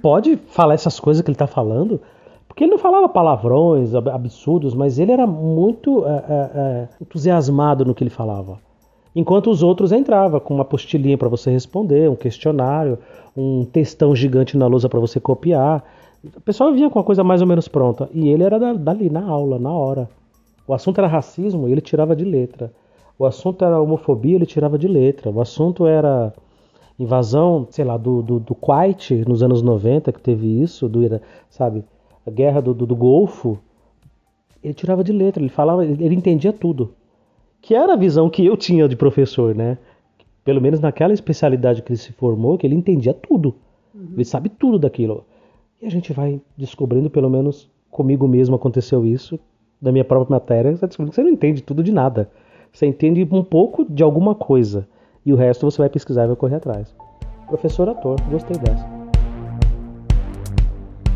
Pode 0.00 0.36
falar 0.36 0.74
essas 0.74 1.00
coisas 1.00 1.20
que 1.22 1.28
ele 1.28 1.34
está 1.34 1.48
falando? 1.48 2.00
Porque 2.46 2.62
ele 2.62 2.70
não 2.70 2.78
falava 2.78 3.08
palavrões, 3.08 3.96
absurdos, 3.96 4.72
mas 4.72 4.96
ele 4.96 5.10
era 5.10 5.26
muito 5.26 6.06
é, 6.06 6.10
é, 6.54 6.88
entusiasmado 7.02 7.84
no 7.84 7.92
que 7.92 8.04
ele 8.04 8.10
falava 8.10 8.60
enquanto 9.18 9.50
os 9.50 9.62
outros 9.62 9.90
entravam 9.90 10.38
com 10.38 10.54
uma 10.54 10.62
apostilinha 10.62 11.18
para 11.18 11.28
você 11.28 11.50
responder, 11.50 12.08
um 12.08 12.14
questionário, 12.14 12.98
um 13.36 13.64
textão 13.64 14.14
gigante 14.14 14.56
na 14.56 14.66
lousa 14.68 14.88
para 14.88 15.00
você 15.00 15.18
copiar. 15.18 15.84
O 16.36 16.40
pessoal 16.40 16.72
vinha 16.72 16.88
com 16.88 17.00
a 17.00 17.04
coisa 17.04 17.24
mais 17.24 17.40
ou 17.40 17.46
menos 17.46 17.66
pronta 17.66 18.08
e 18.12 18.28
ele 18.28 18.44
era 18.44 18.74
dali 18.74 19.10
na 19.10 19.24
aula, 19.24 19.58
na 19.58 19.72
hora. 19.72 20.08
O 20.66 20.72
assunto 20.72 20.98
era 20.98 21.08
racismo 21.08 21.66
ele 21.66 21.80
tirava 21.80 22.14
de 22.14 22.24
letra. 22.24 22.72
O 23.18 23.26
assunto 23.26 23.64
era 23.64 23.80
homofobia, 23.80 24.36
ele 24.36 24.46
tirava 24.46 24.78
de 24.78 24.86
letra. 24.86 25.30
O 25.30 25.40
assunto 25.40 25.84
era 25.84 26.32
invasão, 26.96 27.66
sei 27.70 27.84
lá, 27.84 27.96
do, 27.96 28.22
do, 28.22 28.38
do 28.38 28.54
Kuwait 28.54 29.24
nos 29.26 29.42
anos 29.42 29.62
90, 29.62 30.12
que 30.12 30.20
teve 30.20 30.62
isso, 30.62 30.88
do, 30.88 31.00
sabe, 31.50 31.84
a 32.24 32.30
guerra 32.30 32.60
do, 32.60 32.72
do, 32.72 32.86
do 32.86 32.94
Golfo, 32.94 33.58
ele 34.62 34.74
tirava 34.74 35.02
de 35.02 35.12
letra, 35.12 35.42
ele 35.42 35.48
falava, 35.48 35.84
ele 35.84 36.14
entendia 36.14 36.52
tudo. 36.52 36.94
Que 37.60 37.74
era 37.74 37.94
a 37.94 37.96
visão 37.96 38.30
que 38.30 38.44
eu 38.44 38.56
tinha 38.56 38.88
de 38.88 38.96
professor, 38.96 39.54
né? 39.54 39.78
Pelo 40.44 40.60
menos 40.60 40.80
naquela 40.80 41.12
especialidade 41.12 41.82
que 41.82 41.92
ele 41.92 41.98
se 41.98 42.12
formou, 42.12 42.56
que 42.56 42.66
ele 42.66 42.74
entendia 42.74 43.12
tudo. 43.12 43.54
Uhum. 43.94 44.10
Ele 44.14 44.24
sabe 44.24 44.48
tudo 44.48 44.78
daquilo. 44.78 45.24
E 45.80 45.86
a 45.86 45.90
gente 45.90 46.12
vai 46.12 46.40
descobrindo, 46.56 47.10
pelo 47.10 47.28
menos 47.28 47.70
comigo 47.90 48.26
mesmo 48.26 48.56
aconteceu 48.56 49.04
isso, 49.06 49.38
da 49.80 49.92
minha 49.92 50.04
própria 50.04 50.34
matéria, 50.34 50.76
você 50.76 50.86
descobrindo 50.86 51.10
que 51.10 51.16
você 51.16 51.22
não 51.22 51.30
entende 51.30 51.62
tudo 51.62 51.82
de 51.82 51.92
nada. 51.92 52.30
Você 52.72 52.86
entende 52.86 53.26
um 53.30 53.44
pouco 53.44 53.84
de 53.84 54.02
alguma 54.02 54.34
coisa. 54.34 54.88
E 55.24 55.32
o 55.32 55.36
resto 55.36 55.70
você 55.70 55.78
vai 55.78 55.88
pesquisar 55.88 56.24
e 56.24 56.28
vai 56.28 56.36
correr 56.36 56.56
atrás. 56.56 56.94
Professor 57.46 57.88
ator, 57.88 58.16
gostei 58.30 58.56
dessa. 58.58 58.86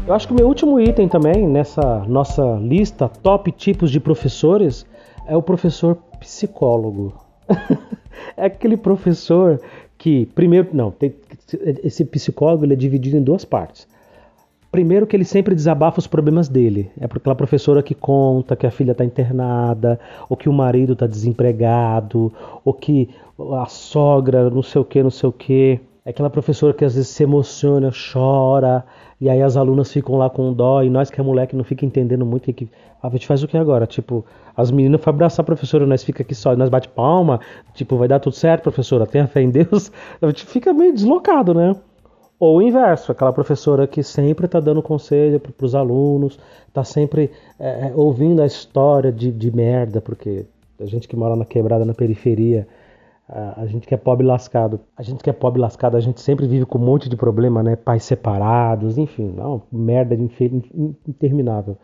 Eu 0.06 0.14
acho 0.14 0.26
que 0.26 0.32
o 0.32 0.36
meu 0.36 0.48
último 0.48 0.80
item 0.80 1.08
também 1.08 1.46
nessa 1.46 2.04
nossa 2.08 2.56
lista 2.56 3.08
top 3.08 3.52
tipos 3.52 3.90
de 3.90 4.00
professores 4.00 4.84
é 5.26 5.36
o 5.36 5.42
professor 5.42 5.96
psicólogo. 6.22 7.12
é 8.36 8.46
aquele 8.46 8.76
professor 8.76 9.60
que, 9.98 10.26
primeiro, 10.34 10.68
não, 10.72 10.90
tem, 10.90 11.14
esse 11.82 12.04
psicólogo 12.04 12.64
ele 12.64 12.72
é 12.72 12.76
dividido 12.76 13.16
em 13.16 13.22
duas 13.22 13.44
partes. 13.44 13.86
Primeiro 14.70 15.06
que 15.06 15.14
ele 15.14 15.24
sempre 15.24 15.54
desabafa 15.54 15.98
os 15.98 16.06
problemas 16.06 16.48
dele. 16.48 16.90
É 16.98 17.04
aquela 17.04 17.34
professora 17.34 17.82
que 17.82 17.94
conta 17.94 18.56
que 18.56 18.66
a 18.66 18.70
filha 18.70 18.92
está 18.92 19.04
internada, 19.04 20.00
ou 20.30 20.36
que 20.36 20.48
o 20.48 20.52
marido 20.52 20.94
está 20.94 21.06
desempregado, 21.06 22.32
ou 22.64 22.72
que 22.72 23.10
a 23.60 23.66
sogra 23.66 24.48
não 24.48 24.62
sei 24.62 24.80
o 24.80 24.84
que, 24.84 25.02
não 25.02 25.10
sei 25.10 25.28
o 25.28 25.32
que. 25.32 25.78
É 26.04 26.10
aquela 26.10 26.28
professora 26.28 26.74
que 26.74 26.84
às 26.84 26.94
vezes 26.94 27.10
se 27.10 27.22
emociona, 27.22 27.90
chora, 28.12 28.84
e 29.20 29.30
aí 29.30 29.40
as 29.40 29.56
alunas 29.56 29.92
ficam 29.92 30.16
lá 30.16 30.28
com 30.28 30.52
dó, 30.52 30.82
e 30.82 30.90
nós 30.90 31.10
que 31.10 31.20
é 31.20 31.22
moleque 31.22 31.54
não 31.54 31.62
fica 31.62 31.86
entendendo 31.86 32.26
muito 32.26 32.52
que, 32.52 32.68
a 33.00 33.08
gente 33.08 33.26
faz 33.26 33.42
o 33.42 33.48
que 33.48 33.56
agora? 33.56 33.86
Tipo, 33.86 34.24
as 34.56 34.72
meninas 34.72 35.00
vão 35.00 35.14
abraçar 35.14 35.44
a 35.44 35.46
professora, 35.46 35.86
nós 35.86 36.02
fica 36.02 36.22
aqui 36.22 36.34
só, 36.34 36.56
nós 36.56 36.68
bate 36.68 36.88
palma, 36.88 37.40
tipo, 37.72 37.96
vai 37.96 38.08
dar 38.08 38.18
tudo 38.18 38.34
certo, 38.34 38.64
professora, 38.64 39.06
tenha 39.06 39.28
fé 39.28 39.42
em 39.42 39.50
Deus. 39.50 39.92
A 40.20 40.26
gente 40.26 40.44
fica 40.46 40.72
meio 40.72 40.92
deslocado, 40.92 41.54
né? 41.54 41.76
Ou 42.38 42.56
o 42.56 42.62
inverso, 42.62 43.12
aquela 43.12 43.32
professora 43.32 43.86
que 43.86 44.02
sempre 44.02 44.46
está 44.46 44.58
dando 44.58 44.82
conselho 44.82 45.38
para 45.38 45.64
os 45.64 45.76
alunos, 45.76 46.36
está 46.66 46.82
sempre 46.82 47.30
é, 47.60 47.88
é, 47.88 47.92
ouvindo 47.94 48.42
a 48.42 48.46
história 48.46 49.12
de, 49.12 49.30
de 49.30 49.54
merda, 49.54 50.00
porque 50.00 50.46
a 50.80 50.86
gente 50.86 51.06
que 51.06 51.14
mora 51.14 51.36
na 51.36 51.44
quebrada, 51.44 51.84
na 51.84 51.94
periferia, 51.94 52.66
a, 53.28 53.66
gente 53.66 53.86
que 53.86 53.94
é 53.94 53.96
pobre 53.96 54.26
lascado, 54.26 54.80
a 54.96 55.02
gente 55.02 55.22
que 55.22 55.30
é 55.30 55.32
pobre 55.32 55.60
lascado, 55.60 55.96
a 55.96 56.00
gente 56.00 56.20
sempre 56.20 56.46
vive 56.46 56.66
com 56.66 56.78
um 56.78 56.84
monte 56.84 57.08
de 57.08 57.16
problema, 57.16 57.62
né? 57.62 57.76
Pais 57.76 58.04
separados, 58.04 58.98
enfim, 58.98 59.32
não, 59.36 59.62
merda 59.72 60.14
interminável. 61.06 61.76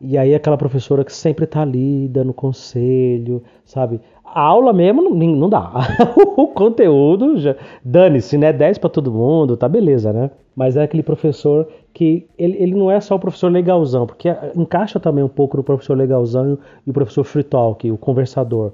E 0.00 0.16
aí 0.16 0.34
aquela 0.34 0.56
professora 0.56 1.04
que 1.04 1.12
sempre 1.12 1.46
tá 1.46 1.62
ali 1.62 2.06
dando 2.08 2.32
conselho, 2.32 3.42
sabe? 3.64 4.00
A 4.24 4.40
aula 4.40 4.72
mesmo 4.72 5.02
não, 5.02 5.10
não 5.10 5.48
dá. 5.48 5.72
o 6.36 6.48
conteúdo 6.48 7.38
já 7.38 7.56
dane-se, 7.84 8.36
né? 8.36 8.52
10 8.52 8.78
para 8.78 8.90
todo 8.90 9.12
mundo, 9.12 9.56
tá 9.56 9.68
beleza, 9.68 10.12
né? 10.12 10.30
Mas 10.54 10.76
é 10.76 10.82
aquele 10.82 11.02
professor 11.02 11.66
que 11.92 12.28
ele, 12.38 12.56
ele 12.62 12.74
não 12.74 12.90
é 12.90 13.00
só 13.00 13.16
o 13.16 13.18
professor 13.18 13.50
legalzão, 13.50 14.06
porque 14.06 14.28
encaixa 14.54 15.00
também 15.00 15.24
um 15.24 15.28
pouco 15.28 15.56
no 15.56 15.64
professor 15.64 15.96
legalzão 15.96 16.58
e 16.86 16.90
o 16.90 16.92
professor 16.92 17.24
free 17.24 17.42
talk, 17.42 17.90
o 17.90 17.96
conversador. 17.96 18.72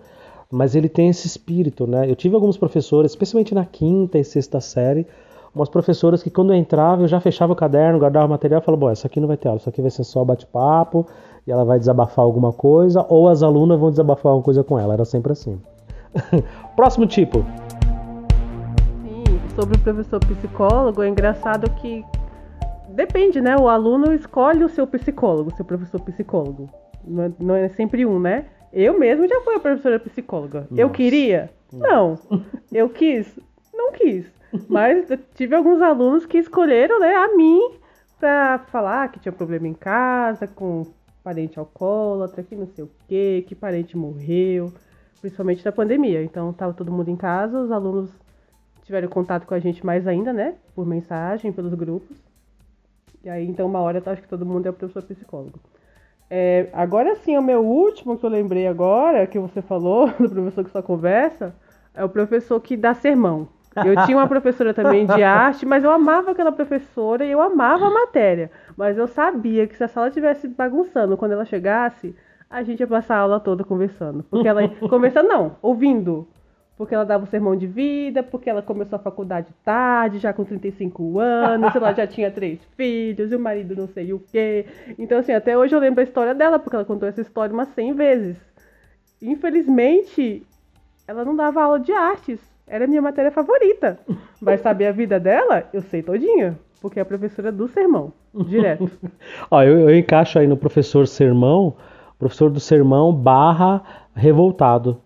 Mas 0.54 0.76
ele 0.76 0.88
tem 0.88 1.08
esse 1.08 1.26
espírito, 1.26 1.84
né? 1.84 2.08
Eu 2.08 2.14
tive 2.14 2.36
alguns 2.36 2.56
professores, 2.56 3.10
especialmente 3.10 3.52
na 3.52 3.64
quinta 3.64 4.18
e 4.18 4.24
sexta 4.24 4.60
série, 4.60 5.04
umas 5.52 5.68
professoras 5.68 6.22
que 6.22 6.30
quando 6.30 6.52
eu 6.52 6.56
entrava 6.56 7.02
eu 7.02 7.08
já 7.08 7.18
fechava 7.18 7.52
o 7.52 7.56
caderno, 7.56 7.98
guardava 7.98 8.26
o 8.26 8.28
material 8.28 8.60
e 8.60 8.64
falava, 8.64 8.80
bom, 8.82 8.90
essa 8.90 9.08
aqui 9.08 9.18
não 9.18 9.26
vai 9.26 9.36
ter 9.36 9.48
aula, 9.48 9.58
isso 9.58 9.68
aqui 9.68 9.82
vai 9.82 9.90
ser 9.90 10.04
só 10.04 10.24
bate-papo 10.24 11.08
e 11.44 11.50
ela 11.50 11.64
vai 11.64 11.76
desabafar 11.80 12.24
alguma 12.24 12.52
coisa 12.52 13.04
ou 13.08 13.28
as 13.28 13.42
alunas 13.42 13.80
vão 13.80 13.90
desabafar 13.90 14.30
alguma 14.30 14.44
coisa 14.44 14.62
com 14.62 14.78
ela, 14.78 14.94
era 14.94 15.04
sempre 15.04 15.32
assim. 15.32 15.60
Próximo 16.76 17.08
tipo. 17.08 17.44
Sim, 19.02 19.24
sobre 19.56 19.76
o 19.76 19.80
professor 19.80 20.20
psicólogo, 20.20 21.02
é 21.02 21.08
engraçado 21.08 21.68
que 21.80 22.04
depende, 22.90 23.40
né? 23.40 23.56
O 23.56 23.68
aluno 23.68 24.12
escolhe 24.12 24.62
o 24.62 24.68
seu 24.68 24.86
psicólogo, 24.86 25.52
seu 25.56 25.64
professor 25.64 26.00
psicólogo. 26.00 26.70
Não 27.04 27.24
é, 27.24 27.32
não 27.40 27.54
é 27.56 27.68
sempre 27.70 28.06
um, 28.06 28.20
né? 28.20 28.46
Eu 28.74 28.98
mesmo 28.98 29.26
já 29.28 29.40
fui 29.42 29.54
a 29.54 29.60
professora 29.60 30.00
psicóloga. 30.00 30.66
Nossa. 30.70 30.82
Eu 30.82 30.90
queria? 30.90 31.50
Não. 31.72 32.18
Eu 32.72 32.88
quis? 32.88 33.38
Não 33.72 33.92
quis. 33.92 34.26
Mas 34.68 35.08
tive 35.34 35.54
alguns 35.54 35.80
alunos 35.80 36.26
que 36.26 36.38
escolheram 36.38 36.98
né, 37.00 37.14
a 37.14 37.36
mim 37.36 37.70
para 38.18 38.58
falar 38.70 39.10
que 39.10 39.20
tinha 39.20 39.32
problema 39.32 39.68
em 39.68 39.74
casa, 39.74 40.46
com 40.46 40.86
parente 41.22 41.58
alcoólatra, 41.58 42.42
que 42.42 42.54
não 42.54 42.66
sei 42.66 42.84
o 42.84 42.90
quê, 43.08 43.44
que 43.46 43.54
parente 43.54 43.96
morreu, 43.96 44.72
principalmente 45.20 45.64
na 45.64 45.72
pandemia. 45.72 46.22
Então 46.22 46.52
tava 46.52 46.72
todo 46.72 46.92
mundo 46.92 47.10
em 47.10 47.16
casa, 47.16 47.58
os 47.58 47.70
alunos 47.70 48.10
tiveram 48.82 49.08
contato 49.08 49.46
com 49.46 49.54
a 49.54 49.58
gente 49.58 49.84
mais 49.84 50.06
ainda, 50.06 50.32
né? 50.32 50.56
Por 50.74 50.86
mensagem, 50.86 51.52
pelos 51.52 51.74
grupos. 51.74 52.16
E 53.24 53.30
aí, 53.30 53.46
então, 53.46 53.66
uma 53.66 53.80
hora 53.80 54.02
eu 54.04 54.12
acho 54.12 54.20
que 54.20 54.28
todo 54.28 54.44
mundo 54.44 54.66
é 54.66 54.70
o 54.70 54.74
professor 54.74 55.02
psicólogo. 55.02 55.58
É, 56.30 56.68
agora 56.72 57.14
sim, 57.16 57.36
o 57.36 57.42
meu 57.42 57.64
último 57.64 58.18
que 58.18 58.24
eu 58.24 58.30
lembrei 58.30 58.66
agora, 58.66 59.26
que 59.26 59.38
você 59.38 59.62
falou, 59.62 60.08
do 60.18 60.28
professor 60.28 60.64
que 60.64 60.70
só 60.70 60.82
conversa, 60.82 61.54
é 61.94 62.04
o 62.04 62.08
professor 62.08 62.60
que 62.60 62.76
dá 62.76 62.94
sermão. 62.94 63.48
Eu 63.76 64.04
tinha 64.04 64.16
uma 64.16 64.28
professora 64.28 64.72
também 64.72 65.04
de 65.04 65.22
arte, 65.22 65.66
mas 65.66 65.82
eu 65.82 65.90
amava 65.90 66.30
aquela 66.30 66.52
professora 66.52 67.24
e 67.24 67.30
eu 67.30 67.40
amava 67.40 67.86
a 67.86 67.90
matéria. 67.90 68.50
Mas 68.76 68.96
eu 68.96 69.08
sabia 69.08 69.66
que 69.66 69.76
se 69.76 69.82
a 69.82 69.88
sala 69.88 70.08
estivesse 70.08 70.46
bagunçando 70.46 71.16
quando 71.16 71.32
ela 71.32 71.44
chegasse, 71.44 72.14
a 72.48 72.62
gente 72.62 72.80
ia 72.80 72.86
passar 72.86 73.16
a 73.16 73.20
aula 73.20 73.40
toda 73.40 73.64
conversando. 73.64 74.22
Porque 74.24 74.46
ela. 74.46 74.68
conversando 74.88 75.28
não, 75.28 75.56
ouvindo. 75.60 76.28
Porque 76.76 76.94
ela 76.94 77.04
dava 77.04 77.24
o 77.24 77.26
sermão 77.28 77.54
de 77.56 77.66
vida, 77.66 78.22
porque 78.22 78.50
ela 78.50 78.60
começou 78.60 78.96
a 78.96 79.02
faculdade 79.02 79.48
tarde, 79.64 80.18
já 80.18 80.32
com 80.32 80.44
35 80.44 81.20
anos, 81.20 81.74
ela 81.74 81.92
já 81.92 82.06
tinha 82.06 82.30
três 82.30 82.58
filhos, 82.76 83.30
e 83.30 83.36
o 83.36 83.38
marido 83.38 83.76
não 83.76 83.86
sei 83.86 84.12
o 84.12 84.18
quê. 84.18 84.66
Então, 84.98 85.18
assim, 85.18 85.32
até 85.32 85.56
hoje 85.56 85.74
eu 85.74 85.78
lembro 85.78 86.00
a 86.00 86.04
história 86.04 86.34
dela, 86.34 86.58
porque 86.58 86.74
ela 86.74 86.84
contou 86.84 87.08
essa 87.08 87.20
história 87.20 87.54
umas 87.54 87.68
100 87.68 87.92
vezes. 87.94 88.36
Infelizmente, 89.22 90.44
ela 91.06 91.24
não 91.24 91.36
dava 91.36 91.62
aula 91.62 91.78
de 91.78 91.92
artes. 91.92 92.40
Era 92.66 92.84
a 92.84 92.88
minha 92.88 93.02
matéria 93.02 93.30
favorita. 93.30 93.98
Mas 94.40 94.60
saber 94.60 94.86
a 94.86 94.92
vida 94.92 95.20
dela, 95.20 95.68
eu 95.72 95.82
sei 95.82 96.02
todinha. 96.02 96.58
Porque 96.80 96.98
é 96.98 97.02
a 97.02 97.06
professora 97.06 97.52
do 97.52 97.68
sermão, 97.68 98.12
direto. 98.34 98.90
Ó, 99.50 99.62
eu, 99.62 99.88
eu 99.88 99.96
encaixo 99.96 100.38
aí 100.38 100.46
no 100.46 100.56
professor 100.56 101.06
sermão, 101.06 101.76
professor 102.18 102.50
do 102.50 102.60
sermão 102.60 103.12
barra 103.12 103.82
revoltado. 104.14 105.00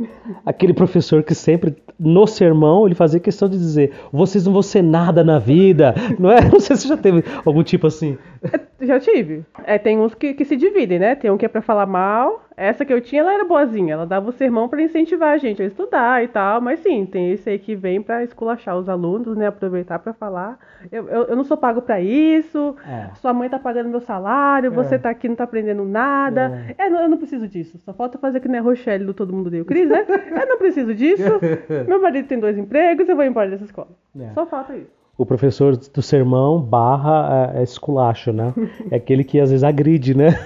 Aquele 0.44 0.74
professor 0.74 1.22
que 1.22 1.34
sempre, 1.34 1.76
no 1.98 2.26
sermão, 2.26 2.86
ele 2.86 2.94
fazia 2.94 3.18
questão 3.18 3.48
de 3.48 3.56
dizer: 3.56 3.92
vocês 4.12 4.44
não 4.44 4.52
vão 4.52 4.62
ser 4.62 4.82
nada 4.82 5.24
na 5.24 5.38
vida. 5.38 5.94
Não 6.18 6.30
é? 6.30 6.40
Não 6.40 6.60
sei 6.60 6.76
se 6.76 6.88
já 6.88 6.96
teve 6.96 7.22
algum 7.44 7.62
tipo 7.62 7.86
assim. 7.86 8.18
É, 8.42 8.86
já 8.86 8.98
tive. 8.98 9.44
É, 9.64 9.78
tem 9.78 9.98
uns 9.98 10.14
que, 10.14 10.34
que 10.34 10.44
se 10.44 10.56
dividem, 10.56 10.98
né? 10.98 11.14
Tem 11.14 11.30
um 11.30 11.36
que 11.36 11.44
é 11.44 11.48
pra 11.48 11.62
falar 11.62 11.86
mal. 11.86 12.44
Essa 12.56 12.84
que 12.84 12.92
eu 12.92 13.00
tinha, 13.00 13.22
ela 13.22 13.32
era 13.32 13.44
boazinha. 13.44 13.94
Ela 13.94 14.04
dava 14.04 14.30
o 14.30 14.32
sermão 14.32 14.68
para 14.68 14.82
incentivar 14.82 15.32
a 15.32 15.38
gente 15.38 15.62
a 15.62 15.66
estudar 15.66 16.24
e 16.24 16.28
tal. 16.28 16.60
Mas 16.60 16.80
sim, 16.80 17.06
tem 17.06 17.30
esse 17.30 17.48
aí 17.48 17.58
que 17.58 17.76
vem 17.76 18.02
para 18.02 18.24
esculachar 18.24 18.76
os 18.76 18.88
alunos, 18.88 19.36
né? 19.36 19.46
Aproveitar 19.46 20.00
para 20.00 20.12
falar. 20.12 20.58
Eu, 20.90 21.08
eu, 21.08 21.22
eu, 21.24 21.36
não 21.36 21.44
sou 21.44 21.56
pago 21.56 21.82
para 21.82 22.00
isso. 22.00 22.74
É. 22.84 23.10
Sua 23.14 23.32
mãe 23.32 23.48
tá 23.48 23.60
pagando 23.60 23.88
meu 23.88 24.00
salário. 24.00 24.72
É. 24.72 24.74
Você 24.74 24.98
tá 24.98 25.10
aqui 25.10 25.28
não 25.28 25.36
tá 25.36 25.44
aprendendo 25.44 25.84
nada. 25.84 26.74
É. 26.76 26.86
é 26.86 27.04
eu 27.04 27.08
não 27.08 27.16
preciso 27.16 27.46
disso. 27.46 27.78
Só 27.78 27.92
falta 27.92 28.18
fazer 28.18 28.40
que 28.40 28.48
nem 28.48 28.58
a 28.58 28.62
Rochelle 28.62 28.97
do 29.04 29.14
Todo 29.14 29.32
Mundo 29.32 29.50
Deu 29.50 29.64
Cris, 29.64 29.88
né? 29.88 30.04
eu 30.08 30.46
não 30.46 30.58
preciso 30.58 30.94
disso. 30.94 31.40
Meu 31.86 32.00
marido 32.00 32.28
tem 32.28 32.38
dois 32.38 32.56
empregos. 32.56 33.08
Eu 33.08 33.16
vou 33.16 33.24
embora 33.24 33.50
dessa 33.50 33.64
escola. 33.64 33.88
É. 34.18 34.32
Só 34.34 34.46
falta 34.46 34.76
isso 34.76 34.98
o 35.18 35.26
professor 35.26 35.76
do 35.76 36.00
sermão 36.00 36.60
barra 36.62 37.52
é, 37.54 37.58
é 37.58 37.62
esculacho, 37.64 38.32
né? 38.32 38.54
É 38.88 38.96
aquele 38.96 39.24
que 39.24 39.40
às 39.40 39.50
vezes 39.50 39.64
agride, 39.64 40.16
né? 40.16 40.38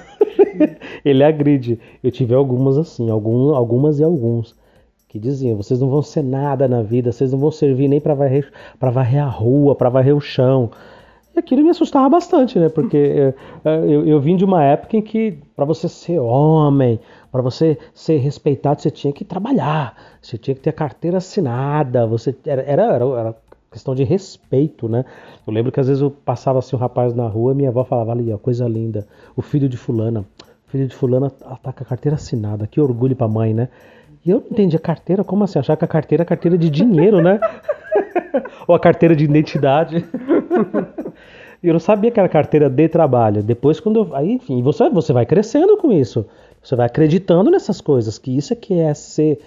Ele 1.05 1.23
agride. 1.23 1.79
Eu 2.03 2.11
tive 2.11 2.35
algumas 2.35 2.79
assim, 2.79 3.11
algum, 3.11 3.55
algumas 3.55 4.01
e 4.01 4.03
alguns, 4.03 4.57
que 5.09 5.19
diziam: 5.19 5.59
vocês 5.59 5.79
não 5.79 5.91
vão 5.91 6.01
ser 6.01 6.23
nada 6.23 6.67
na 6.67 6.83
vida, 6.83 7.13
vocês 7.13 7.33
não 7.33 7.39
vão 7.39 7.51
servir 7.51 7.87
nem 7.87 8.01
para 8.01 8.15
varrer, 8.15 8.51
varrer 8.81 9.23
a 9.23 9.29
rua, 9.29 9.75
para 9.75 9.91
varrer 9.91 10.17
o 10.17 10.21
chão. 10.21 10.71
E 11.37 11.39
aquilo 11.39 11.63
me 11.63 11.71
assustava 11.71 12.09
bastante, 12.09 12.59
né? 12.59 12.71
Porque 12.71 12.97
eu, 12.97 13.29
é, 13.29 13.35
é, 13.65 13.79
eu, 13.85 14.07
eu 14.07 14.21
vim 14.21 14.37
de 14.37 14.45
uma 14.45 14.65
época 14.65 14.97
em 14.97 15.03
que, 15.03 15.39
para 15.55 15.67
você 15.67 15.87
ser 15.87 16.19
homem, 16.19 16.99
para 17.33 17.41
você 17.41 17.79
ser 17.95 18.19
respeitado, 18.19 18.83
você 18.83 18.91
tinha 18.91 19.11
que 19.11 19.25
trabalhar, 19.25 19.97
você 20.21 20.37
tinha 20.37 20.55
que 20.55 20.61
ter 20.61 20.69
a 20.69 20.75
carteira 20.75 21.17
assinada, 21.17 22.07
você 22.07 22.37
era, 22.47 22.61
era, 22.63 22.83
era, 22.83 23.35
questão 23.71 23.95
de 23.95 24.05
respeito, 24.05 24.87
né? 24.87 25.03
Eu 25.47 25.53
lembro 25.53 25.73
que 25.73 25.81
às 25.81 25.89
vezes 25.89 26.03
eu 26.03 26.11
passava 26.11 26.59
assim 26.59 26.77
um 26.77 26.79
rapaz 26.79 27.15
na 27.15 27.27
rua 27.27 27.55
minha 27.55 27.71
avó 27.71 27.85
falava 27.85 28.13
ali, 28.13 28.31
ó, 28.31 28.37
coisa 28.37 28.69
linda, 28.69 29.07
o 29.35 29.41
filho 29.41 29.67
de 29.67 29.79
fulana, 29.79 30.21
o 30.69 30.71
filho 30.71 30.87
de 30.87 30.95
fulana 30.95 31.31
tá 31.31 31.73
com 31.73 31.83
a 31.83 31.87
carteira 31.87 32.17
assinada, 32.17 32.67
que 32.67 32.79
orgulho 32.79 33.17
pra 33.17 33.27
mãe, 33.27 33.55
né? 33.55 33.71
E 34.25 34.31
eu 34.31 34.39
não 34.39 34.47
entendi 34.51 34.77
a 34.77 34.81
carteira, 34.81 35.25
como 35.25 35.43
assim? 35.43 35.59
Achar 35.59 35.77
que 35.77 35.87
a 35.87 35.89
carteira 35.89 36.23
é 36.23 36.27
carteira 36.27 36.59
de 36.59 36.69
dinheiro, 36.69 37.23
né? 37.23 37.41
Ou 38.69 38.75
a 38.75 38.79
carteira 38.79 39.17
de 39.17 39.25
identidade. 39.25 40.05
Eu 41.63 41.73
não 41.73 41.81
sabia 41.81 42.11
que 42.11 42.19
era 42.19 42.29
carteira 42.29 42.69
de 42.69 42.89
trabalho. 42.89 43.41
Depois, 43.41 43.79
quando 43.79 44.01
eu. 44.01 44.17
Aí, 44.17 44.33
enfim, 44.33 44.61
você, 44.63 44.91
você 44.91 45.13
vai 45.13 45.25
crescendo 45.25 45.77
com 45.77 45.93
isso. 45.93 46.27
Você 46.63 46.77
vai 46.77 46.87
acreditando 46.87 47.51
nessas 47.51 47.81
coisas, 47.81 48.19
que 48.19 48.37
isso 48.37 48.53
é 48.53 48.57
que 48.57 48.79
é 48.79 48.95
ser, 48.95 49.41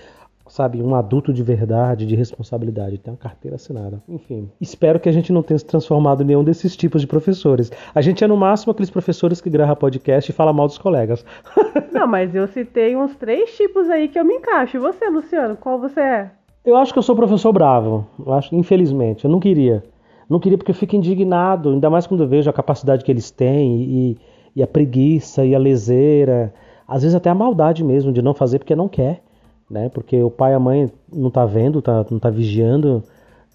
sabe, 0.49 0.81
um 0.81 0.93
adulto 0.93 1.31
de 1.31 1.41
verdade, 1.41 2.05
de 2.05 2.13
responsabilidade. 2.13 2.97
Tem 2.97 3.13
uma 3.13 3.17
carteira 3.17 3.55
assinada. 3.55 4.03
Enfim, 4.07 4.51
espero 4.59 4.99
que 4.99 5.07
a 5.07 5.11
gente 5.13 5.31
não 5.31 5.41
tenha 5.41 5.57
se 5.57 5.65
transformado 5.65 6.23
em 6.23 6.25
nenhum 6.25 6.43
desses 6.43 6.75
tipos 6.75 7.01
de 7.01 7.07
professores. 7.07 7.71
A 7.93 8.01
gente 8.01 8.21
é 8.23 8.27
no 8.27 8.35
máximo 8.35 8.71
aqueles 8.71 8.89
professores 8.89 9.39
que 9.39 9.49
gravam 9.49 9.77
podcast 9.77 10.29
e 10.29 10.33
fala 10.33 10.51
mal 10.51 10.67
dos 10.67 10.77
colegas. 10.77 11.25
Não, 11.93 12.05
mas 12.05 12.35
eu 12.35 12.47
citei 12.47 12.97
uns 12.97 13.15
três 13.15 13.55
tipos 13.55 13.89
aí 13.89 14.09
que 14.09 14.19
eu 14.19 14.25
me 14.25 14.35
encaixo. 14.35 14.75
E 14.75 14.79
você, 14.79 15.09
Luciano, 15.09 15.55
qual 15.55 15.79
você 15.79 16.01
é? 16.01 16.31
Eu 16.65 16.75
acho 16.75 16.91
que 16.91 16.99
eu 16.99 17.03
sou 17.03 17.15
professor 17.15 17.53
bravo. 17.53 18.05
Eu 18.19 18.33
acho, 18.33 18.53
infelizmente, 18.53 19.23
eu 19.23 19.31
não 19.31 19.39
queria. 19.39 19.83
Não 20.27 20.39
queria 20.39 20.57
porque 20.57 20.71
eu 20.71 20.75
fico 20.75 20.95
indignado, 20.95 21.69
ainda 21.69 21.89
mais 21.89 22.07
quando 22.07 22.23
eu 22.23 22.27
vejo 22.27 22.49
a 22.49 22.53
capacidade 22.53 23.05
que 23.05 23.11
eles 23.11 23.29
têm 23.29 23.81
e, 23.81 24.17
e 24.55 24.63
a 24.63 24.67
preguiça 24.67 25.45
e 25.45 25.53
a 25.53 25.59
leseira 25.59 26.51
às 26.87 27.01
vezes 27.01 27.15
até 27.15 27.29
a 27.29 27.35
maldade 27.35 27.83
mesmo 27.83 28.11
de 28.11 28.21
não 28.21 28.33
fazer 28.33 28.59
porque 28.59 28.75
não 28.75 28.87
quer, 28.87 29.21
né? 29.69 29.89
Porque 29.89 30.21
o 30.21 30.29
pai 30.29 30.51
e 30.51 30.55
a 30.55 30.59
mãe 30.59 30.91
não 31.11 31.29
tá 31.29 31.45
vendo, 31.45 31.81
tá, 31.81 32.05
não 32.09 32.19
tá 32.19 32.29
vigiando. 32.29 33.03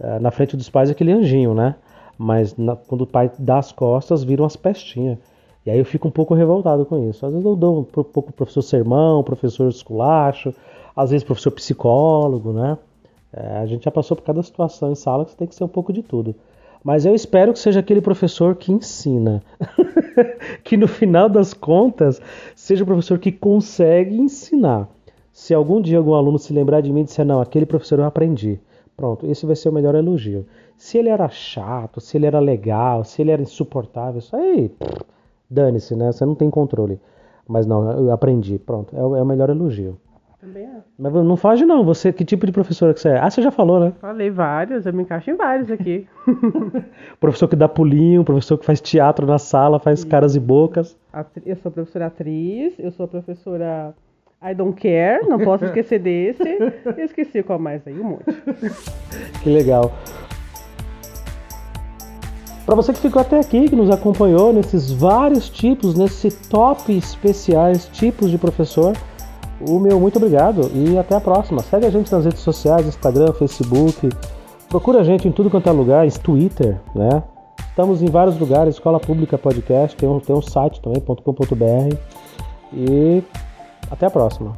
Uh, 0.00 0.20
na 0.20 0.30
frente 0.30 0.56
dos 0.56 0.68
pais 0.68 0.88
é 0.88 0.92
aquele 0.92 1.12
anjinho, 1.12 1.54
né? 1.54 1.76
Mas 2.18 2.56
na, 2.56 2.76
quando 2.76 3.02
o 3.02 3.06
pai 3.06 3.30
dá 3.38 3.58
as 3.58 3.72
costas, 3.72 4.24
viram 4.24 4.44
as 4.44 4.56
pestinhas. 4.56 5.18
E 5.64 5.70
aí 5.70 5.78
eu 5.78 5.84
fico 5.84 6.08
um 6.08 6.10
pouco 6.10 6.34
revoltado 6.34 6.84
com 6.86 7.08
isso. 7.08 7.24
Às 7.24 7.32
vezes 7.32 7.46
eu 7.46 7.54
dou 7.54 7.80
um 7.80 7.84
pouco 7.84 8.32
professor 8.32 8.62
sermão, 8.62 9.22
professor 9.22 9.68
esculacho, 9.68 10.54
às 10.96 11.10
vezes 11.10 11.24
professor 11.24 11.50
psicólogo, 11.52 12.52
né? 12.52 12.78
É, 13.32 13.58
a 13.58 13.66
gente 13.66 13.84
já 13.84 13.90
passou 13.90 14.16
por 14.16 14.24
cada 14.24 14.42
situação 14.42 14.90
em 14.90 14.94
sala 14.94 15.24
que 15.24 15.30
você 15.30 15.36
tem 15.36 15.46
que 15.46 15.54
ser 15.54 15.64
um 15.64 15.68
pouco 15.68 15.92
de 15.92 16.02
tudo. 16.02 16.34
Mas 16.82 17.04
eu 17.04 17.14
espero 17.14 17.52
que 17.52 17.58
seja 17.58 17.80
aquele 17.80 18.00
professor 18.00 18.56
que 18.56 18.72
ensina. 18.72 19.42
que 20.64 20.76
no 20.76 20.88
final 20.88 21.28
das 21.28 21.52
contas 21.52 22.20
seja 22.54 22.84
o 22.84 22.86
professor 22.86 23.18
que 23.18 23.30
consegue 23.30 24.16
ensinar. 24.16 24.88
Se 25.32 25.54
algum 25.54 25.80
dia 25.80 25.98
algum 25.98 26.14
aluno 26.14 26.38
se 26.38 26.52
lembrar 26.52 26.80
de 26.80 26.92
mim 26.92 27.02
e 27.02 27.04
disser, 27.04 27.24
não, 27.24 27.40
aquele 27.40 27.66
professor 27.66 27.98
eu 27.98 28.04
aprendi. 28.04 28.58
Pronto, 28.96 29.26
esse 29.26 29.46
vai 29.46 29.56
ser 29.56 29.68
o 29.68 29.72
melhor 29.72 29.94
elogio. 29.94 30.46
Se 30.76 30.98
ele 30.98 31.08
era 31.08 31.28
chato, 31.28 32.00
se 32.00 32.16
ele 32.16 32.26
era 32.26 32.38
legal, 32.38 33.04
se 33.04 33.22
ele 33.22 33.30
era 33.30 33.40
insuportável, 33.40 34.18
isso 34.18 34.34
aí, 34.36 34.70
dane-se, 35.48 35.94
né? 35.94 36.12
Você 36.12 36.24
não 36.24 36.34
tem 36.34 36.50
controle. 36.50 37.00
Mas 37.48 37.66
não, 37.66 37.90
eu 37.92 38.12
aprendi. 38.12 38.58
Pronto, 38.58 38.94
é 38.96 39.02
o, 39.02 39.16
é 39.16 39.24
melhor 39.24 39.50
elogio. 39.50 39.98
Também 40.40 40.64
é. 40.64 40.80
Mas 40.98 41.12
não 41.12 41.36
foge 41.36 41.66
não, 41.66 41.84
você, 41.84 42.10
que 42.14 42.24
tipo 42.24 42.46
de 42.46 42.52
professora 42.52 42.94
que 42.94 43.00
você 43.00 43.10
é? 43.10 43.18
Ah, 43.18 43.28
você 43.28 43.42
já 43.42 43.50
falou, 43.50 43.78
né? 43.78 43.92
Falei 44.00 44.30
vários, 44.30 44.86
eu 44.86 44.92
me 44.94 45.02
encaixo 45.02 45.30
em 45.30 45.36
vários 45.36 45.70
aqui. 45.70 46.08
professor 47.20 47.46
que 47.46 47.54
dá 47.54 47.68
pulinho, 47.68 48.24
professor 48.24 48.56
que 48.56 48.64
faz 48.64 48.80
teatro 48.80 49.26
na 49.26 49.38
sala, 49.38 49.78
faz 49.78 50.02
caras 50.02 50.34
e 50.36 50.40
bocas. 50.40 50.96
Eu 51.44 51.56
sou 51.56 51.70
professora 51.70 52.06
atriz, 52.06 52.72
eu 52.78 52.90
sou 52.90 53.06
professora 53.06 53.94
I 54.42 54.54
don't 54.54 54.80
care, 54.80 55.28
não 55.28 55.38
posso 55.38 55.66
esquecer 55.66 55.98
desse. 55.98 56.42
Eu 56.96 57.04
esqueci 57.04 57.42
qual 57.42 57.58
mais 57.58 57.86
aí, 57.86 58.00
um 58.00 58.04
monte. 58.04 58.24
que 59.42 59.50
legal. 59.50 59.92
Para 62.64 62.74
você 62.74 62.94
que 62.94 63.00
ficou 63.00 63.20
até 63.20 63.38
aqui, 63.38 63.68
que 63.68 63.76
nos 63.76 63.90
acompanhou 63.90 64.50
nesses 64.50 64.90
vários 64.90 65.50
tipos, 65.50 65.94
nesse 65.94 66.30
top 66.48 66.96
especiais 66.96 67.86
tipos 67.88 68.30
de 68.30 68.38
professor, 68.38 68.94
o 69.60 69.78
meu 69.78 70.00
muito 70.00 70.16
obrigado 70.16 70.70
e 70.74 70.96
até 70.98 71.14
a 71.16 71.20
próxima. 71.20 71.62
Segue 71.62 71.86
a 71.86 71.90
gente 71.90 72.10
nas 72.10 72.24
redes 72.24 72.40
sociais, 72.40 72.86
Instagram, 72.86 73.32
Facebook. 73.32 74.08
Procura 74.68 75.00
a 75.00 75.04
gente 75.04 75.26
em 75.26 75.32
tudo 75.32 75.50
quanto 75.50 75.68
é 75.68 75.72
lugar, 75.72 76.06
em 76.06 76.10
Twitter, 76.10 76.80
né? 76.94 77.22
Estamos 77.68 78.02
em 78.02 78.06
vários 78.06 78.38
lugares, 78.38 78.74
Escola 78.74 78.98
Pública 78.98 79.36
Podcast, 79.36 79.96
tem 79.96 80.08
um, 80.08 80.20
tem 80.20 80.34
um 80.34 80.42
site 80.42 80.80
também, 80.80 81.00
.com.br. 81.00 81.96
E 82.72 83.22
até 83.90 84.06
a 84.06 84.10
próxima. 84.10 84.56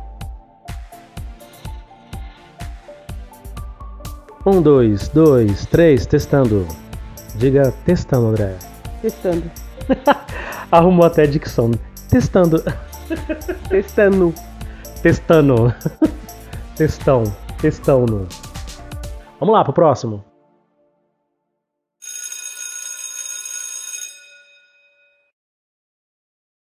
Um, 4.45 4.61
dois, 4.61 5.09
dois, 5.09 5.67
três, 5.67 6.05
testando. 6.05 6.67
Diga 7.37 7.73
testando, 7.85 8.27
André. 8.27 8.57
Testando. 9.01 9.51
Arrumou 10.71 11.07
até 11.07 11.23
a 11.23 11.27
dicção. 11.27 11.71
Testando. 12.09 12.63
Testando. 13.71 14.35
Testando. 15.03 15.75
Testão. 16.77 17.25
Testão. 17.61 18.07
Vamos 19.41 19.53
lá 19.53 19.65
pro 19.65 19.73
próximo. 19.73 20.25